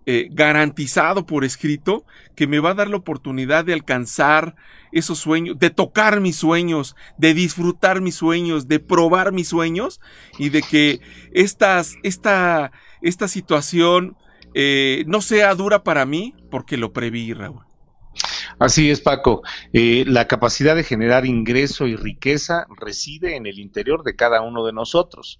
eh, 0.05 0.27
garantizado 0.29 1.25
por 1.25 1.45
escrito 1.45 2.03
que 2.35 2.47
me 2.47 2.59
va 2.59 2.71
a 2.71 2.73
dar 2.73 2.89
la 2.89 2.97
oportunidad 2.97 3.63
de 3.63 3.71
alcanzar 3.71 4.57
esos 4.91 5.19
sueños, 5.19 5.57
de 5.57 5.69
tocar 5.69 6.19
mis 6.19 6.35
sueños, 6.35 6.97
de 7.17 7.33
disfrutar 7.33 8.01
mis 8.01 8.15
sueños, 8.15 8.67
de 8.67 8.81
probar 8.81 9.31
mis 9.31 9.47
sueños 9.47 10.01
y 10.37 10.49
de 10.49 10.61
que 10.61 10.99
estas, 11.31 11.95
esta, 12.03 12.73
esta 13.01 13.29
situación 13.29 14.17
eh, 14.53 15.05
no 15.07 15.21
sea 15.21 15.55
dura 15.55 15.85
para 15.85 16.05
mí 16.05 16.35
porque 16.51 16.75
lo 16.75 16.91
preví, 16.91 17.31
Raúl. 17.31 17.63
Así 18.59 18.89
es, 18.89 19.01
Paco. 19.01 19.43
Eh, 19.73 20.05
la 20.07 20.27
capacidad 20.27 20.75
de 20.75 20.83
generar 20.83 21.25
ingreso 21.25 21.87
y 21.87 21.95
riqueza 21.95 22.67
reside 22.77 23.35
en 23.35 23.45
el 23.45 23.59
interior 23.59 24.03
de 24.03 24.15
cada 24.15 24.41
uno 24.41 24.65
de 24.65 24.73
nosotros. 24.73 25.39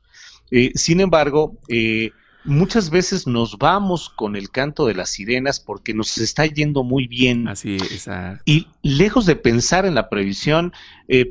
Eh, 0.52 0.72
sin 0.76 1.00
embargo, 1.00 1.58
eh, 1.70 2.12
muchas 2.44 2.90
veces 2.90 3.26
nos 3.26 3.58
vamos 3.58 4.10
con 4.10 4.36
el 4.36 4.52
canto 4.52 4.86
de 4.86 4.96
las 4.96 5.10
sirenas 5.10 5.60
porque 5.60 5.94
nos 5.94 6.18
está 6.18 6.46
yendo 6.46 6.84
muy 6.84 7.08
bien. 7.08 7.48
Así 7.48 7.78
es. 7.78 8.08
Y 8.46 8.68
lejos 8.84 9.26
de 9.26 9.36
pensar 9.36 9.86
en 9.86 9.96
la 9.96 10.10
previsión, 10.10 10.74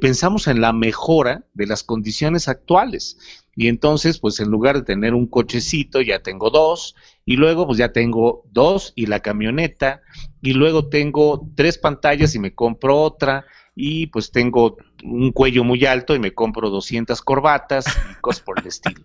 pensamos 0.01 0.49
en 0.49 0.61
la 0.61 0.73
mejora 0.73 1.45
de 1.55 1.67
las 1.67 1.83
condiciones 1.83 2.49
actuales. 2.49 3.19
Y 3.57 3.69
entonces, 3.69 4.19
pues 4.19 4.41
en 4.41 4.51
lugar 4.51 4.77
de 4.77 4.83
tener 4.83 5.15
un 5.15 5.27
cochecito, 5.27 6.01
ya 6.01 6.21
tengo 6.21 6.51
dos, 6.51 6.97
y 7.25 7.37
luego 7.37 7.67
pues 7.67 7.79
ya 7.79 7.93
tengo 7.93 8.43
dos 8.51 8.93
y 8.97 9.07
la 9.07 9.21
camioneta, 9.21 10.03
y 10.43 10.53
luego 10.53 10.89
tengo 10.89 11.49
tres 11.55 11.79
pantallas 11.79 12.35
y 12.35 12.39
me 12.39 12.55
compro 12.55 13.01
otra, 13.01 13.47
y 13.77 14.07
pues 14.07 14.31
tengo 14.31 14.77
un 15.03 15.33
cuello 15.33 15.65
muy 15.65 15.85
alto 15.85 16.15
y 16.15 16.19
me 16.19 16.33
compro 16.33 16.71
200 16.71 17.21
corbatas 17.23 17.85
y 18.11 18.21
cosas 18.21 18.43
por 18.43 18.61
el 18.61 18.67
estilo. 18.67 19.05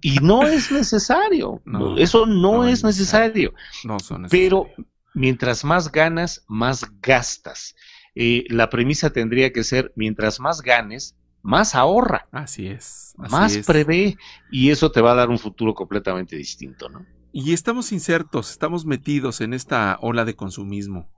Y 0.00 0.16
no 0.16 0.46
es 0.46 0.72
necesario, 0.72 1.60
eso 1.98 2.26
no, 2.26 2.66
es 2.66 2.82
necesario. 2.82 3.52
No 3.84 3.98
son 4.00 4.26
Pero 4.30 4.68
mientras 5.14 5.64
más 5.64 5.92
ganas, 5.92 6.44
más 6.48 6.86
gastas. 7.00 7.74
Eh, 8.14 8.44
la 8.48 8.70
premisa 8.70 9.10
tendría 9.10 9.52
que 9.52 9.62
ser, 9.62 9.92
mientras 9.94 10.40
más 10.40 10.62
ganes, 10.62 11.14
más 11.46 11.74
ahorra. 11.74 12.26
Así 12.32 12.66
es. 12.66 13.14
más 13.16 13.56
prevé 13.58 14.18
y 14.50 14.70
eso 14.70 14.90
te 14.90 15.00
va 15.00 15.12
a 15.12 15.14
dar 15.14 15.30
un 15.30 15.38
futuro 15.38 15.74
completamente 15.74 16.36
distinto, 16.36 16.88
¿no? 16.88 17.06
Y 17.32 17.52
estamos 17.52 17.92
insertos, 17.92 18.50
estamos 18.50 18.84
metidos 18.84 19.40
en 19.40 19.54
esta 19.54 19.98
ola 20.00 20.24
de 20.24 20.34
consumismo. 20.34 21.08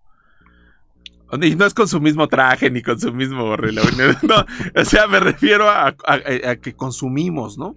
Y 1.42 1.56
no 1.56 1.66
es 1.66 1.74
con 1.74 1.88
su 1.88 2.00
mismo 2.00 2.26
traje 2.28 2.70
ni 2.70 2.82
con 2.82 2.98
su 2.98 3.12
mismo 3.12 3.56
reloj. 3.56 3.86
No, 4.22 4.44
o 4.80 4.84
sea, 4.84 5.06
me 5.06 5.20
refiero 5.20 5.68
a, 5.68 5.94
que 6.60 6.74
consumimos, 6.74 7.58
¿no? 7.58 7.74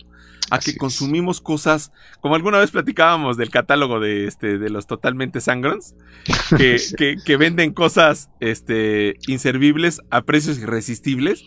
A 0.49 0.59
que 0.59 0.75
consumimos 0.75 1.39
cosas, 1.39 1.91
como 2.19 2.35
alguna 2.35 2.59
vez 2.59 2.71
platicábamos 2.71 3.37
del 3.37 3.49
catálogo 3.49 3.99
de 3.99 4.27
este, 4.27 4.57
de 4.57 4.69
los 4.69 4.87
totalmente 4.87 5.39
sangrons, 5.39 5.95
que, 6.57 6.77
que, 7.25 7.37
venden 7.37 7.73
cosas 7.73 8.29
este, 8.39 9.15
inservibles 9.27 10.01
a 10.09 10.23
precios 10.23 10.59
irresistibles. 10.59 11.45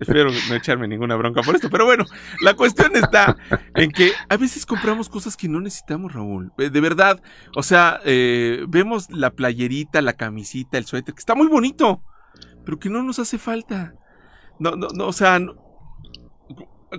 Espero 0.00 0.30
no 0.48 0.54
echarme 0.54 0.88
ninguna 0.88 1.16
bronca 1.16 1.42
por 1.42 1.54
esto, 1.54 1.68
pero 1.70 1.84
bueno, 1.84 2.06
la 2.40 2.54
cuestión 2.54 2.96
está 2.96 3.36
en 3.74 3.90
que 3.90 4.12
a 4.28 4.36
veces 4.36 4.64
compramos 4.64 5.08
cosas 5.08 5.36
que 5.36 5.48
no 5.48 5.60
necesitamos, 5.60 6.12
Raúl. 6.12 6.52
Eh, 6.58 6.70
de 6.70 6.80
verdad, 6.80 7.22
o 7.54 7.62
sea, 7.62 8.00
eh, 8.04 8.64
vemos 8.68 9.10
la 9.10 9.30
playerita, 9.30 10.00
la 10.00 10.14
camisita, 10.14 10.78
el 10.78 10.86
suéter, 10.86 11.14
que 11.14 11.20
está 11.20 11.34
muy 11.34 11.48
bonito, 11.48 12.02
pero 12.64 12.78
que 12.78 12.88
no 12.88 13.02
nos 13.02 13.18
hace 13.18 13.38
falta. 13.38 13.94
No, 14.58 14.76
no, 14.76 14.88
no, 14.94 15.06
o 15.06 15.12
sea, 15.12 15.38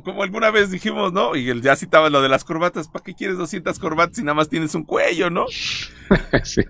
como 0.04 0.24
alguna 0.24 0.52
vez 0.52 0.72
dijimos, 0.72 1.12
¿no? 1.12 1.36
Y 1.36 1.62
ya 1.62 1.76
citaba 1.76 2.10
lo 2.10 2.22
de 2.22 2.30
las 2.30 2.44
corbatas, 2.44 2.88
¿para 2.88 3.04
qué 3.04 3.14
quieres 3.14 3.38
200 3.38 3.78
corbatas 3.80 4.18
si 4.18 4.24
nada 4.24 4.36
más 4.36 4.50
tienes 4.50 4.74
un 4.74 4.84
cuello, 4.84 5.30
¿no? 5.30 5.46
sí, 6.44 6.64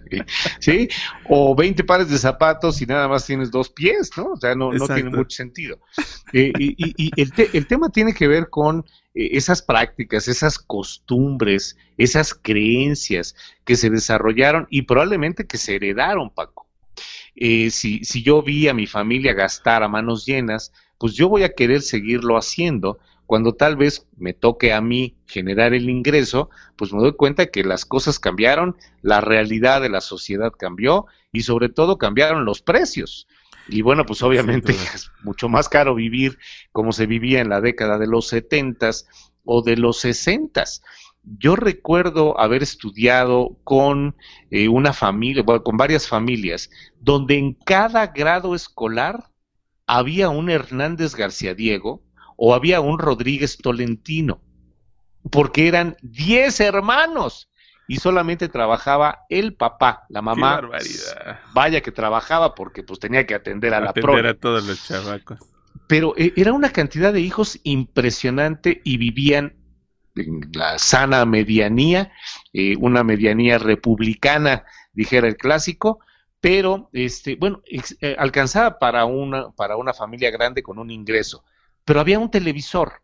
sí, 0.60 0.88
o 1.30 1.56
20 1.56 1.84
pares 1.84 2.10
de 2.10 2.18
zapatos 2.18 2.82
y 2.82 2.86
nada 2.86 3.08
más 3.08 3.26
tienes 3.26 3.52
dos 3.52 3.70
pies, 3.70 4.12
¿no? 4.18 4.32
O 4.32 4.38
sea, 4.38 4.56
no, 4.56 4.72
no 4.72 4.88
tiene 4.88 5.10
mucho 5.10 5.36
sentido. 5.36 5.80
Eh, 6.34 6.52
y, 6.58 7.12
el, 7.22 7.32
el, 7.54 7.68
tema 7.68 7.90
tiene 7.90 8.14
que 8.14 8.28
ver 8.28 8.50
con 8.50 8.86
eh, 9.14 9.30
esas 9.34 9.62
prácticas, 9.62 10.28
esas 10.28 10.58
costumbres, 10.58 11.78
esas 11.98 12.34
creencias 12.34 13.36
que 13.66 13.76
se 13.76 13.90
desarrollaron 13.90 14.68
y 14.70 14.84
probablemente 14.84 15.46
que 15.46 15.58
se 15.58 15.76
heredaron, 15.76 16.30
Paco. 16.30 16.68
Eh, 17.36 17.70
si, 17.70 18.04
si 18.04 18.24
yo 18.24 18.42
vi 18.42 18.68
a 18.68 18.74
mi 18.74 18.88
familia 18.88 19.34
gastar 19.34 19.84
a 19.84 19.88
manos 19.88 20.26
llenas, 20.26 20.72
pues 20.98 21.14
yo 21.14 21.30
voy 21.30 21.44
a 21.44 21.54
querer 21.54 21.82
seguirlo 21.82 22.38
haciendo 22.38 23.00
cuando 23.32 23.54
tal 23.54 23.78
vez 23.78 24.06
me 24.18 24.34
toque 24.34 24.74
a 24.74 24.82
mí 24.82 25.16
generar 25.26 25.74
el 25.74 25.90
ingreso, 25.90 26.50
pues 26.76 26.92
me 26.92 27.00
doy 27.00 27.14
cuenta 27.14 27.46
que 27.46 27.64
las 27.64 27.86
cosas 27.86 28.20
cambiaron, 28.20 28.76
la 29.02 29.22
realidad 29.22 29.80
de 29.80 29.88
la 29.88 30.02
sociedad 30.02 30.52
cambió 30.52 31.06
y 31.32 31.44
sobre 31.44 31.70
todo 31.70 31.98
cambiaron 31.98 32.44
los 32.44 32.62
precios. 32.62 33.30
Y 33.70 33.84
bueno, 33.84 34.06
pues 34.06 34.22
obviamente 34.22 34.74
es 34.94 35.12
mucho 35.24 35.48
más 35.48 35.70
caro 35.70 35.96
vivir 35.96 36.40
como 36.74 36.92
se 36.92 37.06
vivía 37.06 37.40
en 37.40 37.48
la 37.48 37.62
década 37.62 37.98
de 37.98 38.08
los 38.08 38.28
setentas 38.28 39.08
o 39.46 39.62
de 39.62 39.78
los 39.78 40.02
sesentas. 40.02 40.84
Yo 41.24 41.56
recuerdo 41.56 42.38
haber 42.38 42.62
estudiado 42.62 43.58
con 43.64 44.18
eh, 44.50 44.68
una 44.68 44.92
familia, 44.92 45.44
bueno, 45.44 45.64
con 45.64 45.78
varias 45.78 46.06
familias, 46.06 46.70
donde 47.00 47.38
en 47.38 47.54
cada 47.54 48.08
grado 48.08 48.56
escolar 48.56 49.30
había 49.88 50.28
un 50.28 50.50
Hernández 50.50 51.16
García 51.16 51.54
Diego, 51.54 52.04
o 52.44 52.56
había 52.56 52.82
un 52.82 52.98
Rodríguez 52.98 53.56
Tolentino, 53.60 54.42
porque 55.30 55.68
eran 55.68 55.96
10 56.02 56.60
hermanos 56.62 57.52
y 57.88 57.98
solamente 57.98 58.50
trabajaba 58.50 59.26
el 59.30 59.54
papá, 59.54 60.06
la 60.10 60.24
mamá. 60.24 60.60
Vaya 61.54 61.82
que 61.82 61.92
trabajaba 61.92 62.56
porque 62.56 62.82
pues 62.82 63.00
tenía 63.00 63.28
que 63.28 63.36
atender 63.36 63.76
a 63.76 63.80
la 63.80 63.92
Atender 63.92 64.26
a 64.26 64.34
todos 64.34 64.66
los 64.66 64.84
chavacos. 64.88 65.38
Pero 65.86 66.16
eh, 66.18 66.34
era 66.36 66.52
una 66.52 66.72
cantidad 66.72 67.14
de 67.14 67.22
hijos 67.22 67.60
impresionante 67.62 68.82
y 68.84 68.98
vivían 68.98 69.54
en 70.16 70.42
la 70.52 70.80
sana 70.80 71.24
medianía, 71.28 72.12
eh, 72.54 72.76
una 72.80 73.04
medianía 73.04 73.60
republicana, 73.60 74.66
dijera 74.94 75.28
el 75.28 75.38
clásico, 75.38 76.00
pero 76.40 76.90
este, 76.92 77.36
bueno, 77.36 77.62
eh, 77.68 78.16
alcanzaba 78.18 78.80
para 78.80 79.06
una, 79.06 79.52
para 79.52 79.78
una 79.78 79.94
familia 79.94 80.32
grande 80.32 80.64
con 80.64 80.80
un 80.80 80.90
ingreso 80.90 81.44
pero 81.86 82.00
había 82.00 82.20
un 82.20 82.32
televisor, 82.32 83.02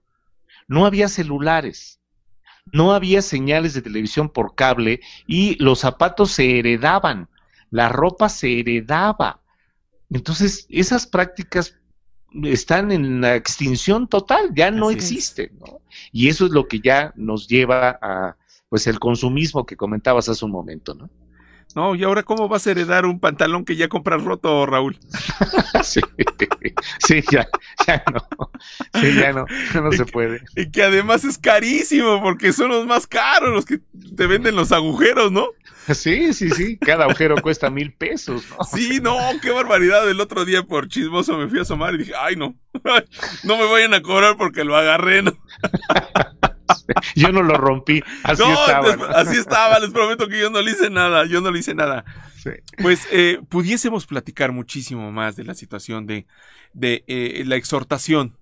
no 0.68 0.86
había 0.86 1.08
celulares, 1.08 2.00
no 2.72 2.94
había 2.94 3.22
señales 3.22 3.74
de 3.74 3.82
televisión 3.82 4.30
por 4.30 4.56
cable 4.56 5.02
y 5.26 5.56
los 5.64 5.80
zapatos 5.80 6.32
se 6.32 6.60
heredaban, 6.60 7.30
la 7.72 7.90
ropa 7.90 8.30
se 8.30 8.60
heredaba. 8.60 9.42
Entonces, 10.10 10.66
esas 10.70 11.08
prácticas 11.08 11.80
están 12.44 12.92
en 12.92 13.22
la 13.22 13.36
extinción 13.36 14.08
total, 14.08 14.52
ya 14.54 14.72
no 14.72 14.92
existen, 14.92 15.58
¿no? 15.60 15.82
Y 16.12 16.28
eso 16.28 16.46
es 16.46 16.52
lo 16.52 16.68
que 16.68 16.80
ya 16.80 17.14
nos 17.16 17.48
lleva 17.48 17.98
a 18.02 18.38
pues 18.70 18.86
el 18.88 19.00
consumismo 19.00 19.66
que 19.66 19.78
comentabas 19.78 20.28
hace 20.28 20.44
un 20.44 20.52
momento, 20.52 20.94
¿no? 20.94 21.10
No, 21.78 21.94
¿y 21.94 22.04
ahora 22.04 22.24
cómo 22.24 22.48
vas 22.48 22.66
a 22.66 22.72
heredar 22.72 23.06
un 23.06 23.20
pantalón 23.20 23.64
que 23.64 23.76
ya 23.76 23.88
compras 23.88 24.24
roto, 24.24 24.66
Raúl? 24.66 24.98
sí, 25.84 26.02
sí, 27.06 27.24
ya, 27.32 27.48
ya 27.86 28.04
no. 28.12 28.50
Sí, 29.00 29.14
ya 29.14 29.32
no, 29.32 29.46
no 29.76 29.92
se 29.92 30.06
puede. 30.06 30.42
Y 30.56 30.72
que 30.72 30.82
además 30.82 31.24
es 31.24 31.38
carísimo 31.38 32.20
porque 32.24 32.52
son 32.52 32.70
los 32.70 32.88
más 32.88 33.06
caros 33.06 33.54
los 33.54 33.66
que 33.66 33.80
te 34.16 34.26
venden 34.26 34.56
los 34.56 34.72
agujeros, 34.72 35.32
¿no? 35.32 35.50
Sí, 35.94 36.34
sí, 36.34 36.50
sí, 36.50 36.78
cada 36.78 37.06
agujero 37.06 37.36
cuesta 37.44 37.70
mil 37.70 37.94
pesos, 37.94 38.44
¿no? 38.50 38.66
Sí, 38.66 39.00
no, 39.00 39.16
qué 39.44 39.52
barbaridad. 39.52 40.10
El 40.10 40.20
otro 40.20 40.46
día 40.46 40.64
por 40.64 40.88
chismoso 40.88 41.38
me 41.38 41.48
fui 41.48 41.60
a 41.60 41.62
asomar 41.62 41.94
y 41.94 42.00
dije, 42.00 42.14
ay, 42.20 42.38
no, 42.38 42.56
no 43.44 43.56
me 43.56 43.66
vayan 43.66 43.94
a 43.94 44.02
cobrar 44.02 44.36
porque 44.36 44.64
lo 44.64 44.76
agarré, 44.76 45.22
¿no? 45.22 45.32
yo 47.16 47.32
no 47.32 47.42
lo 47.44 47.56
rompí, 47.56 48.02
así 48.24 48.44
estaba. 48.44 49.10
Así 49.16 49.38
estaba, 49.38 49.80
les 49.80 49.92
prometo 49.92 50.28
que 50.28 50.40
yo 50.40 50.50
no 50.50 50.62
le 50.62 50.72
hice 50.72 50.90
nada, 50.90 51.26
yo 51.26 51.42
no 51.42 51.52
le 51.52 51.60
hice 51.60 51.74
nada. 51.76 52.06
Pues 52.82 53.08
eh, 53.12 53.42
pudiésemos 53.50 54.06
platicar 54.06 54.52
muchísimo 54.52 55.12
más 55.12 55.36
de 55.36 55.44
la 55.44 55.54
situación 55.54 56.06
de, 56.06 56.28
de 56.74 57.04
eh, 57.08 57.44
la 57.46 57.56
exhortación 57.56 58.38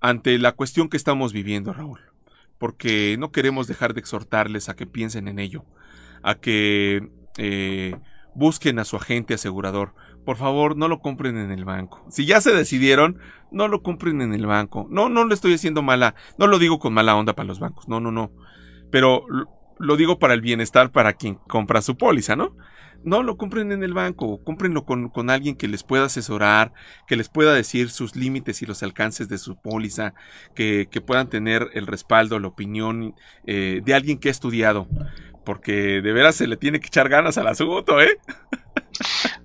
ante 0.00 0.38
la 0.38 0.52
cuestión 0.52 0.88
que 0.88 0.96
estamos 0.96 1.32
viviendo, 1.32 1.72
Raúl. 1.72 2.00
Porque 2.58 3.16
no 3.18 3.32
queremos 3.32 3.66
dejar 3.66 3.94
de 3.94 4.00
exhortarles 4.00 4.68
a 4.68 4.76
que 4.76 4.86
piensen 4.86 5.28
en 5.28 5.38
ello, 5.38 5.64
a 6.22 6.36
que 6.36 7.08
eh, 7.38 7.96
busquen 8.34 8.78
a 8.78 8.84
su 8.84 8.96
agente 8.96 9.34
asegurador. 9.34 9.94
Por 10.24 10.36
favor, 10.36 10.76
no 10.76 10.88
lo 10.88 11.00
compren 11.00 11.38
en 11.38 11.50
el 11.50 11.64
banco. 11.64 12.04
Si 12.10 12.26
ya 12.26 12.40
se 12.40 12.52
decidieron, 12.52 13.18
no 13.50 13.68
lo 13.68 13.82
compren 13.82 14.20
en 14.20 14.34
el 14.34 14.46
banco. 14.46 14.86
No, 14.90 15.08
no 15.08 15.24
le 15.24 15.34
estoy 15.34 15.54
haciendo 15.54 15.82
mala, 15.82 16.14
no 16.38 16.46
lo 16.46 16.58
digo 16.58 16.78
con 16.78 16.92
mala 16.92 17.16
onda 17.16 17.34
para 17.34 17.46
los 17.46 17.58
bancos. 17.58 17.88
No, 17.88 18.00
no, 18.00 18.12
no. 18.12 18.30
Pero 18.90 19.24
lo 19.78 19.96
digo 19.96 20.18
para 20.18 20.34
el 20.34 20.42
bienestar 20.42 20.92
para 20.92 21.14
quien 21.14 21.34
compra 21.34 21.82
su 21.82 21.96
póliza, 21.96 22.36
¿no? 22.36 22.54
No 23.02 23.22
lo 23.22 23.38
compren 23.38 23.72
en 23.72 23.82
el 23.82 23.94
banco, 23.94 24.44
cómprenlo 24.44 24.84
con, 24.84 25.30
alguien 25.30 25.56
que 25.56 25.68
les 25.68 25.82
pueda 25.82 26.04
asesorar, 26.04 26.74
que 27.08 27.16
les 27.16 27.30
pueda 27.30 27.54
decir 27.54 27.88
sus 27.88 28.14
límites 28.14 28.60
y 28.60 28.66
los 28.66 28.82
alcances 28.82 29.26
de 29.30 29.38
su 29.38 29.56
póliza, 29.56 30.12
que, 30.54 30.86
puedan 31.06 31.30
tener 31.30 31.68
el 31.72 31.86
respaldo, 31.86 32.38
la 32.38 32.48
opinión 32.48 33.14
eh, 33.46 33.80
de 33.82 33.94
alguien 33.94 34.18
que 34.18 34.28
ha 34.28 34.30
estudiado, 34.30 34.86
porque 35.46 36.02
de 36.02 36.12
veras 36.12 36.34
se 36.34 36.46
le 36.46 36.58
tiene 36.58 36.78
que 36.78 36.88
echar 36.88 37.08
ganas 37.08 37.38
al 37.38 37.48
asunto, 37.48 38.02
¿eh? 38.02 38.18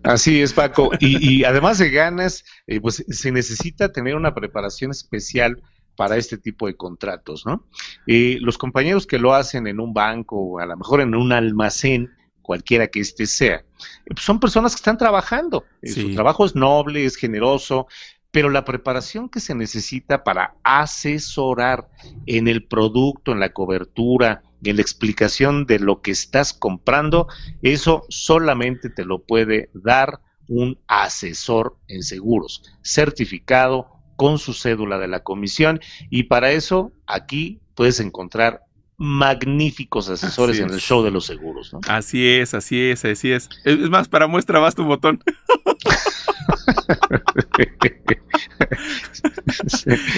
Así 0.03 0.41
es, 0.41 0.53
Paco. 0.53 0.91
Y, 0.99 1.43
además 1.43 1.77
de 1.77 1.89
ganas, 1.89 2.43
eh, 2.67 2.79
pues 2.79 3.03
se 3.07 3.31
necesita 3.31 3.91
tener 3.91 4.15
una 4.15 4.33
preparación 4.33 4.91
especial 4.91 5.61
para 5.95 6.17
este 6.17 6.37
tipo 6.37 6.67
de 6.67 6.75
contratos, 6.75 7.45
¿no? 7.45 7.65
Eh, 8.07 8.37
los 8.41 8.57
compañeros 8.57 9.07
que 9.07 9.19
lo 9.19 9.33
hacen 9.33 9.67
en 9.67 9.79
un 9.79 9.93
banco 9.93 10.37
o 10.37 10.59
a 10.59 10.65
lo 10.65 10.77
mejor 10.77 11.01
en 11.01 11.15
un 11.15 11.31
almacén, 11.31 12.11
cualquiera 12.41 12.87
que 12.87 12.99
éste 12.99 13.25
sea, 13.25 13.55
eh, 13.55 13.63
pues 14.09 14.21
son 14.21 14.39
personas 14.39 14.73
que 14.73 14.79
están 14.79 14.97
trabajando. 14.97 15.65
Eh, 15.81 15.89
su 15.89 16.13
trabajo 16.13 16.45
es 16.45 16.55
noble, 16.55 17.05
es 17.05 17.15
generoso, 17.15 17.87
pero 18.31 18.49
la 18.49 18.65
preparación 18.65 19.29
que 19.29 19.39
se 19.39 19.55
necesita 19.55 20.23
para 20.23 20.55
asesorar 20.63 21.87
en 22.25 22.47
el 22.47 22.65
producto, 22.65 23.31
en 23.31 23.39
la 23.39 23.53
cobertura, 23.53 24.43
en 24.69 24.77
la 24.77 24.81
explicación 24.81 25.65
de 25.65 25.79
lo 25.79 26.01
que 26.01 26.11
estás 26.11 26.53
comprando, 26.53 27.27
eso 27.61 28.05
solamente 28.09 28.89
te 28.89 29.05
lo 29.05 29.23
puede 29.23 29.69
dar 29.73 30.19
un 30.47 30.79
asesor 30.87 31.77
en 31.87 32.03
seguros, 32.03 32.63
certificado, 32.83 33.95
con 34.15 34.39
su 34.39 34.53
cédula 34.53 34.97
de 34.97 35.07
la 35.07 35.23
comisión. 35.23 35.79
Y 36.09 36.23
para 36.23 36.51
eso 36.51 36.91
aquí 37.07 37.59
puedes 37.75 37.99
encontrar 37.99 38.61
magníficos 38.97 40.09
asesores 40.09 40.59
en 40.59 40.69
el 40.69 40.79
show 40.79 41.03
de 41.03 41.11
los 41.11 41.25
seguros. 41.25 41.73
¿no? 41.73 41.81
Así 41.87 42.27
es, 42.27 42.53
así 42.53 42.81
es, 42.81 43.03
así 43.05 43.31
es. 43.31 43.49
Es 43.63 43.89
más, 43.89 44.07
para 44.07 44.27
muestra 44.27 44.59
vas 44.59 44.75
tu 44.75 44.85
botón. 44.85 45.21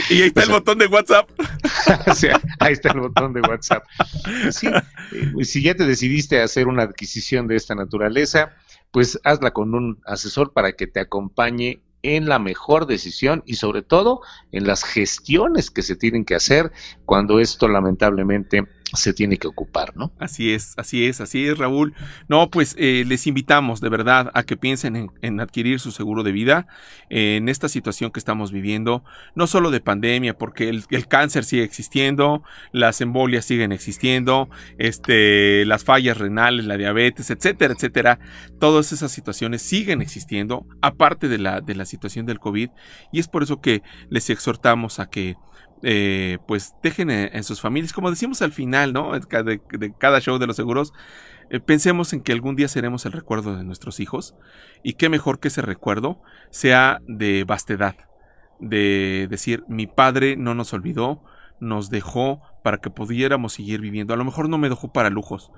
y 0.10 0.22
ahí 0.22 0.28
está 0.28 0.44
el 0.44 0.50
botón 0.50 0.78
de 0.78 0.88
WhatsApp. 0.88 1.30
ahí 2.60 2.74
está 2.74 2.92
el 2.92 3.00
botón 3.00 3.34
de 3.34 3.42
WhatsApp. 3.42 3.84
Eh, 4.46 5.44
si 5.44 5.62
ya 5.62 5.76
te 5.76 5.86
decidiste 5.86 6.42
a 6.42 6.44
hacer 6.44 6.68
una 6.68 6.84
adquisición 6.84 7.48
de 7.48 7.56
esta 7.56 7.76
naturaleza, 7.76 8.54
pues 8.92 9.20
hazla 9.24 9.52
con 9.52 9.74
un 9.74 10.00
asesor 10.06 10.54
para 10.54 10.74
que 10.74 10.88
te 10.88 11.00
acompañe 11.00 11.82
en 12.04 12.28
la 12.28 12.40
mejor 12.40 12.86
decisión 12.86 13.44
y 13.46 13.56
sobre 13.56 13.82
todo 13.82 14.22
en 14.52 14.68
las 14.68 14.84
gestiones 14.84 15.72
que 15.72 15.82
se 15.82 15.96
tienen 15.96 16.26
que 16.26 16.36
hacer 16.36 16.72
cuando 17.06 17.40
esto 17.40 17.68
lamentablemente 17.68 18.68
se 18.94 19.14
tiene 19.14 19.38
que 19.38 19.48
ocupar, 19.48 19.96
¿no? 19.98 20.14
Así 20.18 20.54
es, 20.54 20.74
así 20.78 21.06
es, 21.06 21.20
así 21.20 21.46
es, 21.46 21.58
Raúl. 21.58 21.94
No, 22.30 22.50
pues 22.50 22.76
eh, 22.78 23.04
les 23.06 23.28
invitamos 23.28 23.82
de 23.82 23.90
verdad 23.90 24.32
a 24.34 24.44
que 24.44 24.56
piensen 24.56 25.12
en, 25.22 25.40
adquirir 25.40 25.80
su 25.80 25.92
seguro 25.92 26.24
de 26.24 26.32
vida 26.32 26.68
en 27.10 27.50
esta 27.50 27.68
situación 27.68 28.12
que 28.12 28.20
estamos 28.20 28.52
viviendo, 28.52 29.04
no 29.36 29.46
solo 29.48 29.72
de 29.72 29.82
pandemia, 29.82 30.38
porque 30.38 30.70
el, 30.70 31.08
cáncer 31.08 31.44
sigue 31.44 31.64
existiendo, 31.64 32.44
las 32.72 33.02
embolias 33.02 33.46
siguen 33.46 33.72
existiendo, 33.72 34.50
este, 34.78 35.66
las 35.66 35.84
fallas 35.84 36.18
renales, 36.18 36.66
la 36.66 36.78
diabetes, 36.78 37.30
etcétera, 37.30 37.74
etcétera. 37.74 38.20
Todas 38.60 38.94
esas 38.94 39.12
situaciones 39.12 39.62
siguen 39.62 40.02
existiendo, 40.02 40.66
aparte 40.82 41.28
de 41.28 41.38
la, 41.38 41.62
de 41.62 41.76
la 41.76 41.86
situación 41.86 42.26
del 42.26 42.40
COVID, 42.40 42.70
y 43.12 43.20
es 43.20 43.28
por 43.28 43.44
eso 43.44 43.60
que 43.60 43.84
les 44.10 44.30
exhortamos 44.30 45.00
a 45.00 45.10
que 45.10 45.36
eh, 45.84 46.40
pues 46.48 46.74
dejen 46.82 47.10
en, 47.12 47.44
sus 47.44 47.62
familias, 47.62 47.94
como 47.94 48.10
decimos 48.10 48.42
al 48.42 48.52
final, 48.52 48.94
¿no? 48.94 49.12
De, 49.14 49.94
cada 49.98 50.20
show 50.20 50.38
de 50.40 50.48
los 50.48 50.56
seguros, 50.56 50.94
eh, 51.50 51.60
pensemos 51.60 52.14
en 52.14 52.22
que 52.22 52.32
algún 52.32 52.56
día 52.56 52.68
seremos 52.68 53.06
el 53.06 53.12
recuerdo 53.12 53.56
de 53.56 53.64
nuestros 53.64 54.00
hijos 54.00 54.36
y 54.84 54.94
qué 54.94 55.10
mejor 55.10 55.40
que 55.40 55.50
ese 55.50 55.62
recuerdo 55.62 56.22
sea 56.50 57.00
de 57.08 57.44
vastedad, 57.44 57.96
de 58.60 59.28
decir, 59.30 59.64
mi 59.68 59.88
padre 59.88 60.36
no 60.36 60.56
nos 60.56 60.74
olvidó, 60.74 61.24
nos 61.60 61.90
dejó 61.90 62.42
para 62.64 62.80
que 62.80 62.90
pudiéramos 62.90 63.54
seguir 63.54 63.82
viviendo. 63.82 64.14
A 64.14 64.18
lo 64.18 64.26
mejor 64.26 64.50
no 64.50 64.58
me 64.58 64.70
dejó 64.70 64.92
para 64.92 65.10
lujos, 65.10 65.52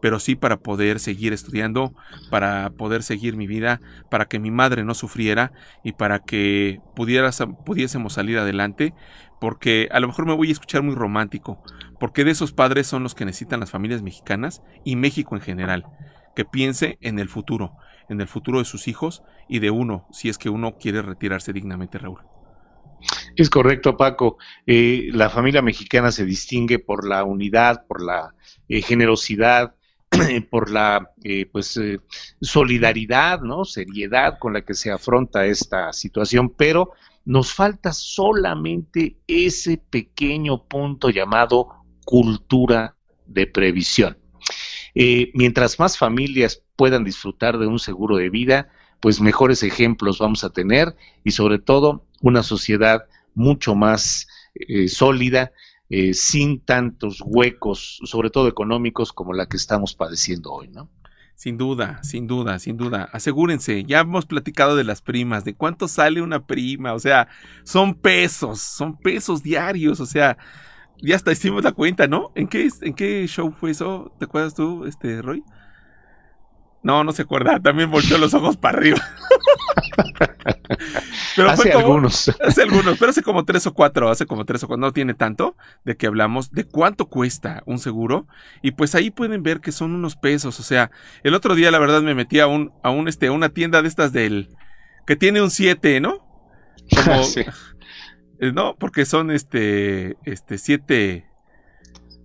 pero 0.00 0.20
sí 0.20 0.36
para 0.36 0.58
poder 0.58 1.00
seguir 1.00 1.32
estudiando, 1.32 1.94
para 2.30 2.70
poder 2.70 3.02
seguir 3.02 3.36
mi 3.36 3.46
vida, 3.46 3.80
para 4.10 4.26
que 4.26 4.38
mi 4.38 4.50
madre 4.50 4.84
no 4.84 4.94
sufriera 4.94 5.52
y 5.82 5.92
para 5.92 6.20
que 6.20 6.80
pudiésemos 6.94 8.12
salir 8.12 8.38
adelante, 8.38 8.94
porque 9.40 9.88
a 9.90 10.00
lo 10.00 10.08
mejor 10.08 10.26
me 10.26 10.34
voy 10.34 10.48
a 10.48 10.52
escuchar 10.52 10.82
muy 10.82 10.94
romántico, 10.94 11.62
porque 11.98 12.24
de 12.24 12.30
esos 12.32 12.52
padres 12.52 12.86
son 12.86 13.02
los 13.02 13.14
que 13.14 13.24
necesitan 13.24 13.60
las 13.60 13.70
familias 13.70 14.02
mexicanas 14.02 14.62
y 14.84 14.96
México 14.96 15.34
en 15.34 15.42
general, 15.42 15.84
que 16.34 16.44
piense 16.44 16.98
en 17.00 17.18
el 17.18 17.28
futuro, 17.28 17.72
en 18.08 18.20
el 18.20 18.28
futuro 18.28 18.58
de 18.58 18.64
sus 18.64 18.88
hijos 18.88 19.22
y 19.48 19.58
de 19.58 19.70
uno, 19.70 20.06
si 20.12 20.28
es 20.28 20.38
que 20.38 20.50
uno 20.50 20.76
quiere 20.78 21.02
retirarse 21.02 21.52
dignamente, 21.52 21.98
Raúl. 21.98 22.20
Es 23.36 23.50
correcto, 23.50 23.96
Paco. 23.96 24.38
Eh, 24.66 25.10
la 25.12 25.28
familia 25.28 25.62
mexicana 25.62 26.10
se 26.10 26.24
distingue 26.24 26.78
por 26.78 27.06
la 27.06 27.24
unidad, 27.24 27.86
por 27.86 28.02
la 28.02 28.34
eh, 28.68 28.80
generosidad, 28.80 29.74
por 30.50 30.70
la 30.70 31.10
eh, 31.22 31.46
pues 31.50 31.76
eh, 31.76 32.00
solidaridad, 32.40 33.40
¿no? 33.40 33.64
seriedad 33.64 34.38
con 34.38 34.52
la 34.52 34.62
que 34.62 34.74
se 34.74 34.90
afronta 34.90 35.46
esta 35.46 35.92
situación, 35.92 36.50
pero 36.50 36.92
nos 37.24 37.52
falta 37.52 37.92
solamente 37.92 39.16
ese 39.26 39.78
pequeño 39.78 40.64
punto 40.64 41.10
llamado 41.10 41.68
cultura 42.04 42.96
de 43.26 43.46
previsión. 43.46 44.16
Eh, 44.94 45.30
mientras 45.34 45.78
más 45.78 45.98
familias 45.98 46.62
puedan 46.76 47.04
disfrutar 47.04 47.58
de 47.58 47.66
un 47.66 47.78
seguro 47.78 48.16
de 48.16 48.30
vida, 48.30 48.70
pues 49.00 49.20
mejores 49.20 49.62
ejemplos 49.62 50.18
vamos 50.18 50.44
a 50.44 50.50
tener 50.50 50.94
y 51.24 51.32
sobre 51.32 51.58
todo 51.58 52.04
una 52.22 52.42
sociedad 52.42 53.04
mucho 53.34 53.74
más 53.74 54.26
sólida 54.88 55.52
eh, 55.88 56.14
sin 56.14 56.60
tantos 56.60 57.22
huecos, 57.24 58.00
sobre 58.04 58.30
todo 58.30 58.48
económicos, 58.48 59.12
como 59.12 59.32
la 59.32 59.46
que 59.46 59.56
estamos 59.56 59.94
padeciendo 59.94 60.52
hoy, 60.52 60.68
¿no? 60.68 60.90
Sin 61.36 61.58
duda, 61.58 62.02
sin 62.02 62.26
duda, 62.26 62.58
sin 62.58 62.78
duda. 62.78 63.10
Asegúrense, 63.12 63.84
ya 63.84 64.00
hemos 64.00 64.24
platicado 64.24 64.74
de 64.74 64.84
las 64.84 65.02
primas, 65.02 65.44
de 65.44 65.54
cuánto 65.54 65.86
sale 65.86 66.22
una 66.22 66.46
prima, 66.46 66.94
o 66.94 66.98
sea, 66.98 67.28
son 67.62 67.94
pesos, 67.94 68.60
son 68.60 68.96
pesos 68.96 69.42
diarios, 69.42 70.00
o 70.00 70.06
sea, 70.06 70.38
ya 71.02 71.14
hasta 71.14 71.32
hicimos 71.32 71.62
la 71.62 71.72
cuenta, 71.72 72.06
¿no? 72.08 72.32
¿En 72.34 72.48
qué, 72.48 72.68
en 72.80 72.94
qué 72.94 73.26
show 73.28 73.52
fue 73.52 73.72
eso? 73.72 74.12
¿Te 74.18 74.24
acuerdas 74.24 74.54
tú, 74.54 74.86
este, 74.86 75.20
Roy? 75.20 75.44
No, 76.86 77.02
no 77.02 77.10
se 77.10 77.22
acuerda, 77.22 77.58
también 77.58 77.90
volteó 77.90 78.16
los 78.16 78.32
ojos 78.32 78.56
para 78.56 78.78
arriba. 78.78 78.98
pero 81.34 81.50
hace 81.50 81.72
algunos. 81.72 82.28
Hace 82.40 82.62
algunos, 82.62 82.96
pero 82.96 83.10
hace 83.10 83.24
como 83.24 83.44
tres 83.44 83.66
o 83.66 83.74
cuatro, 83.74 84.08
hace 84.08 84.24
como 84.24 84.44
tres 84.44 84.62
o 84.62 84.68
cuatro, 84.68 84.80
no 84.80 84.92
tiene 84.92 85.14
tanto 85.14 85.56
de 85.84 85.96
que 85.96 86.06
hablamos 86.06 86.52
de 86.52 86.62
cuánto 86.62 87.08
cuesta 87.08 87.64
un 87.66 87.80
seguro. 87.80 88.28
Y 88.62 88.70
pues 88.70 88.94
ahí 88.94 89.10
pueden 89.10 89.42
ver 89.42 89.58
que 89.58 89.72
son 89.72 89.96
unos 89.96 90.14
pesos. 90.14 90.60
O 90.60 90.62
sea, 90.62 90.92
el 91.24 91.34
otro 91.34 91.56
día 91.56 91.72
la 91.72 91.80
verdad 91.80 92.02
me 92.02 92.14
metí 92.14 92.38
a 92.38 92.46
un, 92.46 92.72
a 92.84 92.90
un 92.90 93.08
este, 93.08 93.30
una 93.30 93.48
tienda 93.48 93.82
de 93.82 93.88
estas 93.88 94.12
del, 94.12 94.50
que 95.08 95.16
tiene 95.16 95.42
un 95.42 95.50
7, 95.50 95.98
¿no? 95.98 96.24
Como, 96.94 97.20
eh, 98.38 98.52
No, 98.52 98.76
porque 98.76 99.06
son 99.06 99.32
este, 99.32 100.18
este, 100.24 100.56
siete. 100.56 101.26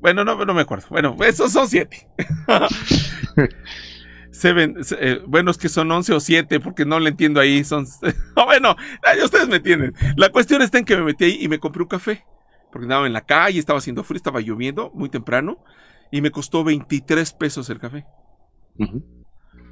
Bueno, 0.01 0.23
no, 0.23 0.45
no 0.45 0.53
me 0.53 0.61
acuerdo. 0.61 0.85
Bueno, 0.91 1.17
esos 1.25 1.51
son 1.51 1.67
siete. 1.67 2.07
Seven, 4.31 4.77
eh, 4.99 5.21
bueno, 5.27 5.51
es 5.51 5.57
que 5.57 5.69
son 5.69 5.91
11 5.91 6.13
o 6.13 6.19
7, 6.19 6.59
porque 6.61 6.85
no 6.85 6.99
le 6.99 7.09
entiendo 7.09 7.39
ahí, 7.39 7.63
son... 7.63 7.85
bueno, 8.35 8.75
ustedes 9.23 9.47
me 9.47 9.57
entienden. 9.57 9.93
La 10.15 10.29
cuestión 10.29 10.61
está 10.61 10.77
en 10.77 10.85
que 10.85 10.95
me 10.95 11.03
metí 11.03 11.25
ahí 11.25 11.37
y 11.41 11.47
me 11.47 11.59
compré 11.59 11.83
un 11.83 11.89
café, 11.89 12.25
porque 12.71 12.85
andaba 12.85 13.07
en 13.07 13.13
la 13.13 13.21
calle, 13.21 13.59
estaba 13.59 13.79
haciendo 13.79 14.03
frío, 14.03 14.17
estaba 14.17 14.39
lloviendo 14.39 14.91
muy 14.93 15.09
temprano, 15.09 15.63
y 16.11 16.21
me 16.21 16.31
costó 16.31 16.63
23 16.63 17.33
pesos 17.33 17.69
el 17.69 17.79
café. 17.79 18.05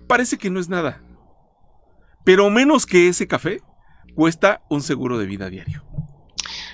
Parece 0.08 0.38
que 0.38 0.50
no 0.50 0.60
es 0.60 0.68
nada, 0.68 1.02
pero 2.26 2.50
menos 2.50 2.86
que 2.86 3.08
ese 3.08 3.28
café 3.28 3.62
cuesta 4.14 4.62
un 4.70 4.82
seguro 4.82 5.18
de 5.18 5.26
vida 5.26 5.50
diario. 5.50 5.86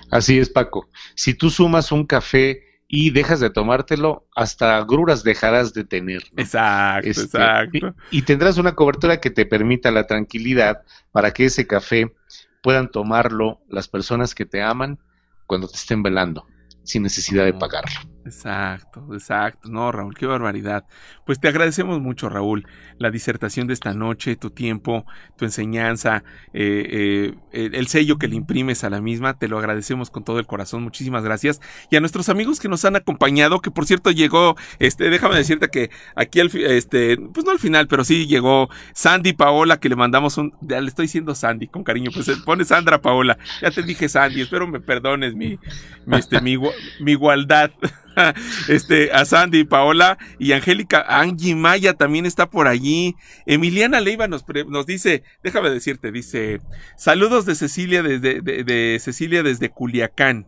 Así 0.09 0.39
es, 0.39 0.49
Paco. 0.49 0.89
Si 1.15 1.33
tú 1.33 1.49
sumas 1.49 1.91
un 1.91 2.05
café 2.05 2.74
y 2.87 3.09
dejas 3.09 3.39
de 3.39 3.49
tomártelo, 3.49 4.27
hasta 4.35 4.79
gruras 4.83 5.23
dejarás 5.23 5.73
de 5.73 5.83
tener. 5.83 6.23
Exacto, 6.37 7.09
este, 7.09 7.23
exacto. 7.23 7.95
Y, 8.11 8.19
y, 8.19 8.21
tendrás 8.21 8.57
una 8.57 8.75
cobertura 8.75 9.19
que 9.19 9.31
te 9.31 9.45
permita 9.45 9.91
la 9.91 10.05
tranquilidad 10.07 10.83
para 11.11 11.31
que 11.31 11.45
ese 11.45 11.65
café 11.65 12.13
puedan 12.61 12.89
tomarlo 12.89 13.61
las 13.69 13.87
personas 13.87 14.35
que 14.35 14.45
te 14.45 14.61
aman 14.61 14.99
cuando 15.45 15.67
te 15.67 15.75
estén 15.75 16.03
velando, 16.03 16.45
sin 16.83 17.03
necesidad 17.03 17.45
de 17.45 17.53
pagarlo. 17.53 18.14
Exacto, 18.25 19.07
exacto. 19.13 19.69
No, 19.69 19.91
Raúl, 19.91 20.15
qué 20.15 20.25
barbaridad. 20.25 20.83
Pues 21.27 21.39
te 21.39 21.47
agradecemos 21.47 22.01
mucho, 22.01 22.27
Raúl, 22.27 22.67
la 22.97 23.11
disertación 23.11 23.67
de 23.67 23.73
esta 23.73 23.93
noche, 23.93 24.35
tu 24.35 24.49
tiempo, 24.49 25.05
tu 25.37 25.45
enseñanza, 25.45 26.23
eh, 26.51 27.35
eh, 27.53 27.69
el 27.73 27.85
sello 27.85 28.17
que 28.17 28.27
le 28.27 28.35
imprimes 28.35 28.83
a 28.83 28.89
la 28.89 28.99
misma. 28.99 29.37
Te 29.37 29.47
lo 29.47 29.59
agradecemos 29.59 30.09
con 30.09 30.23
todo 30.23 30.39
el 30.39 30.47
corazón. 30.47 30.81
Muchísimas 30.81 31.23
gracias. 31.23 31.61
Y 31.91 31.97
a 31.97 31.99
nuestros 31.99 32.27
amigos 32.29 32.59
que 32.59 32.67
nos 32.67 32.83
han 32.83 32.95
acompañado, 32.95 33.61
que 33.61 33.69
por 33.69 33.85
cierto 33.85 34.09
llegó, 34.09 34.55
este, 34.79 35.11
déjame 35.11 35.35
decirte 35.35 35.67
que 35.67 35.91
aquí 36.15 36.39
al, 36.39 36.49
este, 36.55 37.17
pues 37.17 37.45
no 37.45 37.51
al 37.51 37.59
final, 37.59 37.87
pero 37.87 38.03
sí 38.03 38.25
llegó 38.25 38.69
Sandy 38.95 39.33
Paola, 39.33 39.79
que 39.79 39.87
le 39.87 39.95
mandamos 39.95 40.39
un, 40.39 40.51
ya 40.61 40.81
le 40.81 40.87
estoy 40.87 41.03
diciendo 41.03 41.35
Sandy 41.35 41.67
con 41.67 41.83
cariño, 41.83 42.09
pues 42.11 42.27
pone 42.43 42.65
Sandra 42.65 42.99
Paola. 42.99 43.37
Ya 43.61 43.69
te 43.69 43.83
dije 43.83 44.09
Sandy, 44.09 44.41
espero 44.41 44.65
me 44.65 44.79
perdones 44.79 45.35
mi, 45.35 45.59
mi, 46.07 46.17
este, 46.17 46.41
mi, 46.41 46.57
mi 46.99 47.11
igualdad. 47.11 47.69
este, 48.67 49.11
a 49.11 49.25
Sandy, 49.25 49.63
Paola 49.63 50.17
y 50.39 50.53
Angélica, 50.53 51.05
Angie 51.07 51.55
Maya 51.55 51.93
también 51.93 52.25
está 52.25 52.49
por 52.49 52.67
allí. 52.67 53.15
Emiliana 53.45 54.01
Leiva 54.01 54.27
nos, 54.27 54.45
nos 54.67 54.85
dice, 54.85 55.23
déjame 55.43 55.69
decirte, 55.69 56.11
dice, 56.11 56.61
saludos 56.97 57.45
de 57.45 57.55
Cecilia 57.55 58.03
desde, 58.03 58.41
de 58.41 58.97
Cecilia 58.99 59.43
desde 59.43 59.69
Culiacán 59.69 60.47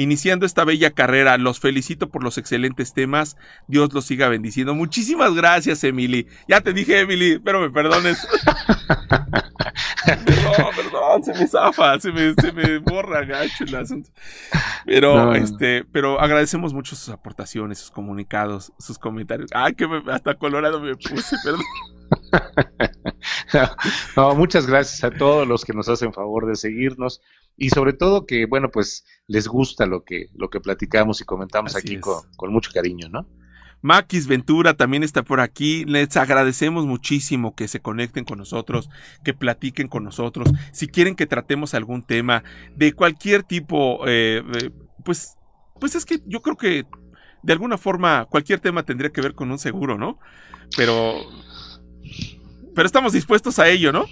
iniciando 0.00 0.46
esta 0.46 0.64
bella 0.64 0.90
carrera. 0.92 1.36
Los 1.38 1.60
felicito 1.60 2.08
por 2.08 2.24
los 2.24 2.38
excelentes 2.38 2.94
temas. 2.94 3.36
Dios 3.68 3.92
los 3.92 4.06
siga 4.06 4.28
bendiciendo. 4.28 4.74
Muchísimas 4.74 5.34
gracias, 5.34 5.84
Emily. 5.84 6.26
Ya 6.48 6.60
te 6.60 6.72
dije, 6.72 7.00
Emily, 7.00 7.38
pero 7.38 7.60
me 7.60 7.70
perdones. 7.70 8.26
perdón, 10.06 10.66
perdón, 10.74 11.24
se 11.24 11.34
me 11.34 11.46
zafa, 11.46 12.00
se 12.00 12.12
me, 12.12 12.34
se 12.34 12.52
me 12.52 12.78
borra 12.78 13.24
gacho 13.24 13.64
el 13.64 13.74
asunto. 13.74 14.10
Pero, 14.86 15.34
este, 15.34 15.84
pero 15.92 16.20
agradecemos 16.20 16.72
mucho 16.72 16.96
sus 16.96 17.10
aportaciones, 17.10 17.78
sus 17.78 17.90
comunicados, 17.90 18.72
sus 18.78 18.98
comentarios. 18.98 19.50
Ay, 19.54 19.74
que 19.74 19.86
hasta 20.10 20.34
colorado 20.34 20.80
me 20.80 20.96
puse, 20.96 21.36
perdón. 21.44 21.62
no, 24.16 24.34
muchas 24.34 24.66
gracias 24.66 25.04
a 25.04 25.10
todos 25.10 25.46
los 25.46 25.64
que 25.64 25.72
nos 25.72 25.88
hacen 25.88 26.12
favor 26.12 26.46
de 26.46 26.56
seguirnos 26.56 27.20
y 27.60 27.68
sobre 27.68 27.92
todo 27.92 28.24
que, 28.24 28.46
bueno, 28.46 28.70
pues 28.70 29.04
les 29.28 29.46
gusta 29.46 29.84
lo 29.84 30.02
que, 30.02 30.30
lo 30.34 30.48
que 30.48 30.60
platicamos 30.60 31.20
y 31.20 31.24
comentamos 31.24 31.76
aquí 31.76 32.00
con, 32.00 32.22
con, 32.34 32.50
mucho 32.50 32.70
cariño, 32.72 33.10
¿no? 33.10 33.28
Maquis 33.82 34.26
Ventura 34.26 34.74
también 34.74 35.02
está 35.02 35.22
por 35.22 35.40
aquí. 35.40 35.84
Les 35.84 36.16
agradecemos 36.16 36.86
muchísimo 36.86 37.54
que 37.54 37.68
se 37.68 37.80
conecten 37.80 38.24
con 38.24 38.38
nosotros, 38.38 38.88
que 39.24 39.34
platiquen 39.34 39.88
con 39.88 40.04
nosotros. 40.04 40.50
Si 40.72 40.88
quieren 40.88 41.14
que 41.14 41.26
tratemos 41.26 41.74
algún 41.74 42.02
tema 42.02 42.44
de 42.76 42.94
cualquier 42.94 43.42
tipo, 43.42 44.06
eh, 44.06 44.42
eh, 44.54 44.70
pues, 45.04 45.36
pues 45.78 45.94
es 45.94 46.06
que 46.06 46.20
yo 46.24 46.40
creo 46.40 46.56
que 46.56 46.86
de 47.42 47.52
alguna 47.52 47.76
forma 47.76 48.24
cualquier 48.24 48.60
tema 48.60 48.84
tendría 48.84 49.12
que 49.12 49.20
ver 49.20 49.34
con 49.34 49.50
un 49.50 49.58
seguro, 49.58 49.98
¿no? 49.98 50.18
Pero, 50.78 51.14
pero 52.74 52.86
estamos 52.86 53.12
dispuestos 53.12 53.58
a 53.58 53.68
ello, 53.68 53.92
¿no? 53.92 54.06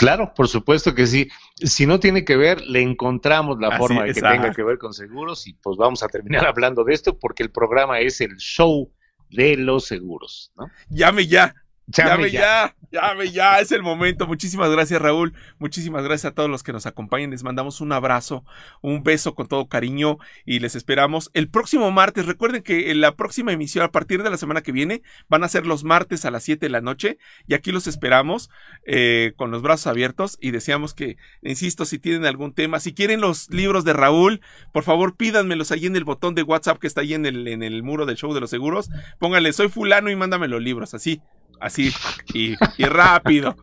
Claro, 0.00 0.32
por 0.32 0.48
supuesto 0.48 0.94
que 0.94 1.06
sí. 1.06 1.28
Si 1.56 1.84
no 1.84 2.00
tiene 2.00 2.24
que 2.24 2.34
ver, 2.34 2.62
le 2.62 2.80
encontramos 2.80 3.60
la 3.60 3.76
forma 3.76 4.04
de 4.04 4.14
que 4.14 4.22
tenga 4.22 4.50
que 4.54 4.62
ver 4.62 4.78
con 4.78 4.94
seguros 4.94 5.46
y 5.46 5.52
pues 5.52 5.76
vamos 5.76 6.02
a 6.02 6.08
terminar 6.08 6.46
hablando 6.46 6.84
de 6.84 6.94
esto 6.94 7.18
porque 7.18 7.42
el 7.42 7.50
programa 7.50 8.00
es 8.00 8.22
el 8.22 8.36
show 8.38 8.90
de 9.28 9.58
los 9.58 9.84
seguros, 9.84 10.52
¿no? 10.56 10.70
Llame 10.88 11.26
ya, 11.26 11.54
Llame, 11.96 12.30
ya. 12.30 12.74
llame 12.92 13.30
ya, 13.30 13.60
es 13.60 13.72
el 13.72 13.82
momento. 13.82 14.26
Muchísimas 14.26 14.70
gracias, 14.70 15.00
Raúl. 15.00 15.32
Muchísimas 15.58 16.04
gracias 16.04 16.32
a 16.32 16.34
todos 16.34 16.48
los 16.48 16.62
que 16.62 16.72
nos 16.72 16.86
acompañan. 16.86 17.30
Les 17.30 17.42
mandamos 17.42 17.80
un 17.80 17.92
abrazo, 17.92 18.44
un 18.80 19.02
beso 19.02 19.34
con 19.34 19.48
todo 19.48 19.66
cariño 19.66 20.18
y 20.44 20.60
les 20.60 20.76
esperamos 20.76 21.30
el 21.34 21.48
próximo 21.48 21.90
martes. 21.90 22.26
Recuerden 22.26 22.62
que 22.62 22.90
en 22.90 23.00
la 23.00 23.16
próxima 23.16 23.52
emisión, 23.52 23.84
a 23.84 23.90
partir 23.90 24.22
de 24.22 24.30
la 24.30 24.36
semana 24.36 24.62
que 24.62 24.72
viene, 24.72 25.02
van 25.28 25.42
a 25.42 25.48
ser 25.48 25.66
los 25.66 25.82
martes 25.82 26.24
a 26.24 26.30
las 26.30 26.44
7 26.44 26.66
de 26.66 26.70
la 26.70 26.80
noche 26.80 27.18
y 27.48 27.54
aquí 27.54 27.72
los 27.72 27.86
esperamos 27.86 28.50
eh, 28.86 29.32
con 29.36 29.50
los 29.50 29.62
brazos 29.62 29.88
abiertos 29.88 30.38
y 30.40 30.52
deseamos 30.52 30.94
que, 30.94 31.16
insisto, 31.42 31.84
si 31.84 31.98
tienen 31.98 32.24
algún 32.24 32.54
tema, 32.54 32.78
si 32.78 32.94
quieren 32.94 33.20
los 33.20 33.50
libros 33.50 33.84
de 33.84 33.94
Raúl, 33.94 34.40
por 34.72 34.84
favor 34.84 35.16
pídanmelos 35.16 35.72
ahí 35.72 35.86
en 35.86 35.96
el 35.96 36.04
botón 36.04 36.34
de 36.34 36.42
WhatsApp 36.42 36.78
que 36.78 36.86
está 36.86 37.00
ahí 37.00 37.14
en 37.14 37.26
el, 37.26 37.48
en 37.48 37.62
el 37.62 37.82
muro 37.82 38.06
del 38.06 38.16
show 38.16 38.32
de 38.32 38.40
los 38.40 38.50
seguros. 38.50 38.90
Pónganle, 39.18 39.52
soy 39.52 39.68
fulano 39.68 40.10
y 40.10 40.16
mándame 40.16 40.46
los 40.46 40.62
libros, 40.62 40.94
así 40.94 41.20
así 41.60 41.92
y, 42.34 42.56
rápido. 42.78 43.56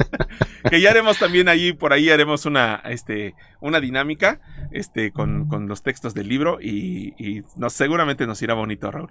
que 0.70 0.80
ya 0.80 0.90
haremos 0.90 1.18
también 1.18 1.48
allí, 1.48 1.72
por 1.72 1.92
ahí 1.92 2.10
haremos 2.10 2.46
una, 2.46 2.82
este, 2.86 3.34
una 3.60 3.80
dinámica 3.80 4.40
este, 4.70 5.12
con, 5.12 5.48
con 5.48 5.68
los 5.68 5.82
textos 5.82 6.14
del 6.14 6.28
libro 6.28 6.58
y, 6.60 7.14
y 7.18 7.42
nos, 7.56 7.72
seguramente 7.72 8.26
nos 8.26 8.40
irá 8.42 8.54
bonito, 8.54 8.90
Raúl. 8.90 9.10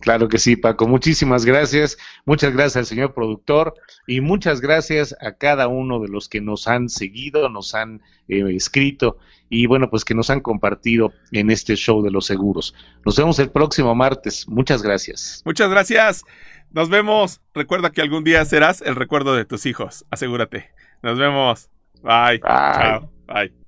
Claro 0.00 0.28
que 0.28 0.38
sí, 0.38 0.56
Paco. 0.56 0.86
Muchísimas 0.86 1.44
gracias. 1.44 1.96
Muchas 2.24 2.52
gracias 2.52 2.76
al 2.76 2.86
señor 2.86 3.14
productor 3.14 3.74
y 4.06 4.20
muchas 4.20 4.60
gracias 4.60 5.16
a 5.20 5.32
cada 5.32 5.68
uno 5.68 6.00
de 6.00 6.08
los 6.08 6.28
que 6.28 6.40
nos 6.40 6.68
han 6.68 6.88
seguido, 6.88 7.48
nos 7.48 7.74
han 7.74 8.02
eh, 8.28 8.44
escrito 8.54 9.18
y 9.48 9.66
bueno, 9.66 9.88
pues 9.90 10.04
que 10.04 10.14
nos 10.14 10.30
han 10.30 10.40
compartido 10.40 11.12
en 11.32 11.50
este 11.50 11.76
show 11.76 12.02
de 12.02 12.10
los 12.10 12.26
seguros. 12.26 12.74
Nos 13.04 13.16
vemos 13.16 13.38
el 13.38 13.50
próximo 13.50 13.94
martes. 13.94 14.46
Muchas 14.48 14.82
gracias. 14.82 15.42
Muchas 15.44 15.70
gracias. 15.70 16.24
Nos 16.76 16.90
vemos. 16.90 17.40
Recuerda 17.54 17.88
que 17.88 18.02
algún 18.02 18.22
día 18.22 18.44
serás 18.44 18.82
el 18.82 18.96
recuerdo 18.96 19.34
de 19.34 19.46
tus 19.46 19.64
hijos. 19.64 20.04
Asegúrate. 20.10 20.68
Nos 21.02 21.18
vemos. 21.18 21.70
Bye. 22.02 22.38
Bye. 22.38 22.40
Chao. 22.42 23.10
Bye. 23.26 23.65